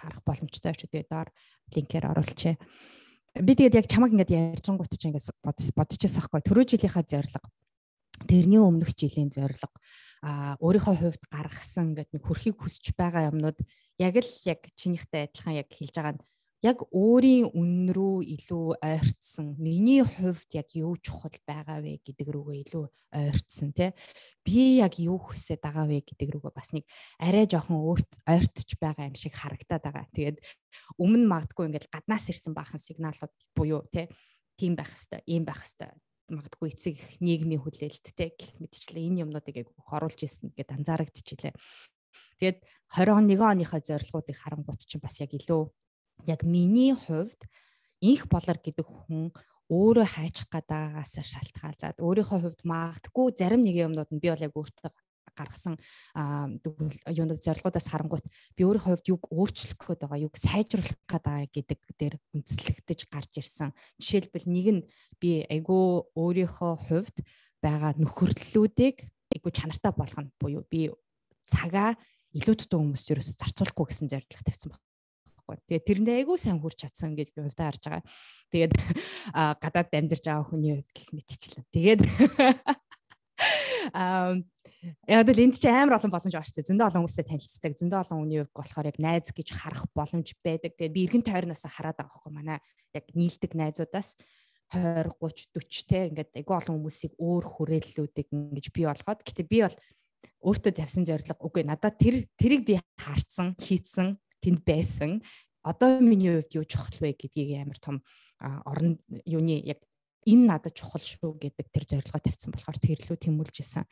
харах 0.00 0.20
боломжтой 0.24 0.72
шүү. 0.72 0.88
Тэгээ 0.88 1.10
доор 1.12 1.28
линкээр 1.76 2.08
оруулчихъя. 2.08 2.56
Би 3.36 3.52
тэгээд 3.56 3.78
яг 3.80 3.86
чамаг 3.88 4.12
ингээд 4.12 4.56
ярьжингууд 4.58 4.92
чи 4.92 5.08
ингээд 5.08 5.28
бодчихсон 5.76 6.24
байхгүй. 6.24 6.40
Төрөө 6.44 6.64
жилийнхаа 6.76 7.04
зорилго 7.04 7.48
тэрний 8.26 8.60
өмнөх 8.60 8.94
жилийн 8.94 9.30
зорилго 9.32 9.72
а 10.22 10.54
өөрийнхөө 10.62 10.94
хувьд 11.00 11.24
гаргасан 11.32 11.92
ингээд 11.92 12.10
нэг 12.14 12.22
хөрхийг 12.22 12.56
хүсэж 12.60 12.94
байгаа 12.94 13.32
юмнууд 13.34 13.58
яг 13.98 14.14
л 14.22 14.32
яг 14.46 14.60
чинийхтэй 14.78 15.26
адилхан 15.26 15.58
яг 15.58 15.68
хэлж 15.72 15.94
байгаа 15.96 16.14
нь 16.14 16.22
яг 16.62 16.86
өөрийн 16.94 17.50
үнэн 17.58 17.90
рүү 17.90 18.22
илүү 18.38 18.78
ойртсон. 18.78 19.58
Миний 19.58 20.06
хувьд 20.06 20.46
яг 20.54 20.70
юу 20.78 20.94
чухал 21.02 21.34
байгаа 21.42 21.82
вэ 21.82 21.98
гэдэг 22.06 22.28
рүүгээ 22.30 22.62
илүү 22.62 22.84
ойртсон 23.18 23.74
тий 23.74 23.90
би 24.46 24.78
яг 24.78 24.94
юу 25.02 25.18
хүсэж 25.18 25.58
байгаа 25.58 25.90
вэ 25.90 26.06
гэдэг 26.06 26.38
рүүгээ 26.38 26.54
бас 26.54 26.70
нэг 26.70 26.86
арай 27.18 27.50
жоохон 27.50 27.82
өөрт 27.82 28.22
ойртож 28.30 28.70
байгаа 28.78 29.10
юм 29.10 29.18
шиг 29.18 29.34
харагдаад 29.34 29.82
байгаа. 29.82 30.06
Тэгээд 30.14 30.38
өмнө 31.02 31.26
магадгүй 31.26 31.66
ингээд 31.66 31.90
гаднаас 31.90 32.30
ирсэн 32.30 32.54
баахан 32.54 32.78
сигналууд 32.78 33.34
буюу 33.58 33.82
тий 33.90 34.06
тийм 34.54 34.78
байх 34.78 34.94
хэвээр 34.94 35.26
ийм 35.26 35.42
байх 35.42 35.66
хэвээр 35.66 35.98
магадгүй 36.30 36.68
эцэг 36.70 36.96
нийгмийн 37.18 37.58
хүлээлттэй 37.58 38.30
гэх 38.38 38.62
мэтчлээ 38.62 39.10
энэ 39.10 39.26
юмнуудыг 39.26 39.66
яг 39.66 39.68
оруулж 39.90 40.22
ирсэн 40.22 40.54
гэдээ 40.54 40.78
анзаарагдчихлээ 40.78 41.54
тэгээд 42.38 42.58
21 42.94 43.42
оныхаа 43.42 43.80
зорилгоодыг 43.82 44.36
харангуут 44.38 44.86
чинь 44.86 45.02
бас 45.02 45.18
яг 45.20 45.34
илүү 45.34 45.66
яг 46.26 46.42
миний 46.44 46.94
хувьд 46.94 47.46
инх 48.00 48.26
болор 48.28 48.58
гэдэг 48.58 48.86
хүн 48.86 49.30
өөрөө 49.72 50.06
хайчих 50.06 50.46
гадаагаас 50.52 51.16
шалтгаалаад 51.22 51.96
өөрийнхөө 52.02 52.38
хувьд 52.42 52.62
магадгүй 52.66 53.26
зарим 53.38 53.62
нэг 53.64 53.76
юмнууд 53.80 54.10
нь 54.12 54.20
би 54.20 54.28
бол 54.28 54.44
яг 54.44 54.52
өөртөө 54.52 54.90
гаргасан 55.32 55.80
юунууд 57.08 57.40
зорилгоудаас 57.40 57.88
харангуут 57.88 58.26
би 58.56 58.62
өөрийнхөө 58.68 59.00
хувьд 59.00 59.08
юг 59.08 59.22
өөрчлөх 59.32 59.80
гээд 59.80 60.02
байгаа 60.04 60.24
юг 60.28 60.34
сайжруулах 60.36 60.98
гээд 61.08 61.24
байгаа 61.24 61.48
гэдэг 61.48 61.80
дээр 61.96 62.14
үндэслэгдэж 62.36 63.00
гарч 63.08 63.32
ирсэн. 63.40 63.72
Жишээлбэл 63.96 64.46
нэг 64.52 64.66
нь 64.76 64.80
би 65.16 65.46
айгүй 65.48 66.04
өөрийнхөө 66.12 66.72
хувьд 66.92 67.16
байгаа 67.64 67.96
нөхөрлөлүүдийг 67.96 68.96
айгүй 69.32 69.52
чанартай 69.56 69.92
болгоно 69.96 70.28
буюу 70.36 70.68
би 70.68 70.92
цагаа 71.48 71.96
илүү 72.36 72.54
дутуу 72.60 72.84
хүмүүст 72.84 73.12
ерөөсө 73.12 73.40
зарцуулахгүй 73.40 73.86
гэсэн 73.88 74.12
зорилго 74.12 74.44
тавьсан 74.44 74.72
байна 74.72 74.91
байхгүй. 75.52 75.68
Тэгээд 75.68 75.88
тэрэндээ 75.88 76.16
айгүй 76.24 76.36
сайн 76.40 76.58
хүрч 76.58 76.78
чадсан 76.82 77.12
гэж 77.12 77.28
би 77.36 77.40
хувьдаа 77.44 77.66
харж 77.68 77.82
байгаа. 77.84 78.04
Тэгээд 78.52 78.72
гадаад 79.60 79.90
амьдарч 79.92 80.24
байгаа 80.24 80.46
хүний 80.48 80.72
хувьд 80.80 80.90
гэх 80.96 81.08
мэтчлэн. 81.12 81.64
Тэгээд 81.72 82.00
аа 83.92 84.40
Яг 85.06 85.30
л 85.30 85.38
энд 85.38 85.54
чи 85.62 85.70
амар 85.70 85.94
олон 85.98 86.10
боломж 86.10 86.34
байгаа 86.34 86.42
шүү 86.42 86.58
дээ. 86.58 86.70
Зөндөө 86.74 86.86
олон 86.90 87.02
хүмүүстэй 87.06 87.26
танилцдаг. 87.26 87.72
Зөндөө 87.78 88.00
олон 88.02 88.18
хүний 88.26 88.38
хувьд 88.42 88.54
болохоор 88.54 88.90
яг 88.90 88.98
найз 88.98 89.30
гэж 89.30 89.48
харах 89.54 89.86
боломж 89.94 90.34
байдаг. 90.42 90.74
Тэгээд 90.74 90.94
би 90.94 91.06
эргэн 91.06 91.22
тойрноос 91.22 91.62
хараад 91.70 92.02
байгаа 92.02 92.10
байхгүй 92.10 92.32
манай 92.34 92.58
яг 92.90 93.06
нийлдэг 93.14 93.54
найзуудаас 93.54 94.18
20 94.74 95.14
30 95.22 95.54
40 95.54 95.86
те 95.86 95.98
ингээд 96.10 96.30
айгүй 96.34 96.54
олон 96.56 96.76
хүмүүсийг 96.80 97.12
өөр 97.20 97.44
хүрээллүүдийг 97.46 98.28
ингэж 98.32 98.66
бий 98.72 98.86
болгоод 98.88 99.20
гэтээ 99.22 99.46
би 99.46 99.58
бол 99.62 99.76
өөртөө 100.48 100.72
завсан 100.72 101.04
зорилго 101.04 101.36
үгүй 101.44 101.62
надад 101.68 102.00
тэр 102.00 102.24
тэрийг 102.40 102.62
би 102.64 102.74
харцсан 102.96 103.52
хийцэн 103.60 104.16
тэнд 104.42 104.60
байсан 104.66 105.22
одоо 105.62 106.02
миний 106.02 106.42
хувьд 106.42 106.58
юу 106.58 106.66
чухал 106.66 106.98
вэ 106.98 107.14
гэдгийг 107.14 107.62
амар 107.62 107.78
том 107.78 108.02
орон 108.42 108.98
юуны 109.22 109.62
яг 109.62 109.78
энэ 110.26 110.46
надад 110.46 110.74
чухал 110.74 111.02
шүү 111.02 111.38
гэдэг 111.38 111.66
тэр 111.70 111.84
зорилгоо 111.86 112.20
тавьсан 112.22 112.50
болохоор 112.50 112.78
тэрлүү 112.82 113.16
тэмүүлж 113.18 113.56
исэн. 113.62 113.86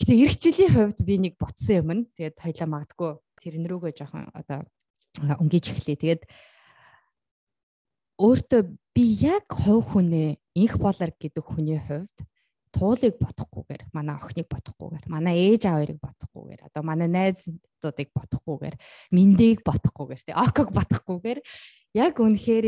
Гэтэ 0.00 0.12
эх 0.16 0.34
жилийн 0.40 0.72
хувьд 0.72 1.00
би 1.04 1.14
нэг 1.20 1.34
ботсон 1.36 1.76
юм. 1.84 1.88
Тэгээд 2.16 2.36
хоёлаа 2.40 2.68
магадгүй 2.68 3.10
тэрэн 3.40 3.66
рүүгээ 3.68 3.94
жоохон 3.96 4.28
одоо 4.32 4.64
өнгөж 5.20 5.64
эхлэе. 5.72 6.00
Тэгээд 6.00 6.22
өөртөө 8.18 8.62
би 8.94 9.04
яг 9.22 9.44
хов 9.50 9.92
хүнээ 9.92 10.38
инх 10.56 10.74
болор 10.78 11.10
гэдэг 11.12 11.44
хүний 11.44 11.80
хувьд 11.80 12.16
туулыг 12.78 13.14
бодохгүйгээр 13.18 13.82
манай 13.90 14.14
охиныг 14.14 14.46
бодохгүйгээр 14.46 15.06
манай 15.10 15.34
ээж 15.50 15.62
аваарыг 15.66 15.98
бодохгүйгээр 15.98 16.60
одоо 16.70 16.82
манай 16.86 17.08
найзуудыг 17.10 18.08
бодохгүйгээр 18.14 18.76
миндийг 19.10 19.66
бодохгүйгээр 19.66 20.22
тий 20.22 20.36
оког 20.38 20.70
бодохгүйгээр 20.70 21.38
яг 21.98 22.14
үнэхээр 22.22 22.66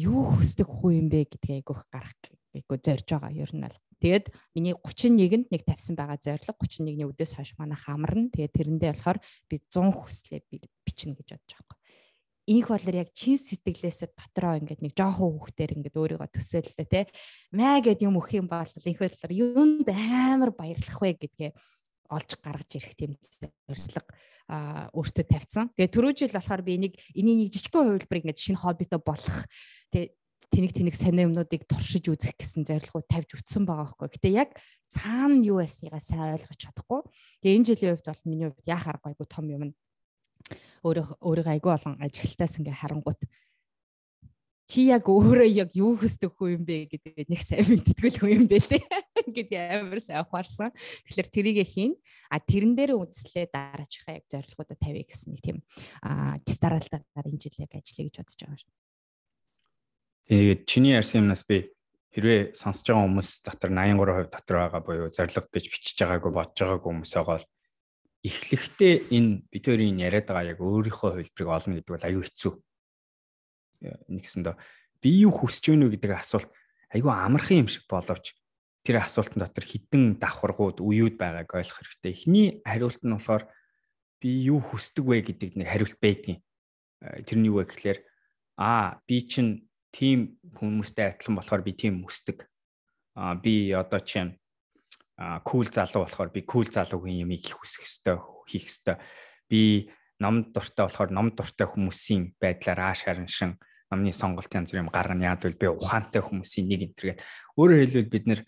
юу 0.00 0.22
хүсдэг 0.32 0.68
хүү 0.70 0.90
юм 0.96 1.06
бэ 1.12 1.28
гэдгийг 1.28 1.66
айгүйх 1.66 1.82
гарах 1.92 2.16
айгүй 2.54 2.78
зорж 2.80 3.06
байгаа 3.10 3.32
ер 3.34 3.52
нь 3.52 3.66
л 3.66 3.78
тэгээд 4.02 4.26
миний 4.56 4.74
31-нд 4.74 5.52
нэг 5.52 5.62
тавьсан 5.68 5.94
байгаа 5.94 6.18
зорилго 6.18 6.56
31-ний 6.56 7.06
өдөөс 7.06 7.32
хойш 7.36 7.54
манай 7.60 7.78
хамарна. 7.78 8.32
Тэгээд 8.32 8.56
тэрэндээ 8.56 8.90
болохоор 8.96 9.18
би 9.46 9.56
100 9.68 9.92
хүслээ 9.92 10.40
бичнэ 10.82 11.14
гэж 11.14 11.28
бодож 11.36 11.52
байгаа 11.60 11.79
инх 12.48 12.68
болор 12.72 12.94
яг 12.96 13.10
чин 13.12 13.36
сэтгэлээсээ 13.36 14.16
дотроо 14.16 14.56
ингээд 14.60 14.80
нэг 14.80 14.92
жоохон 14.96 15.36
хүүхдээр 15.36 15.76
ингээд 15.76 15.96
өөрийгөө 16.00 16.30
төсөөллөө 16.32 16.86
те 16.88 17.06
маа 17.52 17.80
гэд 17.84 18.04
юм 18.06 18.16
өгөх 18.16 18.40
юм 18.40 18.48
бол 18.48 18.64
инх 18.64 19.00
болор 19.00 19.30
юунд 19.30 19.88
амар 19.90 20.50
баярлах 20.56 20.98
вэ 21.00 21.20
гэдгээ 21.20 21.50
олж 22.10 22.30
гаргаж 22.42 22.70
ирэх 22.74 22.94
тийм 22.98 23.14
зорилго 23.68 24.02
а 24.50 24.90
өөртөө 24.90 25.24
тавьсан. 25.30 25.70
Тэгээ 25.78 25.94
түрүү 25.94 26.12
жил 26.18 26.34
болохоор 26.34 26.62
би 26.66 26.74
энийг 26.74 26.94
энийг 27.14 27.38
нэг 27.38 27.48
жижигхэн 27.54 27.86
хувилбар 27.86 28.18
ингээд 28.18 28.42
шинэ 28.42 28.58
хоббитой 28.58 28.98
болох 28.98 29.46
тэгээ 29.94 30.10
тэнэг 30.50 30.72
тэнэг 30.74 30.96
сонио 30.98 31.30
юмнуудыг 31.30 31.62
туршиж 31.70 32.10
үзэх 32.10 32.34
гэсэн 32.34 32.66
зорилгоо 32.66 33.06
тавьж 33.06 33.38
үтсэн 33.38 33.62
байгаа 33.62 33.94
байхгүй. 33.94 34.10
Гэтэ 34.10 34.30
яг 34.34 34.50
цаана 34.90 35.38
юу 35.46 35.62
байсныг 35.62 35.94
сайн 36.02 36.34
ойлгож 36.34 36.58
чадахгүй. 36.58 37.00
Тэгээ 37.46 37.56
энэ 37.62 37.68
жилийн 37.70 37.94
хувьд 37.94 38.10
бол 38.10 38.26
миний 38.26 38.48
хувьд 38.50 38.66
яхаар 38.66 38.98
гайгүй 38.98 39.26
том 39.30 39.46
юм 39.46 39.62
өөрөө 40.86 41.06
өөрийгөө 41.20 41.54
айгүй 41.54 41.72
олон 41.74 41.94
ажилтаас 42.00 42.58
ингээ 42.60 42.80
харангуут 42.80 43.20
чи 44.70 44.86
яг 44.86 45.10
өөрөө 45.10 45.50
яг 45.50 45.74
юу 45.74 45.98
хүсдэг 45.98 46.30
хүн 46.38 46.62
юм 46.62 46.62
бэ 46.62 46.86
гэдэг 46.94 47.26
нэг 47.26 47.42
сайн 47.42 47.66
мэдтгэл 47.66 48.18
хүн 48.22 48.30
юм 48.38 48.44
бэлээ 48.46 48.78
гэдэг 49.34 49.58
амар 49.82 49.98
сайн 49.98 50.22
ухаарсан. 50.22 50.70
Тэгэхээр 51.10 51.28
тэрийгэ 51.34 51.64
хийн. 51.66 51.98
А 52.30 52.38
тэрэн 52.38 52.78
дээр 52.78 52.94
үндэслээ 52.94 53.50
дараачихаа 53.50 54.22
яг 54.22 54.30
зорилгоудаа 54.30 54.78
тавья 54.78 55.02
гэсэн 55.02 55.34
нэг 55.34 55.42
тийм 55.42 55.58
а 56.06 56.38
дистаралтаар 56.46 57.26
энэ 57.26 57.42
жил 57.42 57.66
яг 57.66 57.74
ажиллая 57.74 58.06
гэж 58.06 58.16
бодож 58.22 58.38
байгаа 58.38 58.60
шүү. 58.62 58.72
Тэгээд 60.30 60.60
чиний 60.70 60.94
ярьсан 60.94 61.26
юмнаас 61.26 61.42
би 61.42 61.74
хэрвээ 62.14 62.54
сонсож 62.54 62.86
байгаа 62.94 63.06
хүмүүс 63.10 63.30
дотор 63.42 63.70
83% 63.74 64.30
дотор 64.30 64.56
байгаа 64.62 64.82
буюу 64.86 65.10
зорилго 65.10 65.50
гэж 65.50 65.64
бичиж 65.66 65.98
байгаагүй 65.98 66.30
бодож 66.30 66.58
байгаагүй 66.62 66.90
хүмүүс 66.94 67.12
байгаа 67.18 67.34
бол 67.34 67.46
эхлэхдээ 68.20 68.94
энэ 69.16 69.48
битүүрийн 69.48 70.00
яриад 70.04 70.28
байгаа 70.28 70.52
яг 70.52 70.60
өөрийнхөө 70.60 71.10
хувилбарыг 71.16 71.48
олно 71.48 71.74
гэдэг 71.80 71.92
бол 71.94 72.08
аюу 72.08 72.22
хэцүү. 72.24 72.52
Нэгсэндээ 74.12 74.54
би 75.00 75.08
юу 75.24 75.32
хүсэж 75.32 75.72
байна 75.72 75.88
вэ 75.88 75.96
гэдэг 75.96 76.12
асуулт 76.20 76.50
айгүй 76.92 77.12
амархан 77.12 77.64
юм 77.64 77.68
шиг 77.72 77.88
боловч 77.88 78.36
тэр 78.84 79.00
асуултан 79.00 79.40
дотор 79.44 79.64
хідэн 79.64 80.20
давхаргууд 80.20 80.84
үеуд 80.84 81.16
байгааг 81.16 81.48
ойлгох 81.48 81.80
хэрэгтэй. 81.80 82.12
Эхний 82.12 82.48
хариулт 82.64 83.00
нь 83.00 83.12
болохоор 83.16 83.44
би 84.20 84.30
юу 84.48 84.60
хүсдэг 84.60 85.04
вэ 85.04 85.24
гэдэг 85.24 85.56
нэг 85.56 85.68
хариулт 85.68 85.96
байдгийн. 86.00 86.40
Тэр 87.00 87.38
нь 87.40 87.48
юу 87.48 87.60
вэ 87.60 87.72
гэхээр 87.72 87.98
аа 88.60 89.00
би 89.08 89.24
чинь 89.24 89.68
тийм 89.92 90.36
хүмүүстэй 90.56 91.16
адилхан 91.16 91.36
болохоор 91.40 91.62
би 91.64 91.72
тийм 91.72 92.04
хүсдэг. 92.04 92.44
Аа 93.16 93.36
би 93.36 93.72
одоо 93.72 94.00
чинь 94.00 94.39
кул 95.44 95.68
залуу 95.68 96.04
болохоор 96.06 96.30
би 96.32 96.40
кул 96.42 96.64
залуугийн 96.64 97.28
юмыг 97.28 97.44
их 97.44 97.56
хүсэх 97.60 97.84
хэвээр 97.84 98.20
хийх 98.48 98.66
хэвээр 98.68 98.98
би 99.50 99.60
ном 100.20 100.52
дуртай 100.52 100.88
болохоор 100.88 101.10
ном 101.12 101.28
дуртай 101.36 101.68
хүмүүсийн 101.68 102.36
байдлаар 102.40 102.80
ааш 102.92 103.04
хараншин 103.04 103.60
номны 103.90 104.12
сонголт 104.16 104.54
янз 104.54 104.72
бүрийн 104.72 104.88
гаргана. 104.88 105.34
Яад 105.34 105.44
бол 105.44 105.60
би 105.60 105.66
ухаантай 105.66 106.22
хүмүүсийн 106.22 106.66
нэг 106.70 106.80
энэ 106.88 106.96
төргээд 106.96 107.20
өөрөөр 107.58 107.80
хэлбэл 107.84 108.14
бид 108.14 108.26
нэр 108.30 108.40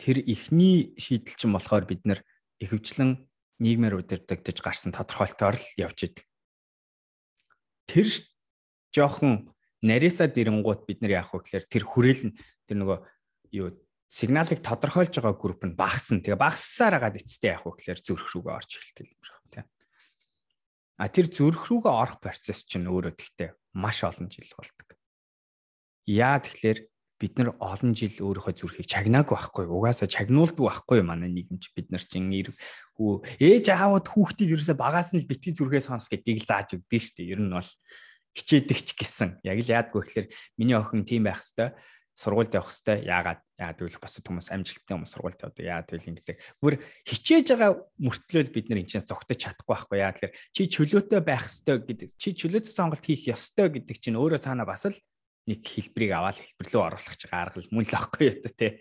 тэр 0.00 0.16
ихний 0.24 0.96
шийдэл 0.96 1.36
чинь 1.36 1.54
болохоор 1.54 1.84
бид 1.84 2.02
нэр 2.08 2.20
ихэвчлэн 2.58 3.22
нийгмээр 3.60 4.00
удирдагдаж 4.00 4.58
гарсан 4.64 4.96
тодорхойлолтоор 4.96 5.56
л 5.60 5.66
явж 5.76 5.98
идэг. 6.10 6.24
Тэр 7.86 8.08
жоохон 8.90 9.52
нарийсаад 9.84 10.34
ирэнгуут 10.34 10.88
бид 10.88 11.04
нар 11.04 11.22
яах 11.22 11.32
вэ 11.32 11.44
гэхээр 11.44 11.64
тэр 11.68 11.84
хүрээл 11.84 12.22
нь 12.32 12.36
тэр 12.64 12.76
нөгөө 12.80 12.98
юу 13.60 13.68
сигналыг 14.06 14.62
тодорхойлж 14.62 15.18
байгаа 15.18 15.34
групп 15.34 15.62
нь 15.66 15.74
багасна. 15.74 16.22
Тэгээ 16.22 16.38
багассаар 16.38 16.94
агаад 17.02 17.18
эцтэй 17.18 17.58
явах 17.58 17.76
гэхээр 17.78 18.00
зүрх 18.00 18.26
рүүгээ 18.30 18.54
орж 18.54 18.70
эхэлдэг 18.78 19.06
юм 19.10 19.22
шиг 19.22 19.46
тийм. 19.50 19.66
А 20.96 21.06
тэр 21.10 21.26
зүрх 21.26 21.62
рүүгээ 21.66 21.94
орох 21.94 22.18
процесс 22.22 22.62
чинь 22.64 22.86
өөрөө 22.86 23.14
тэгтээ 23.18 23.50
маш 23.74 24.06
олон 24.06 24.30
жил 24.30 24.50
болдог. 24.54 24.94
Яа 26.06 26.38
тэгэхээр 26.38 26.78
бид 27.16 27.38
нар 27.40 27.56
олон 27.64 27.96
жил 27.96 28.12
өөрийнхөө 28.12 28.54
зүрхийг 28.60 28.86
чагнаагүй 28.92 29.32
байхгүй 29.32 29.64
угаасаа 29.72 30.04
чагнуулдаг 30.04 30.60
байхгүй 30.60 31.00
манай 31.00 31.32
нийгэмч 31.32 31.72
бид 31.72 31.88
нар 31.88 32.04
чин 32.04 32.28
хүү 32.28 33.24
ээж 33.40 33.72
аавууд 33.72 34.04
хүүхдийг 34.04 34.52
ерөөсө 34.52 34.76
багаас 34.76 35.16
нь 35.16 35.24
л 35.24 35.28
битгий 35.28 35.56
зүрхээ 35.56 35.80
сонс 35.80 36.12
гэдгийг 36.12 36.44
л 36.44 36.48
зааж 36.48 36.76
өгдөө 36.76 37.00
шүү 37.00 37.16
дээ 37.16 37.32
ер 37.32 37.40
нь 37.40 37.56
бол 37.56 37.70
хичээдэг 38.36 38.78
ч 38.84 38.88
гэсэн 39.00 39.30
яг 39.48 39.58
л 39.64 39.72
яадгүй 39.72 40.00
гэхээр 40.04 40.26
миний 40.60 40.76
охин 40.76 41.08
тийм 41.08 41.24
байх 41.24 41.40
хэвээр 41.40 41.72
сургуульд 42.16 42.56
явах 42.56 42.72
хэвээр 42.72 43.04
яагаад 43.04 43.40
яагаад 43.60 43.76
гэвэл 43.76 44.00
босод 44.00 44.24
хүмүүс 44.24 44.48
амжилттай 44.48 44.94
хүмүүс 44.96 45.12
сургуульд 45.12 45.44
явдаг 45.44 45.64
яагаад 45.68 45.88
гэвэл 45.92 46.10
ингэдэг. 46.16 46.36
Бүр 46.64 46.74
хичээж 47.04 47.46
байгаа 47.52 47.70
мөртлөөл 48.00 48.50
бид 48.56 48.66
нар 48.72 48.80
энэ 48.80 48.88
чинь 48.88 49.04
зогтож 49.04 49.36
чадахгүй 49.36 49.76
байхгүй 49.76 49.98
яа 50.00 50.12
тэгэхээр 50.16 50.36
чи 50.56 50.62
чөлөөтэй 50.64 51.20
байх 51.20 51.44
хэвээр 51.44 51.80
гэдэг 51.84 52.08
чи 52.16 52.28
чөлөөтэй 52.32 52.72
сонголт 52.72 53.04
хийх 53.04 53.28
ёстой 53.28 53.68
гэдэг 53.68 53.96
чинь 54.00 54.16
өөрөө 54.16 54.40
цаана 54.40 54.64
бас 54.64 54.88
л 54.88 54.96
нэг 55.44 55.60
хэлбэрийг 55.60 56.12
аваад 56.16 56.40
хэлбэр 56.40 56.66
рүү 56.72 56.82
оруулах 56.88 57.16
чигээ 57.20 57.36
арга 57.36 57.60
мөн 57.68 57.84
л 57.84 57.98
ахгүй 58.00 58.24
юу 58.32 58.48
те. 58.48 58.80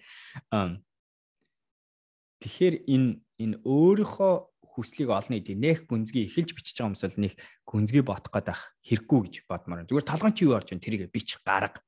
Тэгэхээр 2.39 2.75
энэ 2.87 3.09
энэ 3.35 3.55
өөрийнхөө 3.67 4.33
хүслийг 4.75 5.11
олно 5.11 5.39
гэдэг 5.39 5.55
нэх 5.55 5.79
гүнзгий 5.87 6.27
эхэлж 6.27 6.51
бичиж 6.51 6.75
байгаа 6.75 6.91
хүмүүс 6.91 7.03
бол 7.03 7.23
нэг 7.23 7.33
гүнзгий 7.63 8.03
ботох 8.03 8.31
гэдэг 8.31 8.59
хэрэггүй 8.83 9.19
гэж 9.23 9.35
бодмоор. 9.47 9.87
Зүгээр 9.87 10.09
толгойн 10.09 10.35
чи 10.35 10.43
юу 10.43 10.55
орж 10.55 10.75
ин 10.75 10.83
тэрийг 10.83 11.07
бич 11.15 11.39
гарга 11.47 11.79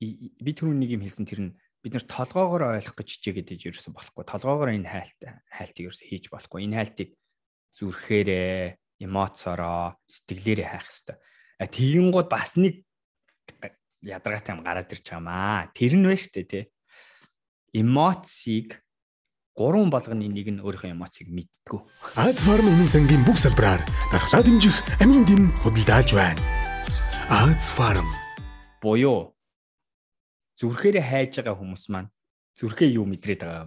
би 0.00 0.50
түрүү 0.54 0.74
нэг 0.74 0.90
юм 0.96 1.02
хэлсэн 1.04 1.26
тэр 1.26 1.40
нь 1.48 1.52
бид 1.84 1.92
нар 1.94 2.06
толгоогоор 2.08 2.80
ойлгох 2.80 2.96
гэж 2.96 3.08
хичээгээд 3.20 3.54
иж 3.54 3.62
ерөөсө 3.68 3.92
болохгүй. 3.92 4.24
Толгоогоор 4.24 4.72
энэ 4.72 4.88
хайлт 4.88 5.20
хайлтыг 5.52 5.84
ерөөсө 5.92 6.04
хийж 6.08 6.24
болохгүй. 6.32 6.64
Энэ 6.64 6.78
хайлтыг 6.80 7.10
зүрхээрээ, 7.76 9.04
эмоцороо, 9.04 10.00
сэтгэлээрээ 10.08 10.68
хайх 10.70 10.88
хэрэгтэй. 10.88 11.16
А 11.60 11.66
тэгэнгүүт 11.68 12.28
бас 12.32 12.56
нэг 12.56 12.88
ядаргаатай 14.00 14.56
юм 14.56 14.64
гараад 14.64 14.88
ирж 14.88 15.04
байгаамаа. 15.12 15.68
Тэр 15.76 15.92
нь 16.00 16.08
вэ 16.08 16.16
штэ 16.16 16.44
тий. 16.48 16.64
Эмоцийг 17.76 18.80
гурван 19.52 19.90
болгоны 19.90 20.24
нэг 20.24 20.48
нь 20.56 20.62
өөрийнхөө 20.64 20.94
эмоцийг 20.94 21.28
мэддэг. 21.28 21.84
Аз 22.16 22.40
фарм 22.40 22.64
эмийн 22.64 22.88
сангийн 22.88 23.26
бүх 23.28 23.36
салбараар 23.36 23.82
дархлаа 24.08 24.40
дэмжих 24.40 24.76
амин 25.04 25.28
дэм 25.28 25.52
худалдаалж 25.60 26.10
байна. 26.14 26.40
Аз 27.28 27.68
фарм 27.70 28.08
буюу 28.80 29.33
зүрхээрээ 30.58 31.04
хайж 31.04 31.32
байгаа 31.42 31.56
хүмүүс 31.58 31.84
маань 31.90 32.10
зүрхээ 32.54 32.94
юу 32.98 33.06
мэдрээд 33.10 33.42
байгаа 33.42 33.66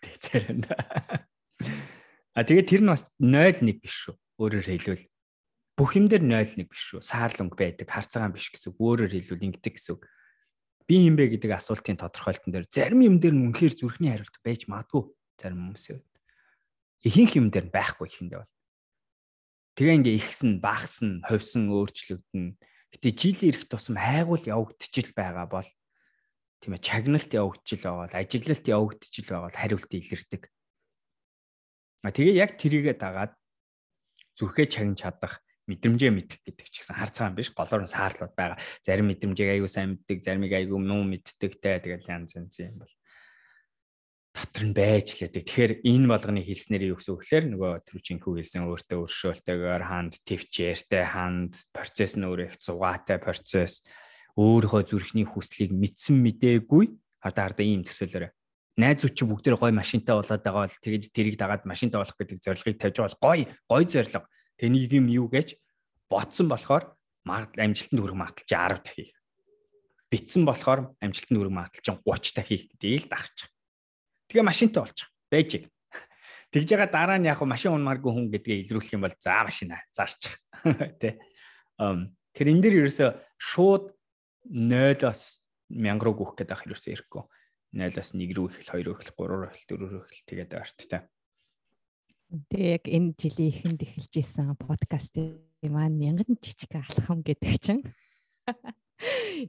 те 0.00 0.12
заримдаа. 0.20 0.78
А 2.36 2.44
тэгээд 2.44 2.68
тэр 2.68 2.82
нь 2.84 2.92
бас 2.92 3.08
0.1 3.18 3.80
биш 3.80 3.94
шүү. 4.06 4.14
Өөрөөр 4.38 4.66
хэлбэл 4.68 5.04
бүх 5.74 5.90
юм 5.96 6.06
дээр 6.06 6.22
0.1 6.22 6.68
биш 6.68 6.82
шүү. 6.92 7.00
Саарланг 7.02 7.56
байдаг, 7.56 7.88
харцаагаан 7.88 8.36
биш 8.36 8.52
гэсэн. 8.52 8.76
Өөрөөр 8.78 9.10
хэлбэл 9.10 9.46
ингэдэг 9.48 9.74
гэсэн. 9.74 9.98
Би 10.86 11.08
юм 11.08 11.16
бэ 11.16 11.34
гэдэг 11.34 11.56
асуултын 11.56 11.98
тодорхойлтон 11.98 12.52
дээр 12.52 12.66
зарим 12.70 13.02
юм 13.02 13.16
дээр 13.18 13.34
нь 13.34 13.44
үнэхээр 13.48 13.74
зүрхний 13.76 14.12
хариулт 14.12 14.36
байж 14.44 14.68
магадгүй 14.68 15.02
зарим 15.36 15.72
хүмүүсийн 15.72 16.00
хувьд. 16.00 16.16
Ихэнх 17.04 17.32
юм 17.36 17.46
дээр 17.52 17.66
байхгүй 17.70 18.06
ихэндээ 18.08 18.38
бол. 18.40 18.54
Тэгээ 19.76 19.96
ингээ 20.02 20.16
ихсэн, 20.18 20.58
багсан, 20.58 21.22
ховсон, 21.22 21.70
өөрчлөгдөн. 21.70 22.58
Гэтэ 22.90 23.08
жил 23.14 23.40
ирэх 23.46 23.68
тусам 23.70 24.00
хайгуул 24.00 24.42
явагдчихил 24.42 25.12
байгаа 25.14 25.46
бол 25.46 25.68
тийм 26.58 26.74
ээ 26.74 26.82
чагналт 26.82 27.30
явагдчихл 27.30 27.84
байгаа 27.86 28.04
бол 28.06 28.20
ажиглалт 28.20 28.66
явагдчихл 28.66 29.30
байгаа 29.30 29.46
бол 29.46 29.60
хариулт 29.60 29.90
илэрдэг. 29.94 30.42
А 32.06 32.10
тэгээ 32.10 32.34
яг 32.38 32.50
тэрийгэ 32.58 32.94
дагаад 32.98 33.32
зүрхээ 34.38 34.66
чагнаж 34.66 34.98
чадах 35.02 35.34
мэдрэмжээ 35.68 36.10
мэдэх 36.14 36.40
гэдэг 36.46 36.66
ч 36.72 36.74
гэсэн 36.80 36.96
хар 36.96 37.10
цагаан 37.12 37.36
биш 37.36 37.52
голоор 37.52 37.84
нь 37.84 37.92
саарлууд 37.92 38.32
байгаа. 38.32 38.58
Зарим 38.80 39.12
мэдрэмжийг 39.12 39.52
аягүй 39.52 39.70
сайн 39.70 40.00
мэддэг, 40.00 40.24
заримыг 40.24 40.52
аягүй 40.56 40.80
нуу 40.80 41.04
мэддэг 41.04 41.52
те 41.60 41.78
тэгэл 41.78 42.08
янз 42.08 42.38
янз 42.40 42.56
юм 42.62 42.80
бол. 42.80 42.94
дотор 44.38 44.64
нь 44.70 44.76
байж 44.76 45.18
лээдэг. 45.18 45.42
Тэгэхээр 45.44 45.72
энэ 45.82 46.06
болгоны 46.06 46.40
хэлснээр 46.46 46.94
юу 46.94 46.96
гэсэн 47.02 47.12
үг 47.16 47.22
гэхээр 47.26 47.46
нөгөө 47.58 47.72
тэр 47.82 47.98
жинхүү 48.06 48.32
хэлсэн 48.38 48.70
өөртөө 48.70 48.98
өршөөлтэйгээр 49.02 49.82
ханд 49.82 50.14
төвчээртэй 50.22 51.04
ханд 51.10 51.52
процесс 51.74 52.14
нь 52.14 52.22
өөрөө 52.22 52.46
их 52.46 52.54
зугаатай 52.62 53.18
процесс 53.18 53.82
өөрийнхөө 54.38 54.82
зүрхний 54.86 55.26
хүслийг 55.26 55.74
мэдсэн 55.74 56.14
мэдээгүй 56.22 56.84
хардаа 57.18 57.50
хардаа 57.50 57.66
ийм 57.66 57.82
төсөөлөөрэй. 57.82 58.30
Найзууд 58.78 59.14
чи 59.18 59.26
бүгд 59.26 59.50
гой 59.58 59.74
машинтай 59.74 60.14
болоод 60.14 60.42
байгаа 60.46 60.70
бол 60.70 60.78
тэгээд 60.78 61.10
тэрийг 61.10 61.34
дагаад 61.34 61.66
машинтай 61.66 61.98
болох 61.98 62.14
гэдэг 62.14 62.38
зорилгыг 62.38 62.78
тавьж 62.78 62.96
байгаа 63.02 63.18
бол 63.18 63.26
гой 63.26 63.40
гой 63.66 63.84
зорилго. 63.90 64.30
Тэнийг 64.54 64.94
юм 64.94 65.10
юу 65.10 65.26
гэж 65.26 65.58
ботсон 66.06 66.46
болохоор 66.46 66.94
амжилтанд 67.26 67.98
хүрэх 67.98 68.14
магадлал 68.14 68.46
чи 68.46 68.54
10 68.54 68.78
дахин. 68.86 69.10
Битсэн 70.06 70.42
болохоор 70.46 70.94
амжилтанд 71.02 71.38
хүрэх 71.42 71.54
магадлал 71.58 71.82
чи 71.82 72.30
30 72.30 72.38
дахин 72.38 72.62
гэдгийг 72.78 73.02
л 73.02 73.10
дагч. 73.10 73.36
Тэгээ 74.30 74.46
машинтай 74.46 74.82
болчих. 74.86 75.10
Байж. 75.26 75.50
Тэгж 76.54 76.68
байгаа 76.78 76.90
дараа 76.94 77.18
нь 77.18 77.26
яг 77.26 77.42
машин 77.42 77.74
унмааргүй 77.74 78.14
хүн 78.14 78.30
гэдгээ 78.30 78.62
илрүүлэх 78.62 78.94
юм 78.94 79.02
бол 79.02 79.16
за 79.18 79.42
машина 79.42 79.82
зарчих. 79.90 80.38
Тэ. 81.02 81.18
Ам 81.82 82.14
тэр 82.30 82.54
энэ 82.54 82.62
дэр 82.62 82.74
ерөөсө 82.86 83.18
шууд 83.34 83.97
0-аас 84.48 85.44
1000 85.68 86.00
руу 86.00 86.14
гүөх 86.16 86.32
гэдэг 86.40 86.56
ах 86.56 86.64
ерөөсө 86.64 86.92
ирэхгүй. 86.96 87.24
0-аас 87.76 88.10
1 88.16 88.32
рүү 88.32 88.46
ихэл 88.48 88.72
2 88.72 88.84
рүү 88.88 88.94
ихэл 88.96 89.12
3 89.12 89.28
руу 89.28 89.48
ихэл 89.52 89.68
4 89.76 89.84
рүү 89.84 90.02
ихэл 90.08 90.24
тэгээд 90.24 90.52
арт 90.56 90.78
тэ. 90.88 91.04
Тэгээ 92.28 92.72
яг 92.76 92.84
энэ 92.88 93.12
жилийн 93.16 93.52
эхэнд 93.52 93.80
эхэлж 93.84 94.14
исэн 94.20 94.52
подкастын 94.56 95.40
маань 95.68 95.96
мянган 95.96 96.36
жижиг 96.40 96.72
алхам 96.76 97.24
гэдэг 97.24 97.56
чинь 97.60 97.84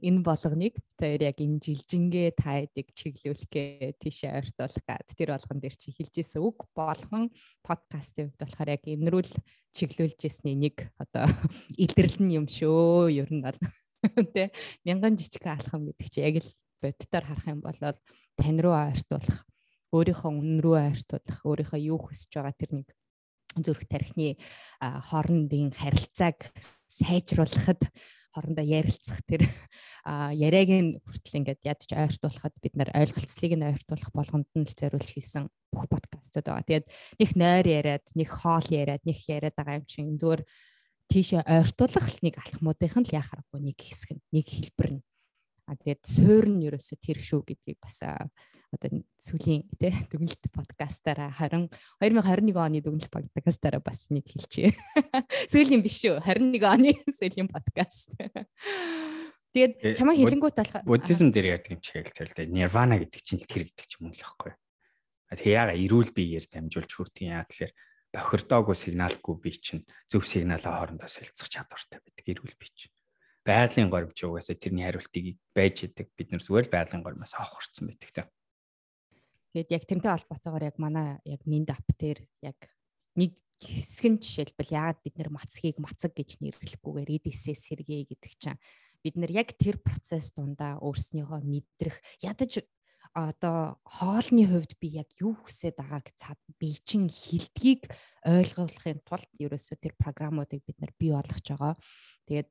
энэ 0.06 0.22
болгоныг 0.22 0.78
тэр 0.94 1.28
яг 1.28 1.36
энэ 1.42 1.58
жилжингээ 1.58 2.38
таадаг 2.38 2.86
чиглүүлэхээ 2.94 3.98
тийшээ 3.98 4.32
ойртуулах 4.32 4.84
гад 4.86 5.06
тэр 5.12 5.34
болгон 5.34 5.58
дээр 5.58 5.76
чи 5.76 5.90
хэлжсэн 5.90 6.40
үг 6.40 6.70
болгон 6.72 7.28
подкастын 7.66 8.30
хувьд 8.30 8.40
болохоор 8.40 8.70
яг 8.78 8.84
энэрүүл 8.86 9.32
чиглүүлж 9.74 10.20
ирсний 10.24 10.56
нэг 10.56 10.88
одоо 11.02 11.26
илэрлэн 11.84 12.30
юм 12.30 12.46
шүү 12.46 13.10
ер 13.10 13.28
нь 13.28 13.42
бол 13.42 13.58
тэ 14.34 14.50
мянган 14.84 15.16
жижиг 15.20 15.44
алхам 15.46 15.88
гэдэг 15.88 16.08
чи 16.08 16.20
яг 16.24 16.40
л 16.40 16.50
боддоор 16.80 17.24
харах 17.24 17.46
юм 17.48 17.60
бол 17.60 17.76
тань 17.76 18.60
руу 18.60 18.74
ойртуулах 18.76 19.44
өөрийнхөө 19.92 20.30
үнэн 20.30 20.60
рүү 20.64 20.76
ойртуулах 20.80 21.38
өөрийнхөө 21.44 21.80
юу 21.84 21.98
хүсэж 22.00 22.30
байгаа 22.38 22.54
тэр 22.56 22.72
нэг 22.80 22.88
зүрх 23.58 23.84
тархины 23.90 24.38
хоорондын 24.78 25.74
харилцааг 25.74 26.54
сайжруулахад 26.86 27.82
хоорондоо 28.30 28.62
ярилцах 28.62 29.20
тэр 29.26 29.42
яриаг 30.46 30.70
нь 30.70 30.90
хүртэл 31.02 31.42
ингээд 31.42 31.66
ядч 31.66 31.90
ойртуулахад 31.90 32.54
бид 32.62 32.74
нар 32.78 32.90
ойлголцлыг 32.94 33.52
нь 33.58 33.66
ойртуулах 33.66 34.10
болгонд 34.14 34.48
нь 34.54 34.62
л 34.62 34.78
зориулж 34.78 35.10
хийсэн 35.10 35.50
бүх 35.74 35.90
подкастууд 35.90 36.46
байгаа. 36.46 36.66
Тэгээд 36.66 36.86
нэг 37.18 37.30
нойр 37.34 37.66
яриад, 37.66 38.06
нэг 38.14 38.28
хоол 38.30 38.66
яриад, 38.70 39.02
нэг 39.02 39.18
яриад 39.26 39.54
байгаа 39.58 39.82
юм 39.82 39.86
чинь 39.90 40.14
зүгээр 40.14 40.42
тийшээ 41.10 41.42
ойртуулах 41.42 42.08
нэг 42.22 42.38
алхмуудынх 42.38 42.96
нь 43.02 43.06
л 43.10 43.16
яхахгүй 43.18 43.58
нэг 43.58 43.78
хэсэг 43.82 44.14
нь, 44.14 44.22
нэг 44.30 44.46
хэлбэр 44.46 44.90
нь. 44.94 45.02
А 45.66 45.74
тэгээд 45.74 46.02
суур 46.06 46.46
нь 46.46 46.66
ерөөсө 46.70 46.98
тэр 47.02 47.18
шүү 47.18 47.42
гэдгийг 47.46 47.78
бас 47.82 48.02
одоо 48.70 49.02
сүүлийн 49.18 49.66
тий 49.78 49.90
дүгнэлт 49.90 50.50
подкастаараа 50.54 51.34
20 51.34 51.70
2021 51.98 52.54
оны 52.54 52.78
дүгнэлт 52.78 53.10
подкастаараа 53.10 53.82
бас 53.82 54.06
нэг 54.14 54.30
хэлчихье. 54.30 54.70
Сүүлийн 55.52 55.82
биш 55.82 55.98
шүү. 56.06 56.22
21 56.22 56.62
оны 56.62 56.94
сүүлийн 57.18 57.50
подкаст. 57.50 58.14
Тэгээд 59.50 59.98
чамаа 59.98 60.14
хэлэнгуут 60.14 60.54
болох 60.54 60.86
буддизм 60.86 61.34
дээр 61.34 61.58
ярьдаг 61.58 61.74
юм 61.74 61.82
чихэл 61.82 62.14
тэр 62.14 62.46
нирвана 62.46 63.02
гэдэг 63.02 63.22
чинь 63.22 63.42
тэр 63.42 63.66
гэдэг 63.66 63.86
ч 63.90 63.98
юм 63.98 64.10
уу 64.10 64.14
л 64.14 64.22
байхгүй. 64.22 64.54
Тэгээ 65.34 65.58
яага 65.58 65.74
эрүүл 65.74 66.10
биеэр 66.14 66.46
дамжуулж 66.46 66.90
хүртэн 66.94 67.34
яа 67.34 67.46
тэгэхээр 67.50 67.72
бохирдоогүй 68.10 68.76
сигналгүй 68.76 69.34
бие 69.38 69.58
чинь 69.58 69.86
зөв 70.10 70.26
сигналаа 70.26 70.82
хоорондоо 70.82 71.06
солилцох 71.06 71.48
чадвартай 71.48 72.02
байдаг. 72.02 72.26
Эрүүл 72.26 72.58
бие 72.58 72.72
чинь. 72.74 72.94
Байгалийн 73.46 73.90
горимч 73.90 74.18
угаасаа 74.26 74.58
тэрний 74.58 74.84
хариултыг 74.84 75.38
байж 75.54 75.86
идэг. 75.86 76.10
Бид 76.18 76.34
нар 76.34 76.42
зүгээр 76.42 76.66
л 76.68 76.74
байгалийн 76.74 77.04
горимоос 77.06 77.34
авах 77.38 77.56
хүрсэн 77.56 77.86
байдаг 77.88 78.10
та. 78.10 78.22
Тэгээд 79.54 79.74
яг 79.74 79.84
тэрнтэй 79.86 80.10
холбоотойгоор 80.10 80.64
яг 80.66 80.76
манай 80.78 81.18
яг 81.26 81.42
минд 81.46 81.70
ап 81.70 81.86
дээр 81.98 82.22
яг 82.42 82.58
нэг 83.18 83.34
хэсэг 83.58 84.06
нь 84.06 84.20
жишээлбэл 84.22 84.74
яагаад 84.74 85.00
бид 85.02 85.14
нэр 85.18 85.30
мацхийг 85.34 85.76
мацаг 85.82 86.14
гэж 86.14 86.38
нэрлэхгүйгээр 86.40 87.10
эдээсээ 87.18 87.56
сэргээ 87.58 88.02
гэдэг 88.14 88.32
чинь 88.38 88.60
бид 89.02 89.14
нар 89.18 89.32
яг 89.32 89.52
тэр 89.58 89.82
процесс 89.82 90.32
дундаа 90.32 90.78
өөрснийхөө 90.80 91.40
мэдрэх 91.44 91.96
ядаж 92.22 92.64
одоо 93.14 93.80
хоолны 93.82 94.46
хувьд 94.46 94.78
би 94.78 95.02
яг 95.02 95.10
юу 95.18 95.34
хүсэж 95.34 95.74
байгааг 95.78 96.06
цаад 96.14 96.40
би 96.58 96.74
чин 96.86 97.10
хилдгийг 97.10 97.90
ойлгохын 98.22 99.02
тулд 99.02 99.30
ерөөсөө 99.34 99.76
тэр 99.82 99.94
програмуудыг 99.98 100.62
бид 100.62 100.78
нар 100.78 100.94
бий 100.94 101.10
болгож 101.10 101.42
байгаа. 101.42 101.74
Тэгээд 102.30 102.50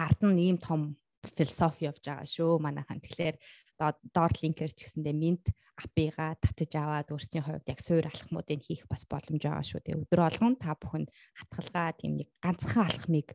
ард 0.00 0.20
нь 0.24 0.40
ийм 0.40 0.58
том 0.58 0.96
философи 1.22 1.86
явж 1.86 2.02
байгаа 2.02 2.26
шүү 2.26 2.58
манайхан. 2.58 3.04
Тэгэхээр 3.04 3.36
доор 3.78 4.32
линкээр 4.32 4.72
ч 4.72 4.88
гэсэндээ 4.88 5.16
минт 5.16 5.46
апига 5.76 6.34
татаж 6.40 6.72
аваад 6.78 7.08
өөрсний 7.12 7.42
хувьд 7.42 7.66
яг 7.68 7.80
суур 7.82 8.06
алхмуудыг 8.06 8.60
хийх 8.62 8.84
бас 8.88 9.04
боломж 9.04 9.42
байгаа 9.42 9.64
шүү. 9.66 9.80
Тэгээ 9.82 10.00
өдөр 10.08 10.20
болгон 10.22 10.54
та 10.56 10.74
бүхэн 10.78 11.06
хатгалгаа 11.36 11.90
тийм 11.98 12.12
нэг 12.16 12.28
ганцхан 12.40 12.86
алхмыг 12.88 13.28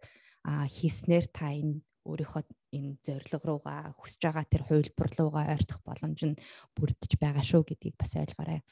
хийснээр 0.48 1.26
та 1.32 1.52
энэ 1.52 1.84
өөрийнхөө 2.08 2.44
энэ 2.72 2.98
зорилго 3.04 3.46
руугаа 3.46 3.94
хүсэж 4.00 4.22
байгаа 4.24 4.46
тэр 4.48 4.64
хувилбар 4.64 5.10
руугаа 5.20 5.46
ойртох 5.54 5.80
боломж 5.84 6.20
нь 6.24 6.40
бүрдэж 6.76 7.12
байгаа 7.20 7.44
шүү 7.44 7.62
гэдгийг 7.68 7.96
бас 8.00 8.16
ойлгоорой. 8.16 8.64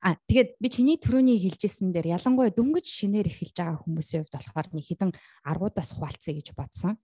А 0.00 0.16
тэгээд 0.28 0.56
би 0.60 0.68
чиний 0.72 0.96
төрөний 0.96 1.36
хэлжсэн 1.36 1.92
дээр 1.92 2.16
ялангуяа 2.16 2.52
дөнгөж 2.56 2.88
шинээр 2.88 3.28
эхэлж 3.28 3.56
байгаа 3.56 3.84
хүмүүсийн 3.84 4.24
хувьд 4.24 4.36
болохоор 4.36 4.68
нэг 4.72 4.84
хідэн 4.88 5.12
аргуудаас 5.44 5.92
хуваалцъя 5.92 6.32
гэж 6.40 6.56
бодсон 6.56 6.96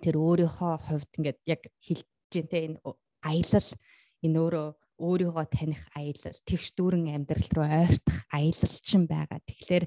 тэр 0.00 0.16
өөрийнхөө 0.16 0.72
хувьд 0.88 1.10
ингээд 1.20 1.40
яг 1.44 1.62
хэлж 1.84 2.08
дээ 2.32 2.64
энэ 2.72 2.80
аялал 3.24 3.68
энэ 4.24 4.38
өөрөө 4.40 4.68
өөрийгөө 4.98 5.46
таних 5.52 5.82
аялал 5.94 6.38
тэгш 6.48 6.74
дүүрэн 6.74 7.14
амьдрал 7.14 7.50
руу 7.54 7.68
ойртох 7.68 8.18
аялал 8.34 8.74
чинь 8.82 9.06
байгаа. 9.06 9.40
Тэгэхээр 9.46 9.84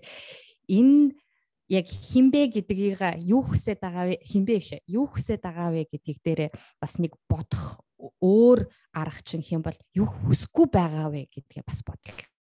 энэ 0.72 1.18
яг 1.72 1.88
хинбэ 1.88 2.52
гэдгийг 2.52 3.00
юу 3.24 3.48
хүсэж 3.48 3.80
байгаа 3.80 4.12
вэ 4.12 4.20
хинбэ 4.28 4.60
биш 4.60 4.76
юу 4.92 5.08
хүсэж 5.08 5.40
байгаа 5.40 5.72
вэ 5.72 5.88
гэдгийг 5.88 6.20
дээр 6.20 6.42
бас 6.84 7.00
нэг 7.00 7.16
бодох 7.32 7.80
өөр 8.20 8.68
арга 8.92 9.24
чинь 9.24 9.46
хэм 9.46 9.64
бол 9.64 9.80
юу 9.96 10.12
хүсэхгүй 10.12 10.68
байгаа 10.68 11.08
вэ 11.08 11.32
гэдгээ 11.32 11.64
бас 11.64 11.80
бодлоо 11.88 12.32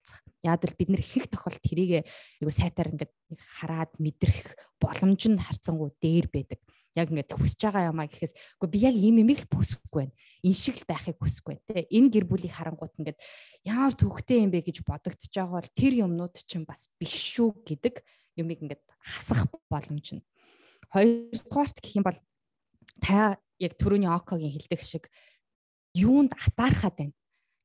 Яг 0.41 0.64
л 0.64 0.72
бид 0.72 0.89
нэр 0.89 1.05
их 1.05 1.28
тохиолдолд 1.28 1.61
тэрийг 1.61 2.09
айгу 2.41 2.49
сайтаар 2.49 2.97
ингээд 2.97 3.12
хараад 3.61 3.93
мэдрэх 4.01 4.57
боломж 4.81 5.28
нь 5.28 5.37
харцангуй 5.37 5.93
дээр 6.01 6.33
байдаг 6.33 6.61
яг 6.97 7.12
ингээд 7.12 7.37
хүсэж 7.37 7.61
байгаа 7.61 7.93
юмаа 7.93 8.09
гэхээс 8.09 8.33
үгүй 8.57 8.68
би 8.72 8.78
яг 8.81 8.97
ийм 8.97 9.20
юм 9.20 9.28
их 9.31 9.45
л 9.45 9.53
хүсэхгүй 9.53 10.09
байна. 10.09 10.16
Энэ 10.41 10.57
шиг 10.57 10.81
л 10.81 10.89
байхыг 10.89 11.20
хүсэхгүй 11.20 11.53
байна. 11.61 11.66
Тэ 11.68 11.93
энэ 11.93 12.09
гэр 12.09 12.24
бүлийг 12.24 12.55
харангуут 12.57 12.97
ингээд 12.99 13.18
ямар 13.68 13.93
төвхтэй 13.93 14.41
юм 14.41 14.51
бэ 14.51 14.64
гэж 14.64 14.81
бодогдож 14.81 15.28
байгаа 15.28 15.61
бол 15.61 15.76
тэр 15.76 15.93
юмнууд 16.09 16.35
чинь 16.41 16.64
бас 16.64 16.89
биш 16.97 17.37
шүү 17.37 17.61
гэдэг 17.61 18.01
юмыг 18.41 18.64
ингээд 18.64 18.82
хасах 19.01 19.47
боломж 19.68 20.18
нь. 20.18 20.24
Хоёрдугаарт 20.91 21.78
гэх 21.80 21.97
юм 21.97 22.05
бол 22.05 22.18
та 23.01 23.38
яг 23.61 23.72
төрөний 23.76 24.11
окогийн 24.11 24.53
хэлдэг 24.53 24.80
шиг 24.80 25.05
юунд 25.95 26.32
атаархаад 26.34 26.97
байна 26.97 27.14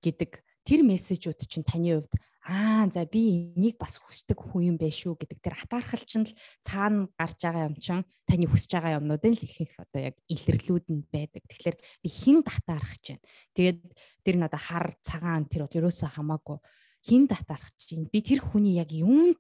гэдэг 0.03 0.43
тэр 0.65 0.82
мессежүүд 0.82 1.39
чинь 1.45 1.65
таны 1.65 1.97
хувьд 1.97 2.13
аа 2.45 2.86
за 2.93 3.05
би 3.05 3.53
энийг 3.57 3.78
бас 3.82 3.97
хүсдэг 3.97 4.38
хүн 4.38 4.76
юм 4.76 4.78
байх 4.78 4.93
шүү 4.93 5.17
гэдэг 5.17 5.39
тэр 5.41 5.55
атаархал 5.57 6.05
чинь 6.05 6.30
л 6.30 6.34
цаана 6.61 7.09
гарч 7.17 7.41
байгаа 7.41 7.69
юм 7.69 7.78
чин 7.82 8.05
таны 8.30 8.45
хүсэж 8.45 8.69
байгаа 8.78 8.97
юмнуудын 9.01 9.34
л 9.34 9.45
их 9.45 9.57
их 9.61 9.73
одоо 9.82 10.13
яг 10.13 10.15
илэрлүүд 10.30 10.86
нь 10.93 11.05
байдаг. 11.09 11.41
Тэгэхээр 11.49 11.78
би 11.78 12.09
хин 12.09 12.45
татаарах 12.45 12.97
чинь. 13.01 13.21
Тэгээд 13.57 13.82
тэр 14.21 14.36
нь 14.38 14.45
одоо 14.45 14.61
хар 14.61 14.93
цагаан 15.01 15.49
тэр 15.49 15.65
бол 15.65 15.78
ерөөсөө 15.86 16.09
хамаагүй 16.17 16.57
хин 17.05 17.29
татаарах 17.29 17.69
чинь. 17.77 18.09
Би 18.09 18.25
тэр 18.25 18.41
хүний 18.41 18.81
яг 18.81 18.89
юунд 18.89 19.37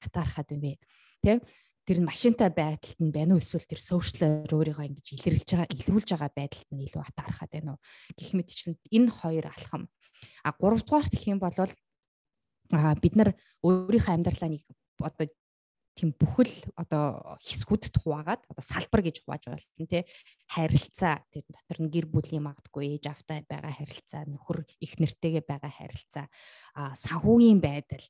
татаархаад 0.00 0.48
байна 0.56 0.72
бэ? 0.72 0.80
Тэ? 1.20 1.44
Тэр 1.84 2.00
нь 2.00 2.08
машинтай 2.08 2.48
байдалд 2.48 2.96
нь 2.96 3.12
байна 3.12 3.36
уу 3.36 3.44
эсвэл 3.44 3.68
тэр 3.68 3.76
сошиалаар 3.76 4.48
өөрийгөө 4.48 4.88
ингэж 4.88 5.06
илэрлж 5.20 5.48
байгаа 5.52 5.68
илрүүлж 5.68 6.08
байгаа 6.16 6.32
байдалд 6.32 6.68
нь 6.72 6.84
илүү 6.88 7.02
атаархаад 7.04 7.52
байна 7.52 7.76
уу 7.76 7.80
гэх 8.16 8.32
мэт 8.32 8.48
чинь 8.56 8.80
энэ 8.88 9.12
хоёр 9.12 9.52
алхам 9.52 9.92
а 10.40 10.56
гуравдугаарт 10.56 11.12
гэх 11.12 11.28
юм 11.28 11.44
бол 11.44 11.52
бид 11.52 13.14
нар 13.20 13.36
өөрийнхөө 13.60 14.14
амьдралаа 14.16 14.48
нэг 14.48 14.64
одоо 14.96 15.28
тийм 15.94 16.10
бүхэл 16.18 16.74
одоо 16.74 17.38
хэсгүүдэд 17.38 17.94
хуваагаад 18.02 18.42
одоо 18.50 18.64
салбар 18.66 19.02
гэж 19.06 19.22
хувааж 19.22 19.46
болно 19.46 19.86
те. 19.86 20.02
Харилцаа 20.50 21.22
тэр 21.30 21.46
дотор 21.46 21.78
нь 21.86 21.92
гэр 21.94 22.06
бүлийн 22.10 22.42
магадгүй 22.44 22.98
ээж 22.98 23.04
автай 23.14 23.46
байгаа 23.46 23.70
харилцаа 23.70 24.26
нөхөр 24.26 24.66
их 24.82 24.92
нэртэйгээ 24.98 25.44
байгаа 25.46 25.70
харилцаа 25.70 26.26
санхүүгийн 26.98 27.62
байдал 27.62 28.04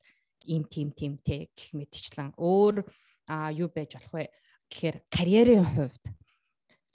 ийм 0.49 0.65
тийм 0.65 0.89
тийм 0.91 1.21
те 1.21 1.53
гэх 1.53 1.77
мэтчлэн. 1.77 2.33
Өөр 2.41 2.81
юу 3.53 3.69
байж 3.69 3.97
болох 3.97 4.13
вэ? 4.13 4.33
Гэхээр 4.69 4.97
карьерийн 5.13 5.65
хувьд 5.65 6.05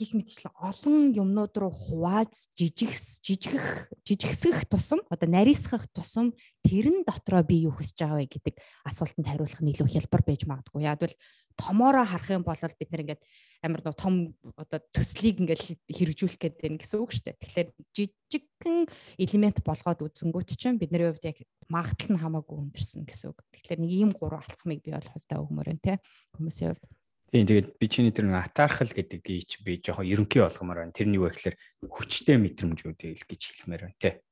гих 0.00 0.16
мэтчлэн 0.16 0.56
олон 0.56 1.12
юмнууд 1.12 1.52
руу 1.60 1.68
хувааж 1.68 2.32
жижигс 2.56 3.20
жижигх 3.20 3.92
жижигсэх 4.08 4.64
тусам 4.64 5.04
одоо 5.12 5.28
нарийсгах 5.28 5.84
тусам 5.92 6.32
тэрэн 6.64 7.04
дотроо 7.04 7.44
би 7.44 7.68
юу 7.68 7.76
хүсэж 7.76 8.00
байгаа 8.00 8.24
вэ 8.24 8.32
гэдэг 8.32 8.54
асуултанд 8.88 9.28
хариулах 9.28 9.60
нь 9.60 9.72
илүү 9.76 9.88
хялбар 9.92 10.22
байж 10.24 10.48
магадгүй. 10.48 10.88
Яг 10.88 11.04
бол 11.04 11.14
томоороо 11.60 12.06
харах 12.08 12.30
юм 12.32 12.44
бол 12.48 12.56
бид 12.56 12.88
нэр 12.88 13.04
ингээд 13.04 13.22
амар 13.60 13.80
нөө 13.84 13.94
том 14.00 14.14
одоо 14.56 14.80
төслийг 14.88 15.44
ингээд 15.44 15.84
хэрэгжүүлэх 15.92 16.40
гэдэг 16.40 16.70
нь 16.72 16.80
гэсэн 16.80 16.98
үг 17.04 17.12
шүү 17.12 17.24
дээ. 17.28 17.40
Тэгэхээр 17.44 17.68
жижигхэн 17.92 18.78
элемент 19.20 19.60
болгоод 19.60 20.00
үзэнгүүт 20.00 20.56
чинь 20.56 20.80
бидний 20.80 21.12
хувьд 21.12 21.28
яг 21.28 21.44
магадлал 21.68 22.16
нь 22.16 22.22
хамаагүй 22.24 22.56
өндөрсөн 22.56 23.04
гэсэн 23.04 23.36
үг. 23.36 23.44
Тэгэхээр 23.52 23.80
нэг 23.84 23.92
ийм 23.92 24.10
гурван 24.16 24.40
алхмыг 24.40 24.80
би 24.80 24.96
бол 24.96 25.12
хувьдаа 25.12 25.38
өгмөр 25.44 25.68
энэ 25.76 25.84
те 25.84 25.92
хүмүүсийн 26.40 26.72
хувьд. 26.72 26.84
Тийм 27.30 27.46
тэгээд 27.46 27.78
би 27.78 27.86
чиний 27.86 28.10
тэр 28.10 28.26
нэг 28.26 28.50
атаархал 28.50 28.90
гэдгийг 28.90 29.46
чи 29.46 29.62
би 29.62 29.78
жоохон 29.78 30.02
ерөнхий 30.02 30.42
болгомоор 30.42 30.82
байна. 30.82 30.90
Тэр 30.90 31.06
нь 31.06 31.14
юу 31.14 31.30
вэ 31.30 31.34
гэхээр 31.38 31.56
хүчтэй 31.86 32.36
мэдрэмжүүдийг 32.42 33.22
гэж 33.22 33.40
хэлмээр 33.54 33.86
байна 33.86 34.02
те. 34.02 34.26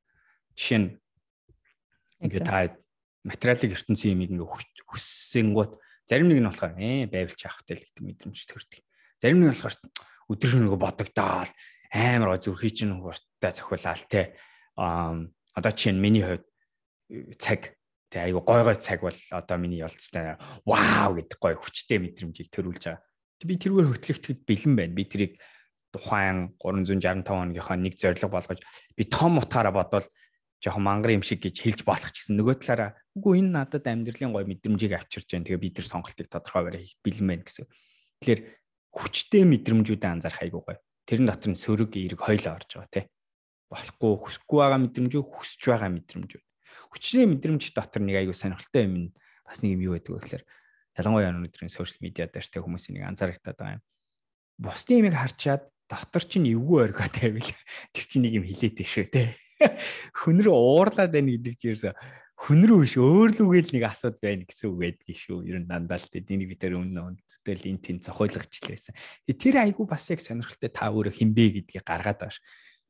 Жишээ 0.58 0.78
нь 0.82 0.88
ингээд 2.26 2.42
та 2.42 2.74
материалын 3.22 3.70
ертөнцийн 3.70 4.18
юм 4.18 4.26
ингээ 4.26 4.50
хүссэнгүүт 4.90 5.72
зарим 6.10 6.26
нэг 6.26 6.42
нь 6.42 6.48
болохоор 6.50 6.74
ээ 6.74 7.06
байвалч 7.06 7.40
авахтай 7.46 7.78
л 7.78 7.84
гэдэг 7.86 8.02
мэдрэмж 8.02 8.38
төрдөг. 8.50 8.82
Зарим 9.22 9.38
нэг 9.46 9.46
нь 9.46 9.54
болохоор 9.54 9.78
өдөр 10.34 10.48
шөнөгүй 10.50 10.80
бодогдоод 10.82 11.50
амар 11.94 12.42
зүрхий 12.42 12.74
чинь 12.74 12.98
хурдтай 12.98 13.52
цохиулаад 13.54 14.02
те. 14.10 14.34
Аа 14.74 15.22
одоо 15.54 15.70
чинь 15.70 16.02
миний 16.02 16.26
хувьд 16.26 16.44
цаг 17.38 17.77
Тэ 18.08 18.24
айгу 18.24 18.40
гой 18.40 18.64
гой 18.64 18.76
цаг 18.80 19.04
бол 19.04 19.18
одоо 19.30 19.56
миний 19.60 19.84
ялцтай 19.84 20.40
вау 20.64 21.12
гэдэг 21.12 21.36
гой 21.36 21.54
хүчтэй 21.60 22.00
мэдрэмжийг 22.00 22.48
төрүүлж 22.48 22.84
байгаа. 22.88 23.04
Би 23.44 23.54
тэргээр 23.60 23.92
хөтлөгдөд 23.92 24.48
бэлэн 24.48 24.74
байна. 24.80 24.96
Би 24.96 25.04
тэрийг 25.04 25.36
тухайн 25.92 26.56
365 26.56 27.28
хоногийнхаа 27.28 27.76
нэг 27.76 28.00
зорилго 28.00 28.32
болгож 28.32 28.60
би 28.96 29.04
том 29.04 29.36
утгаараа 29.36 29.76
бодвол 29.76 30.08
жоохон 30.64 30.84
мангар 30.88 31.20
юм 31.20 31.22
шиг 31.22 31.44
гэж 31.44 31.60
хэлж 31.60 31.80
болох 31.84 32.08
ч 32.08 32.24
гэсэн 32.24 32.40
нөгөө 32.40 32.56
талаараа 32.64 32.96
үгүй 33.12 33.44
энэ 33.44 33.52
надад 33.52 33.84
амьдралын 33.84 34.32
гой 34.32 34.44
мэдрэмжийг 34.48 34.96
авчирч 34.96 35.28
जैन. 35.28 35.44
Тэгээ 35.44 35.60
би 35.60 35.70
тэр 35.76 35.84
сонголтыг 35.84 36.32
тодорхой 36.32 36.64
барай 36.64 36.84
бэлэн 37.04 37.28
байна 37.28 37.44
гэсэн. 37.44 37.68
Тэгэхээр 38.24 38.40
хүчтэй 38.88 39.44
мэдрэмжүүдэд 39.44 40.08
анзаарах 40.08 40.42
айгуу 40.42 40.64
гой. 40.64 40.80
Тэрэн 41.04 41.28
дотор 41.28 41.52
нь 41.52 41.60
сөрөг 41.60 41.92
эерэг 41.92 42.20
хойлоо 42.24 42.56
орж 42.56 42.72
байгаа 42.72 42.88
тий. 42.88 43.04
Болохгүй 43.68 44.12
хүсэхгүй 44.16 44.58
байгаа 44.64 44.80
мэдрэмжүү 44.80 45.22
хүсэж 45.28 45.62
байгаа 45.68 45.92
мэдрэмжүүд 45.92 46.47
хүчний 46.92 47.26
мэдрэмж 47.28 47.72
дотор 47.72 48.02
нэг 48.02 48.20
аягүй 48.24 48.36
сонирхолтой 48.36 48.84
юм 48.84 48.94
бас 49.44 49.62
нэг 49.64 49.76
юм 49.76 49.82
юу 49.88 49.94
гэдэг 49.96 50.12
вэ 50.12 50.20
гэхээр 50.20 50.44
ялангуяа 50.98 51.32
өнөөдрийн 51.32 51.72
сошиал 51.72 52.02
медиа 52.02 52.26
дээр 52.28 52.46
тэ 52.48 52.60
хүмүүсийн 52.60 52.94
нэг 52.98 53.04
анзаарагтаад 53.08 53.56
байгаа 53.56 53.76
юм. 53.78 53.84
Бусдын 54.58 55.00
юмыг 55.06 55.16
харчаад 55.16 55.62
дотор 55.88 56.24
чинь 56.26 56.50
эвгүй 56.50 56.90
оргоо 56.90 57.08
тавил 57.08 57.48
тэр 57.94 58.04
чинь 58.04 58.24
нэг 58.26 58.42
юм 58.42 58.44
хилээд 58.44 58.82
шүү 58.82 59.06
те. 59.08 59.38
Хүн 60.18 60.42
рүү 60.42 60.54
уурлаад 60.54 61.14
байна 61.14 61.32
гэдэг 61.32 61.54
чинь 61.54 61.94
хүн 62.38 62.62
рүү 62.70 62.78
биш 62.86 62.94
өөрлөгөөл 63.02 63.70
нэг 63.74 63.84
асууд 63.88 64.16
байна 64.22 64.46
гэсэн 64.46 64.70
үг 64.70 64.78
байдгийг 64.78 65.18
шүү. 65.18 65.42
Ер 65.50 65.58
нь 65.58 65.66
дандаа 65.66 65.98
л 65.98 66.06
тийм 66.06 66.38
нэг 66.38 66.54
битэр 66.54 66.78
өмнө 66.78 67.18
үнэтэл 67.18 67.66
энэ 67.66 67.82
тэн 67.82 67.98
зохиолгочлээсэн. 67.98 68.94
Тэр 69.26 69.54
айгүй 69.58 69.86
бас 69.90 70.06
яг 70.14 70.22
сонирхолтой 70.22 70.70
та 70.70 70.86
өөрөө 70.86 71.18
хинбэ 71.18 71.66
гэдгийг 71.66 71.82
гаргаад 71.82 72.22
байгаа 72.22 72.38
ш. 72.38 72.38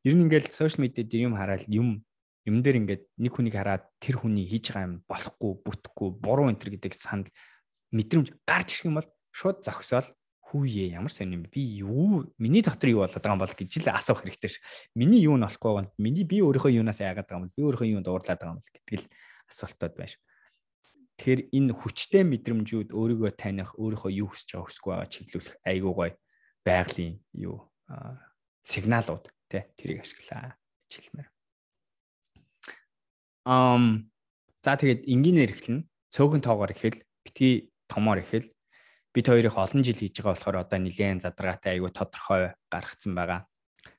Ер 0.05 0.21
нь 0.21 0.29
ингээл 0.29 0.53
сошиал 0.53 0.85
медиад 0.85 1.09
юм 1.17 1.33
хараад 1.33 1.65
юм 1.65 2.05
юм 2.49 2.65
дээр 2.65 2.81
ингээд 2.81 3.03
нэг 3.21 3.33
хүнийг 3.37 3.55
хараад 3.55 3.85
тэр 4.01 4.25
хүний 4.25 4.49
хийж 4.49 4.73
байгаа 4.73 4.89
юм 4.89 4.97
болохгүй, 5.05 5.53
бүтэхгүй, 5.63 6.09
буруу 6.19 6.49
энэ 6.49 6.59
төр 6.59 6.71
гэдэг 6.75 6.93
санал 6.97 7.31
мэдрэмж 7.93 8.33
гарч 8.49 8.69
ирэх 8.81 8.89
юм 8.89 8.97
бол 8.99 9.09
шууд 9.37 9.61
зогсоол 9.63 10.09
хүүе 10.49 10.89
ямар 10.97 11.13
сайн 11.13 11.37
юм 11.37 11.45
би 11.45 11.61
юу 11.85 12.25
миний 12.41 12.65
дотор 12.65 12.89
юу 12.89 13.05
болоод 13.05 13.21
байгаа 13.21 13.37
юм 13.37 13.43
бол 13.45 13.53
гэж 13.53 13.73
л 13.85 13.93
асуух 13.93 14.25
хэрэгтэй 14.25 14.49
ш. 14.49 14.57
Миний 14.97 15.21
юу 15.29 15.37
нь 15.37 15.45
болохгүй 15.45 15.69
гоо 15.69 15.85
миний 16.01 16.25
би 16.25 16.41
өөрийнхөө 16.41 16.73
юунаас 16.81 17.05
яагаад 17.05 17.29
байгаа 17.29 17.45
юм 17.45 17.53
би 17.53 17.61
өөрийнхөө 17.69 17.93
юунд 17.93 18.07
дуурлаад 18.09 18.41
байгаа 18.41 18.57
юм 18.57 18.65
гэдэг 18.65 18.97
л 18.97 19.07
асуултууд 19.53 19.95
байна 20.01 20.09
ш. 20.09 20.17
Тэгэхээр 21.21 21.41
энэ 21.53 21.73
хүчтэй 21.77 22.25
мэдрэмжүүд 22.25 22.89
өөрийгөө 22.97 23.31
таних, 23.37 23.77
өөрийнхөө 23.77 24.13
юу 24.23 24.29
хүсэж 24.33 24.49
байгаа 24.57 24.67
хүсэхгүй 24.71 24.93
байгаа 24.95 25.13
чиглүүлэх 25.13 25.55
айгуу 25.69 25.93
гой 25.93 26.11
байгалийн 26.65 27.15
юу 27.37 27.69
сигналууд 28.65 29.25
тий 29.51 29.63
тэрийг 29.77 30.01
ашиглаа 30.07 30.57
гэж 30.89 30.93
хэлмээр. 30.97 31.29
Ам 33.45 34.11
за 34.65 34.75
тэгээд 34.75 35.07
энгийнээр 35.07 35.53
эхэлнэ. 35.55 35.87
Цөөхөн 36.15 36.43
тоогоор 36.43 36.73
эхэл, 36.73 36.99
битгий 37.23 37.71
томоор 37.87 38.25
эхэл. 38.25 38.49
Бид 39.13 39.27
хоёрыг 39.29 39.57
олон 39.57 39.85
жил 39.85 39.99
хийж 39.99 40.21
байгаа 40.21 40.35
болохоор 40.35 40.57
одоо 40.65 40.79
нэлээд 40.81 41.25
задаргаатай 41.25 41.77
айгүй 41.77 41.93
тодорхой 41.93 42.43
гаргацсан 42.73 43.13
байгаа. 43.13 43.45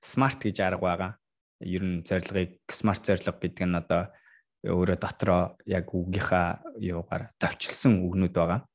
Смарт 0.02 0.40
гэж 0.42 0.58
арга 0.62 0.86
байгаа. 0.86 1.12
Ер 1.60 1.84
нь 1.84 2.06
зорилгыг 2.06 2.62
смарт 2.72 3.04
зорилго 3.06 3.36
гэдэг 3.36 3.66
нь 3.68 3.80
одоо 3.80 4.14
өөрөө 4.66 4.98
дотроо 5.00 5.56
яг 5.66 5.88
үгийнхаа 5.94 6.62
юугаар 6.80 7.32
товчлсон 7.40 8.04
үгнүүд 8.04 8.34
байгаа. 8.36 8.66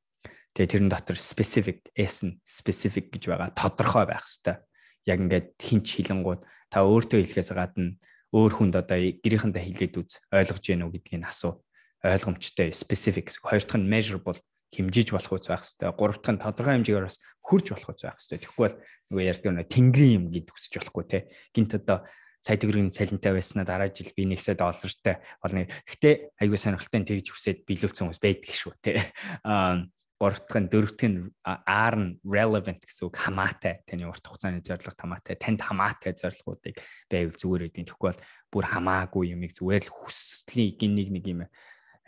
Тэгээ 0.54 0.70
тэрэн 0.70 0.90
дотор 0.90 1.18
specific 1.18 1.90
S 1.98 2.24
нь 2.24 2.38
specific 2.46 3.10
гэж 3.12 3.28
байгаа. 3.28 3.50
Тодорхой 3.52 4.06
байх 4.06 4.24
хэвээр. 4.24 4.62
Яг 5.04 5.18
ингээд 5.20 5.48
хинч 5.60 5.86
хилэнгууд 6.00 6.46
та 6.70 6.86
өөртөө 6.86 7.20
хэлэхээс 7.20 7.52
гадна 7.52 7.98
өөр 8.34 8.52
хүнд 8.58 8.74
одоо 8.74 8.98
гэрийнхэнтэй 8.98 9.62
хилээд 9.62 9.94
үз 9.94 10.18
ойлгож 10.34 10.64
гэнэ 10.66 10.84
үү 10.90 10.92
гэдгийг 10.98 11.22
асуу. 11.30 11.62
Ойлгомжтой 12.02 12.74
specific. 12.74 13.30
Хоёр 13.38 13.62
дахь 13.62 13.78
нь 13.78 13.86
measurable 13.86 14.42
хэмжиж 14.74 15.14
болох 15.14 15.38
үз 15.38 15.46
байх 15.46 15.62
хэвээр. 15.62 15.94
Гурав 15.94 16.18
дахь 16.18 16.34
нь 16.34 16.42
тодорхой 16.42 16.74
хэмжээгээр 16.82 17.06
бас 17.06 17.22
хүрч 17.46 17.66
болох 17.70 17.90
үз 17.94 18.02
байх 18.02 18.18
хэвээр. 18.18 18.42
Тэгэхгүй 18.42 18.62
бол 18.66 18.76
нөгөө 19.14 19.24
ярьдаг 19.30 19.50
нь 19.54 19.62
тэнгэрийн 19.70 20.16
юм 20.18 20.24
гэдэг 20.34 20.50
үсэж 20.50 20.72
болохгүй 20.82 21.04
те. 21.06 21.18
Гинт 21.54 21.72
одоо 21.78 21.98
сая 22.42 22.58
төгрөгийн 22.58 22.92
цалинтай 22.92 23.32
байснаа 23.32 23.64
дараа 23.64 23.88
жил 23.88 24.10
би 24.12 24.26
нэгсээ 24.28 24.58
доллартай 24.58 25.22
болно. 25.40 25.70
Гэхдээ 25.86 26.14
аягүй 26.42 26.58
сонирхолтой 26.58 27.00
тэгж 27.06 27.26
хүсээд 27.32 27.58
биелүүлсэн 27.64 28.04
хүмүүс 28.04 28.20
байдаг 28.20 28.52
шүү 28.52 28.72
те. 28.82 29.00
Аа 29.48 29.86
гуравтх 30.24 30.56
нь 30.56 30.72
дөрөвтх 30.72 31.04
нь 31.04 31.28
R 31.44 31.94
нь 32.00 32.16
relevant 32.24 32.80
гэсэн 32.80 33.12
үг 33.12 33.16
хамаатай 33.20 33.84
таны 33.84 34.08
урт 34.08 34.24
хугацааны 34.24 34.64
зорилго 34.64 34.96
хамаатай 34.96 35.36
танд 35.36 35.60
хамаатай 35.60 36.16
зорилгоудыг 36.16 36.80
байвал 37.12 37.36
зүгээр 37.36 37.68
эдийн 37.68 37.84
тэгэхгүй 37.92 38.08
бол 38.08 38.24
бүр 38.48 38.64
хамаагүй 38.64 39.36
юмыг 39.36 39.52
зүгээр 39.52 39.84
л 39.84 39.92
хүслийн 39.92 40.96
нэг 40.96 41.08
нэг 41.12 41.24
юм 41.28 41.40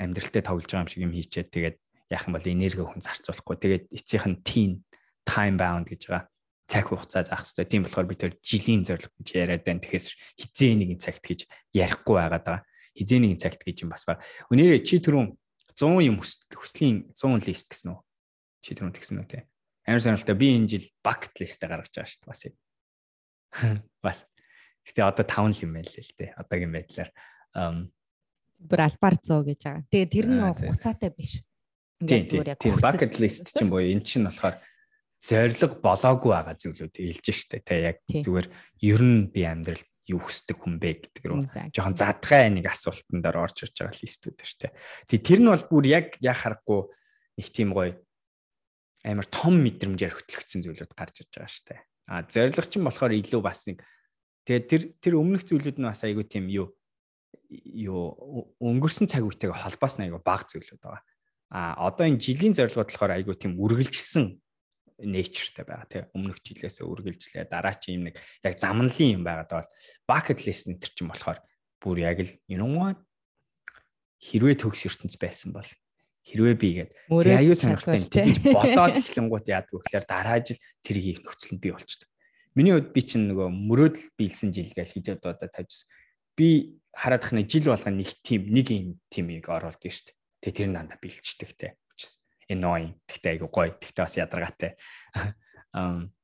амьдралтай 0.01 0.41
тоглож 0.41 0.65
байгаа 0.65 0.89
юм 0.89 0.93
шиг 0.93 1.05
юм 1.05 1.13
хийчээд 1.13 1.53
тэгээд 1.53 1.77
яах 2.09 2.25
юм 2.25 2.35
бол 2.41 2.49
энерги 2.49 2.81
хүн 2.81 3.05
зарцуулахгүй 3.05 3.57
тэгээд 3.61 3.85
эцсийнх 3.93 4.27
нь 4.33 4.41
teen 4.41 4.73
time 5.29 5.61
bound 5.61 5.85
гэж 5.85 6.09
байгаа 6.09 6.33
цаг 6.67 6.91
хугацаа 6.91 7.23
заах 7.23 7.47
хэрэгтэй. 7.47 7.67
Тийм 7.71 7.83
болохоор 7.87 8.07
би 8.11 8.17
тэр 8.19 8.33
жилийн 8.43 8.83
зорилго 8.83 9.15
гэж 9.23 9.29
яриад 9.39 9.63
байна. 9.63 9.83
Тэгэхээс 9.83 10.07
хизээ 10.35 10.75
нэгэн 10.75 10.99
цагт 10.99 11.23
гэж 11.23 11.47
ярихгүй 11.71 12.17
байгаад 12.19 12.43
байгаа. 12.43 12.67
Хизээ 12.99 13.21
нэгэн 13.23 13.39
цагт 13.39 13.63
гэж 13.63 13.87
юм 13.87 13.95
бас 13.95 14.03
ба. 14.03 14.19
Өнөөдөр 14.51 14.83
чи 14.83 14.99
түрүүн 14.99 15.31
100 15.79 16.11
юм 16.11 16.19
хүслийн 16.19 17.13
100 17.15 17.47
лист 17.47 17.71
гэсэн 17.71 17.95
үү? 17.95 17.99
Үн 18.65 18.95
тэгсэн 18.95 19.21
үү 19.23 19.29
те? 19.29 19.47
Амар 19.87 20.03
сонирхолтой. 20.03 20.39
Би 20.39 20.57
энэ 20.57 20.71
жил 20.71 20.87
bucket 21.05 21.35
list-э 21.39 21.67
гаргаж 21.69 21.93
байгаа 21.93 22.11
шүү 22.11 22.21
дээ 22.23 22.31
бас. 22.31 22.43
Бас. 24.05 24.19
Гэтэ 24.87 25.03
одоо 25.03 25.25
5 25.27 25.63
юм 25.67 25.79
байна 25.79 25.91
л 25.91 26.13
те. 26.17 26.35
Одоогийн 26.35 26.75
байдлаар 26.75 27.11
бүр 28.59 28.81
альбаар 28.81 29.17
100 29.21 29.45
гэж 29.47 29.61
байгаа. 29.63 29.85
Тэгээ 29.93 30.09
тэр 30.11 30.27
нь 30.33 30.41
хугацаатай 30.41 31.11
биш. 31.13 31.33
Яг 32.01 32.59
тийм 32.61 32.77
bucket 32.81 33.17
list 33.21 33.53
чинь 33.53 33.71
боё 33.71 33.89
эн 33.89 34.03
чинь 34.05 34.27
болохоор 34.27 34.57
зориг 35.21 35.73
болоогүй 35.81 36.33
байгаа 36.33 36.57
зүйлүүд 36.57 36.95
хэлж 36.97 37.27
штэ. 37.33 37.65
Тэ 37.65 37.75
яг 37.93 37.99
зүгээр 38.09 38.49
ер 38.85 39.01
нь 39.05 39.29
би 39.33 39.45
амьдралд 39.45 39.89
юу 40.07 40.21
хүсдэг 40.23 40.57
хүн 40.63 40.79
бэ 40.79 40.91
гэдэг 41.03 41.25
рүү 41.27 41.73
жоохон 41.75 41.99
задгай 41.99 42.47
нэг 42.53 42.71
асуултан 42.71 43.21
дээр 43.21 43.43
орж 43.43 43.67
ирж 43.67 43.75
байгаа 43.83 43.97
листүүд 43.97 44.37
дээ. 44.39 44.73
Тэг 45.11 45.21
тэр 45.25 45.41
нь 45.43 45.51
бол 45.51 45.65
бүр 45.67 45.85
яг 45.91 46.15
яа 46.23 46.37
харахгүй 46.37 46.87
их 47.43 47.49
тийм 47.51 47.75
гоё 47.75 47.99
амар 49.05 49.27
том 49.29 49.61
мэдрэмжээр 49.61 50.15
хөтлөгдсөн 50.15 50.63
зүйлүүд 50.65 50.93
гарч 50.97 51.27
ирж 51.27 51.33
байгаа 51.37 51.65
дээ. 51.67 51.81
А 52.07 52.23
зориг 52.25 52.69
чинь 52.71 52.87
болохоор 52.87 53.13
илүү 53.13 53.43
бас 53.43 53.67
нэг 53.67 53.83
тэгээд 54.47 54.65
тэр 54.71 54.83
тэр 55.03 55.15
өмнөх 55.19 55.43
зүйлүүд 55.45 55.79
нь 55.83 55.89
бас 55.91 56.07
айгүй 56.07 56.25
тийм 56.25 56.47
юу 56.49 56.73
юу 57.51 58.55
өнгөрсөн 58.63 59.11
цаг 59.11 59.27
үетэйгээ 59.27 59.59
холбоос 59.59 59.99
нь 59.99 60.07
айгүй 60.09 60.23
бага 60.23 60.47
зүйлүүд 60.47 60.81
байгаа. 60.83 61.03
А 61.51 61.79
одоо 61.87 62.07
энэ 62.07 62.23
жилийн 62.23 62.55
зорилгод 62.55 62.91
болохоор 62.91 63.15
айгүй 63.19 63.35
тийм 63.39 63.59
үргэлжилсэн 63.59 64.39
nature-тэй 65.03 65.65
байгаа 65.67 65.89
тийм 65.91 66.05
өмнөх 66.17 66.41
жилээс 66.41 66.81
үргэлжлээ 66.81 67.53
дараа 67.53 67.77
чи 67.77 67.93
юм 67.93 68.09
нэг 68.09 68.17
яг 68.41 68.55
замналын 68.57 69.21
юм 69.21 69.23
байгаад 69.29 69.53
бол 69.53 69.71
bucket 70.09 70.41
list 70.49 70.67
нэтер 70.73 70.91
чинь 70.97 71.11
болохоор 71.13 71.39
бүр 71.85 71.97
яг 72.01 72.19
л 72.25 72.33
you 72.49 72.57
know 72.57 72.81
what 72.81 72.97
хэрвээ 74.25 74.57
төгс 74.57 74.89
ертөнц 74.89 75.21
байсан 75.21 75.53
бол 75.53 75.69
хэрвээ 76.27 76.57
би 76.59 76.69
гээд 76.83 76.91
аюу 77.09 77.55
сонирхолтой 77.55 78.03
тэгж 78.03 78.37
бодоод 78.51 78.99
эхлэнгууд 78.99 79.47
яадгүй 79.47 79.79
гэхээр 79.81 80.07
дараа 80.11 80.39
жил 80.43 80.59
тэр 80.83 80.97
хийх 80.99 81.23
нөхцөл 81.23 81.55
нь 81.55 81.63
бий 81.63 81.73
болчтой. 81.73 82.11
Миний 82.59 82.75
хувьд 82.75 82.91
би 82.91 83.01
чинь 83.07 83.31
нөгөө 83.31 83.49
мөрөөдөл 83.49 84.11
биелсэн 84.19 84.51
жил 84.51 84.71
гэж 84.75 84.91
хидэд 84.99 85.23
удаа 85.23 85.47
тавьжсэн. 85.47 85.87
Би 86.35 86.81
хараад 86.91 87.25
их 87.25 87.33
нэг 87.33 87.47
жил 87.47 87.71
болгоно 87.71 88.03
нэг 88.03 88.11
тим 88.27 88.43
нэг 88.51 88.67
юм 88.75 88.99
тимийг 89.13 89.47
оруулдаг 89.47 89.93
шүү 89.93 90.11
дээ. 90.11 90.17
Тэгээ 90.43 90.57
тэр 90.57 90.69
нь 90.69 90.77
дандаа 90.77 90.99
биелчдэг 90.99 91.51
те 91.55 91.79
annoying. 92.49 92.95
Тэгтээ 93.07 93.33
айгу 93.37 93.49
гоё. 93.51 93.75
Тэгтээ 93.75 94.05
бас 94.05 94.17
ядаргаатай. 94.17 94.73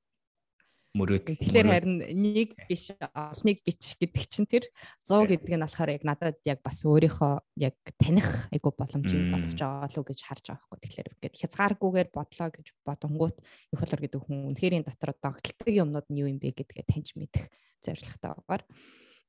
мөрөөдөл. 0.92 1.40
Тэгэхээр 1.40 1.68
харин 1.72 1.96
нэг 2.20 2.52
биш 2.68 2.92
олныг 3.00 3.58
бич 3.64 3.96
гэдэг 3.96 4.24
чинь 4.28 4.44
тэр 4.44 4.68
100 5.08 5.40
гэдэг 5.40 5.52
нь 5.56 5.64
болохоор 5.64 5.90
яг 5.96 6.04
надад 6.04 6.36
яг 6.44 6.60
бас 6.60 6.84
өөрийнхөө 6.84 7.40
яг 7.64 7.76
таних 7.96 8.28
айгу 8.52 8.76
боломжийг 8.76 9.32
болгож 9.32 9.56
байгаа 9.56 9.88
л 9.88 9.98
үү 9.98 10.08
гэж 10.12 10.20
харж 10.20 10.44
байгаа 10.52 10.68
байхгүй. 10.68 10.80
Тэгэхээр 10.84 11.08
ингээд 11.16 11.38
хязгааргүйгээр 11.40 12.08
бодлоо 12.12 12.48
гэж 12.52 12.66
бодонгууд 12.84 13.36
их 13.40 13.80
болор 13.80 14.00
гэдэг 14.04 14.20
хүн 14.20 14.38
үнэхэрийн 14.52 14.84
дотор 14.84 15.12
догтлдог 15.16 15.68
юмнууд 15.72 16.06
нь 16.12 16.20
юу 16.20 16.28
юм 16.28 16.36
бэ 16.36 16.52
гэдгээ 16.60 16.84
таньж 16.84 17.16
мэдэх 17.16 17.48
зорилготой 17.80 18.36
байгаа. 18.44 18.68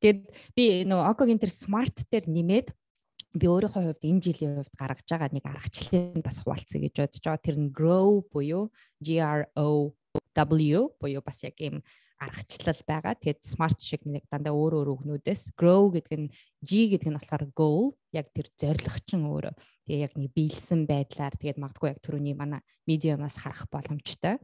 Тэгэд 0.04 0.22
би 0.52 0.84
нөгөө 0.84 1.10
Окогийн 1.16 1.40
тэр 1.40 1.52
смарт 1.56 2.04
дээр 2.12 2.28
нэмээд 2.28 2.68
би 3.40 3.46
өөрийнхөө 3.48 3.88
хувьд 3.88 4.04
энэ 4.04 4.20
жилийн 4.20 4.60
хувьд 4.60 4.76
гаргаж 4.76 5.08
байгаа 5.08 5.32
нэг 5.32 5.48
аргачлалын 5.48 6.20
бас 6.20 6.44
хуваалцъя 6.44 6.84
гэж 6.84 6.94
бодож 7.00 7.24
байгаа. 7.24 7.40
Тэр 7.40 7.58
нь 7.58 7.72
grow 7.72 8.20
буюу 8.28 8.68
G 9.00 9.24
R 9.24 9.48
O 9.56 9.96
W 10.34 10.90
буюу 11.00 11.22
бас 11.26 11.44
яг 11.46 11.58
ийм 11.62 11.82
аргачлал 12.24 12.82
байгаа. 12.88 13.14
Тэгээд 13.18 13.42
smart 13.44 13.80
шиг 13.84 14.06
нэг 14.08 14.26
дандаа 14.32 14.56
өөр 14.56 14.82
өөр 14.82 14.90
үгнүүдээс 14.96 15.54
grow 15.60 15.92
гэдэг 15.92 16.14
нь 16.20 16.30
G 16.64 16.90
гэдэг 16.94 17.10
нь 17.12 17.18
болохоор 17.20 17.46
goal 17.52 17.94
яг 18.16 18.32
тэр 18.32 18.48
зорилгочин 18.56 19.28
өөрөө. 19.28 19.54
Тэгээ 19.88 20.04
яг 20.08 20.14
нэг 20.16 20.32
биелсэн 20.32 20.88
байдлаар 20.88 21.36
тэгээд 21.36 21.60
магадгүй 21.60 21.90
яг 21.92 22.00
түрүүний 22.00 22.36
манай 22.38 22.62
medium-аас 22.88 23.44
харах 23.44 23.68
боломжтой. 23.68 24.40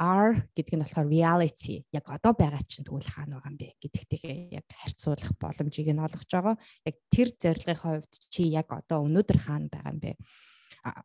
R 0.00 0.48
гэдэг 0.56 0.74
нь 0.74 0.82
болохоор 0.82 1.08
reality 1.12 1.84
яг 1.92 2.08
одоо 2.08 2.32
байгаа 2.32 2.64
чинь 2.64 2.86
тэгвэл 2.88 3.12
хаана 3.12 3.38
байгаа 3.38 3.52
юм 3.52 3.58
бэ 3.60 3.68
гэдэгтэйгээ 3.78 4.36
яг 4.56 4.66
харьцуулах 4.72 5.32
боломжийг 5.36 5.88
нь 5.92 6.00
олгож 6.00 6.30
байгаа. 6.32 6.56
Яг 6.88 6.96
тэр 7.12 7.28
зорилгын 7.36 7.78
хувьд 7.78 8.12
чи 8.32 8.48
яг 8.48 8.72
одоо 8.72 9.04
өнөөдөр 9.04 9.38
хаана 9.38 9.68
байгаа 9.68 9.92
юм 9.92 10.00
бэ? 10.00 10.12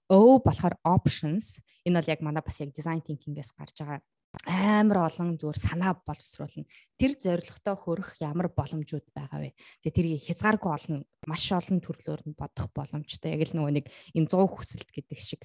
O 0.09 0.39
болохоор 0.41 0.75
options. 0.83 1.61
Энэ 1.85 2.01
бол 2.01 2.11
яг 2.11 2.21
манай 2.25 2.41
бас 2.41 2.59
яг 2.59 2.73
design 2.73 3.01
thinking-ээс 3.05 3.53
гарч 3.53 3.81
байгаа 3.81 4.01
амар 4.45 5.07
олон 5.07 5.37
зүгээр 5.39 5.57
санаа 5.57 5.93
боловсруулна. 6.05 6.67
Тэр 6.99 7.11
зорилготой 7.17 7.75
хүрэх 7.79 8.09
ямар 8.21 8.51
боломжууд 8.51 9.07
байгаа 9.15 9.39
вэ? 9.41 9.55
Тэгээ 9.81 9.95
тэрийг 9.95 10.25
хязгааргүй 10.27 10.71
олон 10.73 10.97
маш 11.25 11.43
олон 11.51 11.79
төрлөөр 11.81 12.21
нь 12.27 12.37
бодох 12.37 12.69
боломжтой. 12.75 13.33
Яг 13.33 13.47
л 13.49 13.55
нөгөө 13.55 13.73
нэг 13.81 13.85
энэ 14.13 14.29
100 14.29 14.51
хүсэлт 14.51 14.89
гэдэг 14.91 15.17
шиг 15.17 15.41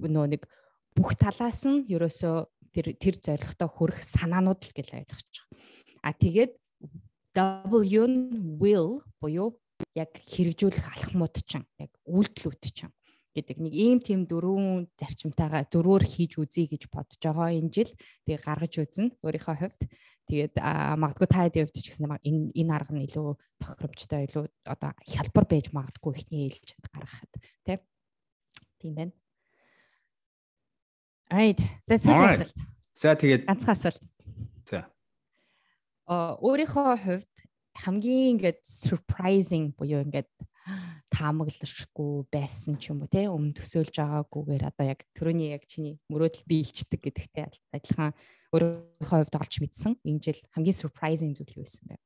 нөгөө 0.00 0.28
нэг 0.34 0.42
бүх 0.96 1.14
талаас 1.20 1.62
нь 1.68 1.86
ерөөсөө 1.92 2.36
тэр 2.72 2.86
тэр 2.96 3.16
зорилготой 3.20 3.68
хүрэх 3.68 4.00
санаанууд 4.02 4.60
л 4.60 4.72
гэж 4.72 4.88
ойлгож 4.96 5.34
байгаа. 5.36 5.48
А 6.02 6.10
тэгээд 6.16 6.52
W 7.36 8.02
нь 8.08 8.56
will 8.56 9.04
буюу 9.20 9.60
яг 9.92 10.16
хэрэгжүүлэх 10.16 10.88
алхмууд 10.96 11.36
чинь 11.44 11.68
яг 11.76 11.92
үйлдэлүүд 12.08 12.64
чинь 12.72 12.95
гэдэг 13.36 13.56
нэг 13.60 13.74
ийм 13.76 13.98
тийм 14.00 14.24
дөрвөн 14.24 14.88
зарчимтайгаа 14.96 15.68
дөрвөөр 15.68 16.04
хийж 16.08 16.40
үзье 16.40 16.64
гэж 16.72 16.88
бодож 16.88 17.20
байгаа 17.20 17.52
энэ 17.52 17.68
жил 17.68 17.92
тэгээ 18.24 18.40
гаргаж 18.40 18.74
үзнэ 18.80 19.12
өөрийнхөө 19.20 19.56
хувьд 19.60 19.82
тэгээд 20.32 20.54
магадгүй 20.96 21.28
та 21.28 21.44
хэдийн 21.44 21.68
хувьд 21.68 21.76
ч 21.76 21.86
гэсэн 21.92 22.08
энэ 22.16 22.56
энэ 22.56 22.72
арга 22.72 22.96
нь 22.96 23.04
илүү 23.04 23.36
тохиромжтой 23.60 24.24
илүү 24.26 24.44
одоо 24.64 24.90
хялбар 25.04 25.44
байж 25.44 25.66
магадгүй 25.76 26.12
ихний 26.16 26.48
ээлжинд 26.48 26.86
гаргахад 26.88 27.32
тийм 28.80 28.94
байна 28.96 29.12
Right. 31.30 31.58
За 31.90 31.98
сүүлийн 31.98 32.38
асуулт. 32.38 32.60
За 32.94 33.14
тэгээд 33.18 33.46
ганцхан 33.50 33.74
асуулт. 33.74 34.02
За. 34.62 34.86
Э 36.06 36.38
өөрийнхөө 36.38 36.94
хувьд 37.02 37.34
хамгийн 37.82 38.38
ингээд 38.38 38.62
surprising 38.62 39.74
буюу 39.74 40.06
ингээд 40.06 40.30
таамаглашгүй 41.12 42.26
байсан 42.32 42.76
ч 42.76 42.90
юм 42.90 43.06
уу 43.06 43.10
те? 43.10 43.30
Өмнө 43.30 43.54
төсөөлж 43.54 43.94
байгаагүйгээр 43.94 44.64
одоо 44.66 44.86
яг 44.90 45.06
төрөний 45.14 45.54
яг 45.54 45.64
чиний 45.70 45.96
мөрөөдөл 46.10 46.44
биелчдэг 46.50 47.00
гэдэгтэй 47.06 47.46
адилхан 47.70 48.12
өөрийнхөө 48.50 49.18
хувьд 49.22 49.38
олж 49.38 49.54
мэдсэн. 49.62 49.92
Энэ 50.02 50.22
жил 50.22 50.40
хамгийн 50.50 50.76
surprising 50.76 51.32
зүйл 51.38 51.54
юу 51.54 51.62
байсан 51.62 51.84
бэ? 51.86 51.96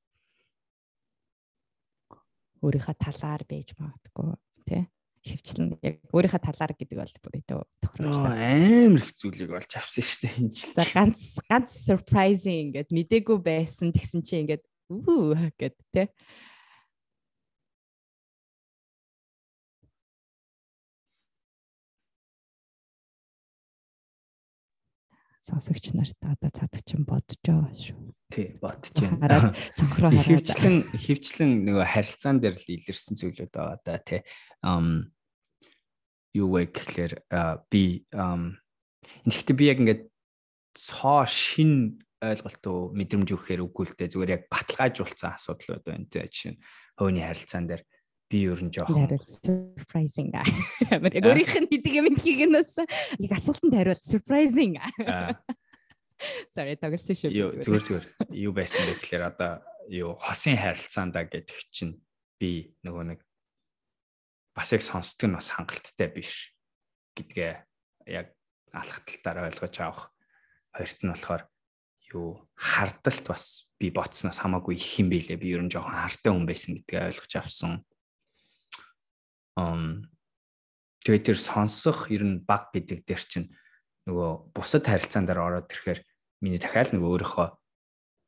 Өөрийнхөө 2.61 2.96
талаар 3.00 3.42
байж 3.48 3.68
магадгүй 3.80 4.28
те? 4.68 4.78
Хөвчлэн 5.20 5.76
яг 5.84 6.00
өөрийнхөө 6.12 6.42
талаар 6.44 6.72
гэдэг 6.76 6.96
бол 6.96 7.14
бүр 7.20 7.34
өдөө 7.40 7.61
тохиромжтой 7.80 8.88
амар 8.88 9.04
их 9.04 9.12
зүйлийг 9.16 9.52
олж 9.52 9.72
авсан 9.76 10.04
шүү 10.04 10.20
дээ 10.24 10.36
энэ 10.40 10.52
жил. 10.56 10.72
За 10.76 10.84
ганц 10.96 11.20
ганц 11.44 11.70
surprising 11.76 12.72
ингээд 12.72 12.88
мдээгүй 12.88 13.38
байсан 13.40 13.92
тэгсэн 13.92 14.24
чинь 14.24 14.48
ингээд 14.48 14.64
үү 14.88 15.52
гэд 15.61 15.76
те 15.92 16.08
сонсогч 25.41 25.97
нарт 25.97 26.20
одоо 26.20 26.51
цадах 26.53 26.84
чинь 26.84 27.09
бодож 27.09 27.41
байгаа 27.41 27.72
шүү. 27.72 28.12
Тий, 28.28 28.53
бодож 28.61 28.93
байна. 28.93 29.57
Цонхроо 29.74 30.12
хараад. 30.12 30.28
Хөвчлэн 30.28 30.76
хөвчлэн 30.93 31.51
нөгөө 31.64 31.86
харилцаан 31.88 32.38
дээр 32.45 32.57
л 32.61 32.68
илэрсэн 32.76 33.16
зүйлүүд 33.16 33.51
байгаа 33.51 33.78
да 33.80 33.97
тий. 34.05 34.20
Ам 34.61 35.09
юу 36.36 36.49
вэ 36.55 36.68
гэхээр 36.68 37.12
би 37.72 38.05
ам 38.12 38.61
тэгэхдээ 39.24 39.57
би 39.57 39.64
яг 39.64 39.78
ингээд 39.80 40.03
цоо 40.76 41.24
шин 41.24 42.05
ойлголтоо 42.20 42.93
мэдрэмж 42.93 43.32
өгөхээр 43.32 43.64
үгүй 43.64 43.84
л 43.88 43.97
дээ 43.97 44.12
зүгээр 44.12 44.34
яг 44.36 44.43
баталгаажуулсан 44.53 45.41
асуудал 45.41 45.80
байна 45.80 46.05
тий. 46.05 46.20
Жишээ 46.28 46.53
нь 46.53 46.61
хөөний 47.01 47.24
харилцаан 47.24 47.64
дээр 47.64 47.82
би 48.31 48.47
ер 48.47 48.62
нь 48.62 48.70
жоохон 48.70 49.11
surprising 49.26 50.31
амар 50.95 51.12
яг 51.18 51.26
өөрийнх 51.26 51.57
нь 51.66 51.70
хийдэг 51.74 51.95
юм 51.99 52.14
хийх 52.14 52.47
нь 52.47 52.55
бас 52.55 52.78
яг 53.18 53.33
асуултанд 53.35 53.74
хариулт 53.74 54.05
surprising 54.07 54.78
sorry 56.55 56.76
тоглосон 56.76 57.16
шүү. 57.16 57.33
Юу 57.33 57.51
зүгээр 57.59 57.85
зүгээр. 57.85 58.07
Юу 58.37 58.53
байсан 58.53 58.85
бэ 58.87 58.95
гэхээр 59.01 59.24
одоо 59.24 59.53
юу 59.89 60.14
хосын 60.20 60.57
харилцаандаа 60.57 61.24
гэдэг 61.26 61.59
чинь 61.72 61.99
би 62.37 62.76
нөгөө 62.85 63.05
нэг 63.14 63.20
бас 64.55 64.72
яг 64.76 64.83
сонсдог 64.85 65.26
нь 65.31 65.37
бас 65.37 65.51
хангалттай 65.51 66.09
биш 66.12 66.53
гэдгээ 67.16 67.53
яг 68.14 68.37
алхталтаар 68.70 69.49
ойлгож 69.49 69.76
авах. 69.81 70.12
Хоёрт 70.76 71.01
нь 71.03 71.12
болохоор 71.12 71.43
юу 72.14 72.47
хардалт 72.55 73.24
бас 73.26 73.70
би 73.81 73.91
ботсноос 73.91 74.39
хамаагүй 74.39 74.76
их 74.76 74.93
юм 75.01 75.09
бэлээ 75.11 75.41
би 75.41 75.57
ер 75.57 75.62
нь 75.64 75.72
жоохон 75.72 75.97
хартай 75.97 76.31
хүн 76.31 76.47
байсан 76.47 76.76
гэдгээ 76.78 77.09
ойлгож 77.11 77.33
авсан 77.41 77.83
тэгээд 81.04 81.24
тэр 81.32 81.38
сонсох 81.38 82.08
ер 82.12 82.24
нь 82.24 82.44
баг 82.44 82.70
гэдэг 82.72 83.04
дээр 83.04 83.22
чинь 83.24 83.48
нөгөө 84.08 84.52
бусад 84.54 84.84
харилцаан 84.84 85.26
дээр 85.26 85.40
ороод 85.40 85.72
ирэхээр 85.72 86.00
миний 86.40 86.61
дахиад 86.61 86.92
нөгөө 86.96 87.11
өөрийнхөө 87.20 87.48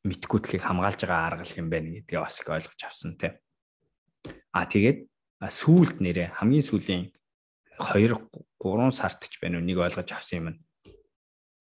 мэдгүйтлийг 0.03 0.61
хамгаалж 0.63 1.07
байгаа 1.07 1.27
арга 1.31 1.45
юм 1.57 1.69
байна 1.71 1.89
гэдгээ 1.95 2.19
бас 2.19 2.37
их 2.41 2.49
ойлгож 2.51 2.81
авсан 2.83 3.15
тий. 3.15 3.31
А 4.51 4.67
тэгээд 4.67 5.07
сүүлд 5.47 6.03
нэрээ 6.03 6.35
хамгийн 6.37 6.63
сүүлийн 6.63 7.03
2 7.79 8.13
3 8.59 8.91
сард 8.91 9.21
ч 9.27 9.39
байна 9.39 9.59
уу 9.59 9.65
нэг 9.65 9.79
ойлгож 9.79 10.09
авсан 10.11 10.37
юм 10.39 10.47
нь 10.53 10.59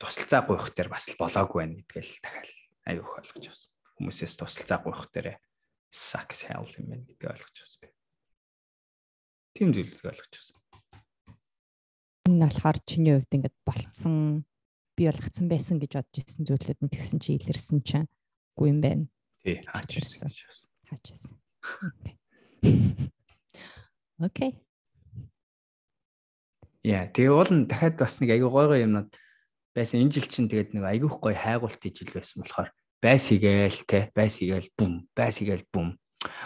тусалцаа 0.03 0.43
гуйх 0.43 0.75
дээр 0.75 0.91
бас 0.91 1.07
л 1.07 1.19
болоогүй 1.19 1.59
байна 1.63 1.79
гэдгээл 1.79 2.13
дахиад 2.19 2.49
аюух 2.91 3.13
ойлгож 3.23 3.45
авсан. 3.47 3.73
Хүмүүсээс 3.97 4.35
тусалцаа 4.39 4.79
гуйх 4.83 5.07
дээр 5.15 5.39
sucks 5.95 6.51
hell 6.51 6.67
юм 6.83 6.91
байна 6.91 7.07
гэдгийг 7.07 7.31
ойлгож 7.31 7.57
авсан. 7.63 7.92
Тийм 9.63 9.71
ойлгож 9.71 10.03
байна. 10.03 10.27
Энэ 12.27 12.51
болохоор 12.51 12.79
чиний 12.83 13.15
хувьд 13.15 13.31
ингээд 13.31 13.55
болцсон 13.63 14.43
би 14.99 15.07
болгоцсон 15.07 15.47
байсан 15.47 15.79
гэж 15.79 16.03
бодож 16.03 16.19
ирсэн 16.19 16.43
зүйлүүд 16.51 16.83
нь 16.83 16.91
тэгсэн 16.91 17.23
чи 17.23 17.39
илэрсэн 17.39 17.79
чинь 17.87 18.11
үгүй 18.59 18.75
юм 18.75 18.83
байна. 18.83 19.07
Тий, 19.47 19.63
хаач 19.63 20.03
ирсэн. 20.03 20.35
Хаач 20.91 21.07
ирсэн. 21.15 21.39
Окей. 24.27 24.59
Яа, 26.83 27.07
тэгээ 27.07 27.31
уул 27.31 27.55
нь 27.55 27.71
дахиад 27.71 28.03
бас 28.03 28.19
нэг 28.19 28.35
аягүй 28.35 28.51
гой 28.51 28.67
гой 28.67 28.83
юмнууд 28.83 29.15
байсан. 29.79 30.03
Энэ 30.03 30.19
жил 30.19 30.27
чинь 30.27 30.51
тэгээд 30.51 30.75
нэг 30.75 30.91
аягүй 30.91 31.07
гой 31.07 31.39
хайгуулт 31.39 31.87
ижил 31.87 32.11
байсан 32.11 32.43
болохоор 32.43 32.75
байс 32.99 33.31
хийгээл 33.31 33.87
те, 33.87 34.11
байс 34.11 34.43
хийгээл 34.43 34.75
бум, 34.75 35.07
байс 35.15 35.39
хийгээл 35.39 35.71
бум 35.71 36.02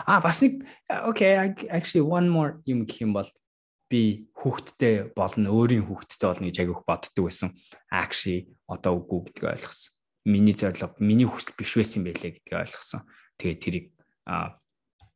А 0.06 0.20
бас 0.20 0.42
нэг 0.42 0.64
okay 0.88 1.36
actually 1.68 2.04
one 2.04 2.28
more 2.28 2.62
юм 2.66 2.86
гэх 2.86 3.04
юм 3.04 3.12
бол 3.12 3.28
би 3.90 4.26
хүүхдтэй 4.34 5.14
болно 5.14 5.54
өөрийн 5.54 5.86
хүүхдтэй 5.86 6.26
болно 6.26 6.46
гэж 6.50 6.58
агиух 6.62 6.82
боддог 6.86 7.22
байсан. 7.28 7.54
Actually 7.90 8.50
одоо 8.66 8.98
үгүй 8.98 9.30
гэдгийг 9.30 9.46
ойлгосон. 9.54 9.92
Миний 10.26 10.56
зорилго 10.58 10.94
миний 10.98 11.28
хүсэл 11.28 11.54
биш 11.54 11.76
байсан 11.78 12.02
байлээ 12.02 12.34
гэдгийг 12.42 12.60
ойлгосон. 12.66 13.06
Тэгээ 13.38 13.62
тэрийг 13.62 13.86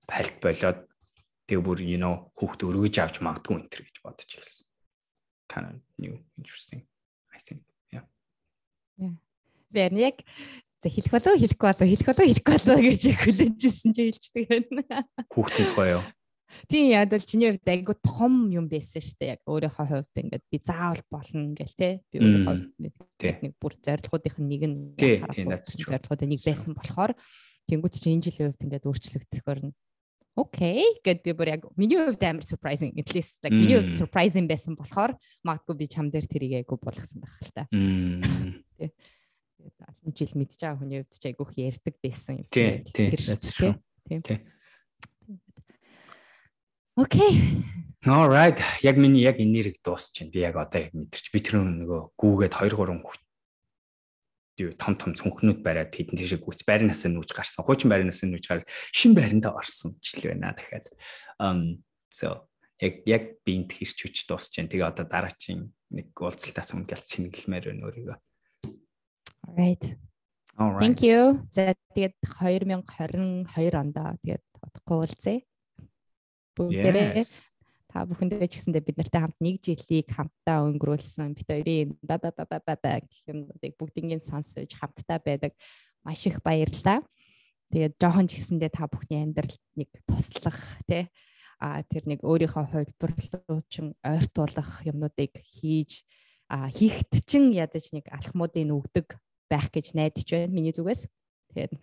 пальт 0.07 0.37
болоод 0.39 0.87
тэгээ 1.51 1.67
бүр 1.67 1.79
you 1.83 1.99
know 1.99 2.31
хүүхд 2.39 2.63
өргөж 2.63 2.95
авч 3.03 3.17
магадгүй 3.19 3.59
энэ 3.59 3.71
төр 3.75 3.83
гэж 3.91 3.97
бодож 4.07 4.31
эхэлсэн. 4.31 4.67
Kind 5.51 5.67
of 5.67 5.75
new 5.99 6.15
interesting 6.39 6.87
I 7.35 7.39
think. 7.43 7.67
Yeah. 7.91 8.07
Yeah. 8.99 9.19
Верн 9.75 9.99
яг 9.99 10.23
За 10.81 10.89
хэлэх 10.89 11.13
болов 11.13 11.37
хэлэхгүй 11.37 11.69
болов 11.69 11.89
хэлэх 11.93 12.07
болов 12.09 12.25
хэлэхгүй 12.25 12.55
болов 12.57 12.81
гэж 12.81 13.03
хүлэнжсэн 13.25 13.91
чи 13.93 14.03
хэлждэг 14.09 14.45
байна. 14.49 15.05
Хүүхдийн 15.29 15.69
тухай 15.69 15.89
юу? 15.93 16.05
Тийм 16.67 16.87
яад 16.91 17.13
бол 17.13 17.27
чиний 17.29 17.53
хувьд 17.53 17.69
айгу 17.69 17.95
том 18.01 18.49
юм 18.49 18.67
байсан 18.73 19.05
шүү 19.05 19.17
дээ. 19.21 19.33
Яг 19.37 19.43
өөрийнхөө 19.45 19.87
хувьд 19.87 20.17
ингээд 20.25 20.45
би 20.49 20.59
заавал 20.65 21.03
болно 21.13 21.53
гэл 21.53 21.77
те. 21.77 22.01
Би 22.09 22.17
өөрийнхөө 22.19 22.57
хувьд 22.57 22.75
нэг 23.45 23.55
бүр 23.61 23.75
зорилгоудынх 23.77 24.39
нь 24.41 24.49
нэг 24.49 24.63
нь 24.67 24.79
зорилгоудын 24.97 26.31
нэг 26.33 26.41
байсан 26.43 26.73
болохоор 26.73 27.13
тэнгуүт 27.69 27.95
чи 28.01 28.09
энэ 28.11 28.25
жилийн 28.25 28.49
хувьд 28.51 28.65
ингээд 28.65 28.89
өөрчлөгдөхөөр 28.89 29.61
нь 29.69 29.75
окей 30.41 30.83
гэд 31.05 31.21
би 31.23 31.33
бүр 31.37 31.49
яг 31.55 31.63
миний 31.77 32.01
хувьд 32.01 32.23
амар 32.25 32.45
surprising 32.47 32.97
at 32.97 33.13
least 33.13 33.37
like 33.45 33.55
миний 33.55 33.77
хувьд 33.77 33.95
surprising 33.95 34.47
байсан 34.49 34.75
болохоор 34.79 35.15
магадгүй 35.45 35.77
би 35.77 35.87
чам 35.91 36.09
дээр 36.11 36.27
тэрийг 36.27 36.65
айгу 36.65 36.81
болгосон 36.81 37.21
байх 37.21 37.37
л 37.45 37.53
та. 37.55 37.63
Тэгээд 39.61 39.77
олон 39.85 40.13
жил 40.17 40.33
мэдж 40.41 40.57
байгаа 40.57 40.79
хүний 40.81 40.99
хувьд 41.05 41.13
ч 41.21 41.25
айгуух 41.29 41.53
ярьдаг 41.61 41.95
байсан 42.01 42.41
юм. 42.41 42.47
Тийм 42.49 42.89
тийм. 42.89 43.77
Тийм. 44.09 44.41
Окей. 46.97 47.33
Alright. 48.09 48.57
Яг 48.81 48.97
миний 48.97 49.21
яг 49.21 49.37
энерги 49.37 49.77
дуусчихэв. 49.85 50.33
Би 50.33 50.41
яг 50.41 50.57
одоо 50.57 50.81
яг 50.81 50.97
мэдэрч 50.97 51.29
би 51.29 51.41
тэр 51.45 51.61
нөгөө 51.61 52.17
гүүгээд 52.17 52.57
2 52.57 52.73
3 52.73 53.21
юу 54.61 54.73
том 54.77 54.97
том 54.97 55.13
цүнхнүүд 55.17 55.61
бариад 55.65 55.93
хэдэн 55.93 56.17
тийш 56.17 56.37
гүц 56.41 56.65
байрнаас 56.69 57.05
нь 57.09 57.17
нүүж 57.17 57.33
гарсан. 57.33 57.65
Хуучин 57.65 57.89
байрнаас 57.93 58.21
нь 58.25 58.33
нүүж 58.33 58.45
гараад 58.49 58.69
шин 58.93 59.13
байрандаа 59.17 59.57
орсон 59.57 59.97
жил 60.01 60.29
байна 60.29 60.53
дахиад. 60.53 60.89
Um 61.41 61.85
so 62.13 62.49
яг 62.81 63.05
яг 63.05 63.25
би 63.45 63.61
энд 63.61 63.73
хэрч 63.73 64.05
хүч 64.05 64.17
дуусч 64.29 64.57
जैन. 64.57 64.69
Тэгээ 64.69 64.89
одоо 64.89 65.05
дараачийн 65.09 65.73
нэг 65.93 66.13
уулзалтаас 66.17 66.73
өмнө 66.77 66.89
гал 66.89 67.05
цэнгэлмээр 67.05 67.65
байна 67.73 67.85
өөрийгөө. 67.89 68.17
Alright. 69.47 69.85
Alright. 70.59 70.81
Thank 70.83 71.01
you. 71.03 71.41
За 71.51 71.73
тэгээд 71.95 72.15
2022 72.25 73.75
онд 73.77 73.97
тэгээд 74.25 74.45
бодохгүй 74.61 74.97
уулзъя 75.01 75.39
бүгдээрээ 76.57 77.25
та 77.91 78.07
бүхэндээ 78.07 78.47
ч 78.47 78.61
гэсэндээ 78.61 78.87
бид 78.87 78.99
нартай 79.01 79.21
хамт 79.25 79.39
нэг 79.43 79.57
жилийг 79.59 80.07
хамтдаа 80.15 80.63
өнгөрүүлсэн 80.69 81.35
бид 81.35 81.49
хоёрын 81.49 81.91
ба 82.07 82.17
ба 82.23 82.31
ба 82.31 82.45
ба 82.47 82.59
ба 82.63 82.77
гэх 83.03 83.75
бүгднийг 83.75 84.23
сонсож 84.23 84.71
хамтдаа 84.79 85.19
байдаг 85.19 85.53
маш 86.07 86.23
их 86.29 86.39
баярлалаа. 86.45 87.03
Тэгээд 87.75 87.99
жоохон 87.99 88.31
ч 88.31 88.39
гэсэндээ 88.39 88.71
та 88.71 88.87
бүхний 88.87 89.23
амьдралд 89.27 89.59
нэг 89.75 89.91
туслах 90.07 90.59
тий 90.87 91.11
а 91.61 91.83
тэр 91.85 92.09
нэг 92.09 92.21
өөрийнхөө 92.25 92.67
хувилбарлуучин 92.73 93.99
ойртуулах 94.01 94.87
юмнуудыг 94.87 95.39
хийж 95.45 96.07
а 96.49 96.71
хийхт 96.71 97.27
чин 97.27 97.53
ядаж 97.53 97.93
нэг 97.93 98.09
алхмуудыг 98.11 98.71
өгдөг 98.71 99.19
байх 99.51 99.69
гэж 99.75 99.93
найдаж 99.99 100.25
байна 100.31 100.55
миний 100.55 100.73
зүгээс. 100.73 101.11
Тэгээд 101.51 101.75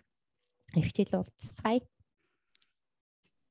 эрхчээл 0.80 1.20
уулзцгаая. 1.20 1.84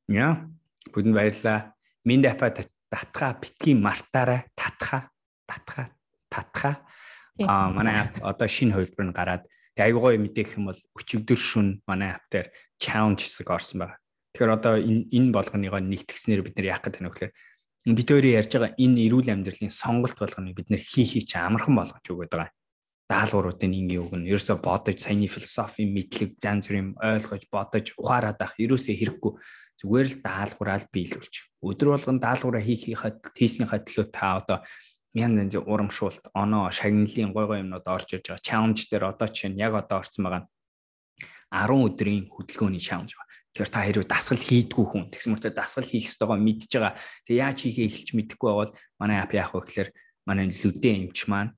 Яа, 0.09 0.49
Бүдэнд 0.91 1.15
баярлалаа. 1.15 1.78
Минь 2.07 2.26
апа 2.26 2.49
татха 2.49 3.38
битгий 3.38 3.76
мартаарай 3.76 4.47
татха 4.55 5.11
татха 5.45 5.91
татха 6.30 6.82
а 7.45 7.70
манай 7.70 8.09
одоо 8.22 8.47
шинэ 8.47 8.74
хувилбар 8.74 9.05
нь 9.05 9.13
гараад 9.13 9.43
айгуу 9.78 10.01
гоё 10.09 10.18
мэдээх 10.18 10.57
юм 10.57 10.72
бол 10.72 10.80
өчигдөр 10.97 11.38
шүн 11.38 11.68
манай 11.86 12.18
ап 12.18 12.26
дээр 12.32 12.49
challenge 12.82 13.28
хэсэг 13.28 13.49
орсон 13.51 13.78
байна. 13.86 13.99
Тэгэхээр 14.34 14.55
одоо 14.57 14.74
энэ 14.80 15.05
энэ 15.13 15.30
болгоныгоо 15.36 15.82
нэгтгснээр 15.84 16.41
бид 16.41 16.55
нар 16.57 16.72
яах 16.74 16.82
гэдэг 16.82 17.01
нь 17.03 17.09
вөхлөөр 17.11 17.34
бид 17.93 18.09
өөрөө 18.09 18.34
ярьж 18.41 18.51
байгаа 18.57 18.74
энэ 18.74 19.01
эрүүл 19.05 19.30
амьдралын 19.30 19.72
сонголт 19.72 20.18
болгоныг 20.18 20.55
бид 20.57 20.68
нэр 20.74 20.82
хий 20.82 21.05
хий 21.05 21.22
чи 21.22 21.38
амархан 21.38 21.78
болгож 21.78 22.05
өгöd 22.09 22.32
байгаа. 22.32 22.51
Даалгавруудын 23.08 23.72
ингийн 23.72 24.03
үг 24.03 24.14
нь 24.20 24.28
ерөөсө 24.28 24.60
бодож 24.60 24.99
саяны 24.99 25.32
философи 25.32 25.88
мэдлэг 25.88 26.36
зан 26.43 26.60
бүрийн 26.60 26.99
ойлгож 26.99 27.43
бодож 27.47 27.95
ухаарад 27.95 28.36
авах 28.43 28.60
ерөөсө 28.60 28.91
хэрэггүй 28.99 29.34
зүгээр 29.80 30.08
л 30.12 30.16
даалгавраа 30.26 30.80
биелүүлж. 30.91 31.34
Өдөр 31.64 31.88
болгон 31.95 32.20
даалгавраа 32.20 32.64
хийх 32.66 32.99
хийснийхаа 33.38 33.80
төлөө 33.86 34.05
та 34.12 34.41
одоо 34.43 34.58
мян 35.16 35.38
янз 35.38 35.55
урамшуулт, 35.55 36.30
оноо, 36.34 36.68
шагналын 36.74 37.32
гой 37.32 37.45
гой 37.47 37.60
юмнууд 37.64 37.88
орж 37.88 38.18
иж 38.18 38.28
байгаа. 38.28 38.43
Чаленж 38.43 38.89
дээр 38.89 39.05
одоо 39.14 39.28
чинь 39.32 39.55
яг 39.55 39.74
одоо 39.74 40.03
орсон 40.03 40.28
байгаа 40.28 40.43
10 41.47 41.88
өдрийн 41.88 42.26
хөдөлгөөний 42.28 42.84
чаленж 42.84 43.16
ба. 43.16 43.24
Тэгэхээр 43.55 43.72
та 43.72 43.82
хэрвээ 43.88 44.12
дасгал 44.12 44.43
хийдгүү 44.43 44.86
хүн 44.86 45.05
тэгсэн 45.10 45.32
мөртөө 45.34 45.53
дасгал 45.55 45.88
хийх 45.88 46.12
ёстойгоо 46.12 46.38
мэдж 46.38 46.72
байгаа. 46.76 46.93
Тэгээ 47.26 47.41
яаж 47.41 47.58
хийхээ 47.64 47.88
эхэлж 47.88 48.10
мэдэхгүй 48.14 48.49
байвал 48.51 48.74
манай 48.99 49.18
ап 49.24 49.32
яах 49.34 49.55
вэ 49.55 49.62
гэхээр 49.64 49.89
манай 50.28 50.45
лүдэн 50.51 51.10
эмч 51.10 51.26
маань 51.32 51.55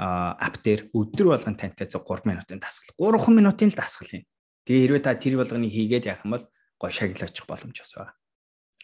ап 0.00 0.56
дээр 0.64 0.88
өдөр 0.96 1.36
болгон 1.36 1.60
тантай 1.60 1.84
3 1.84 2.24
минутын 2.24 2.56
дасгал 2.56 2.96
3 2.96 3.36
минутын 3.36 3.68
л 3.68 3.76
дасгал 3.76 4.08
юм. 4.16 4.24
Тэгээ 4.64 4.82
хэрвээ 4.88 5.04
та 5.04 5.12
тэр 5.12 5.36
болгоныг 5.36 5.68
хийгээд 5.68 6.08
яах 6.08 6.24
юм 6.24 6.40
бол 6.40 6.44
гой 6.80 6.90
шагналаачих 6.90 7.44
боломж 7.44 7.76
бас 7.76 7.92
байгаа. 7.92 8.16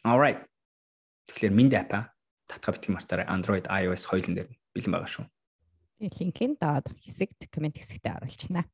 Alright. 0.04 0.40
Тэгэхээр 1.32 1.56
минь 1.56 1.72
апа 1.72 2.12
татга 2.44 2.76
битгий 2.76 2.92
мартаарай 2.92 3.26
Android 3.26 3.64
iOS 3.64 4.04
хоёулын 4.12 4.36
дээр 4.36 4.48
бэлэн 4.76 4.92
байгаа 4.92 5.08
шүү. 5.08 5.26
Тэгээ 6.04 6.18
линкийн 6.20 6.52
доод 6.60 6.92
хэсэгт 7.00 7.48
комент 7.48 7.80
хэсэгтээ 7.80 8.20
оруулчихна. 8.20 8.68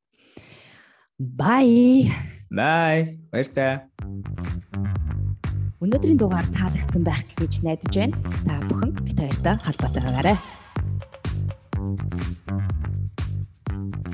Bye. 1.15 2.11
Bye. 2.51 3.23
Баяртай. 3.31 3.87
Өнөөдрийн 5.79 6.19
дугаар 6.19 6.47
таалагдсан 6.51 7.03
байх 7.07 7.23
гэж 7.39 7.63
найдаж 7.63 7.91
байна. 7.95 8.15
Та 8.43 8.59
бүхэн 8.67 8.91
бит 8.99 9.19
хоёртой 9.19 9.55
холбоотой 9.63 10.03
байгаарай. 10.03 10.62
Thank 11.83 11.99
you. 14.07 14.12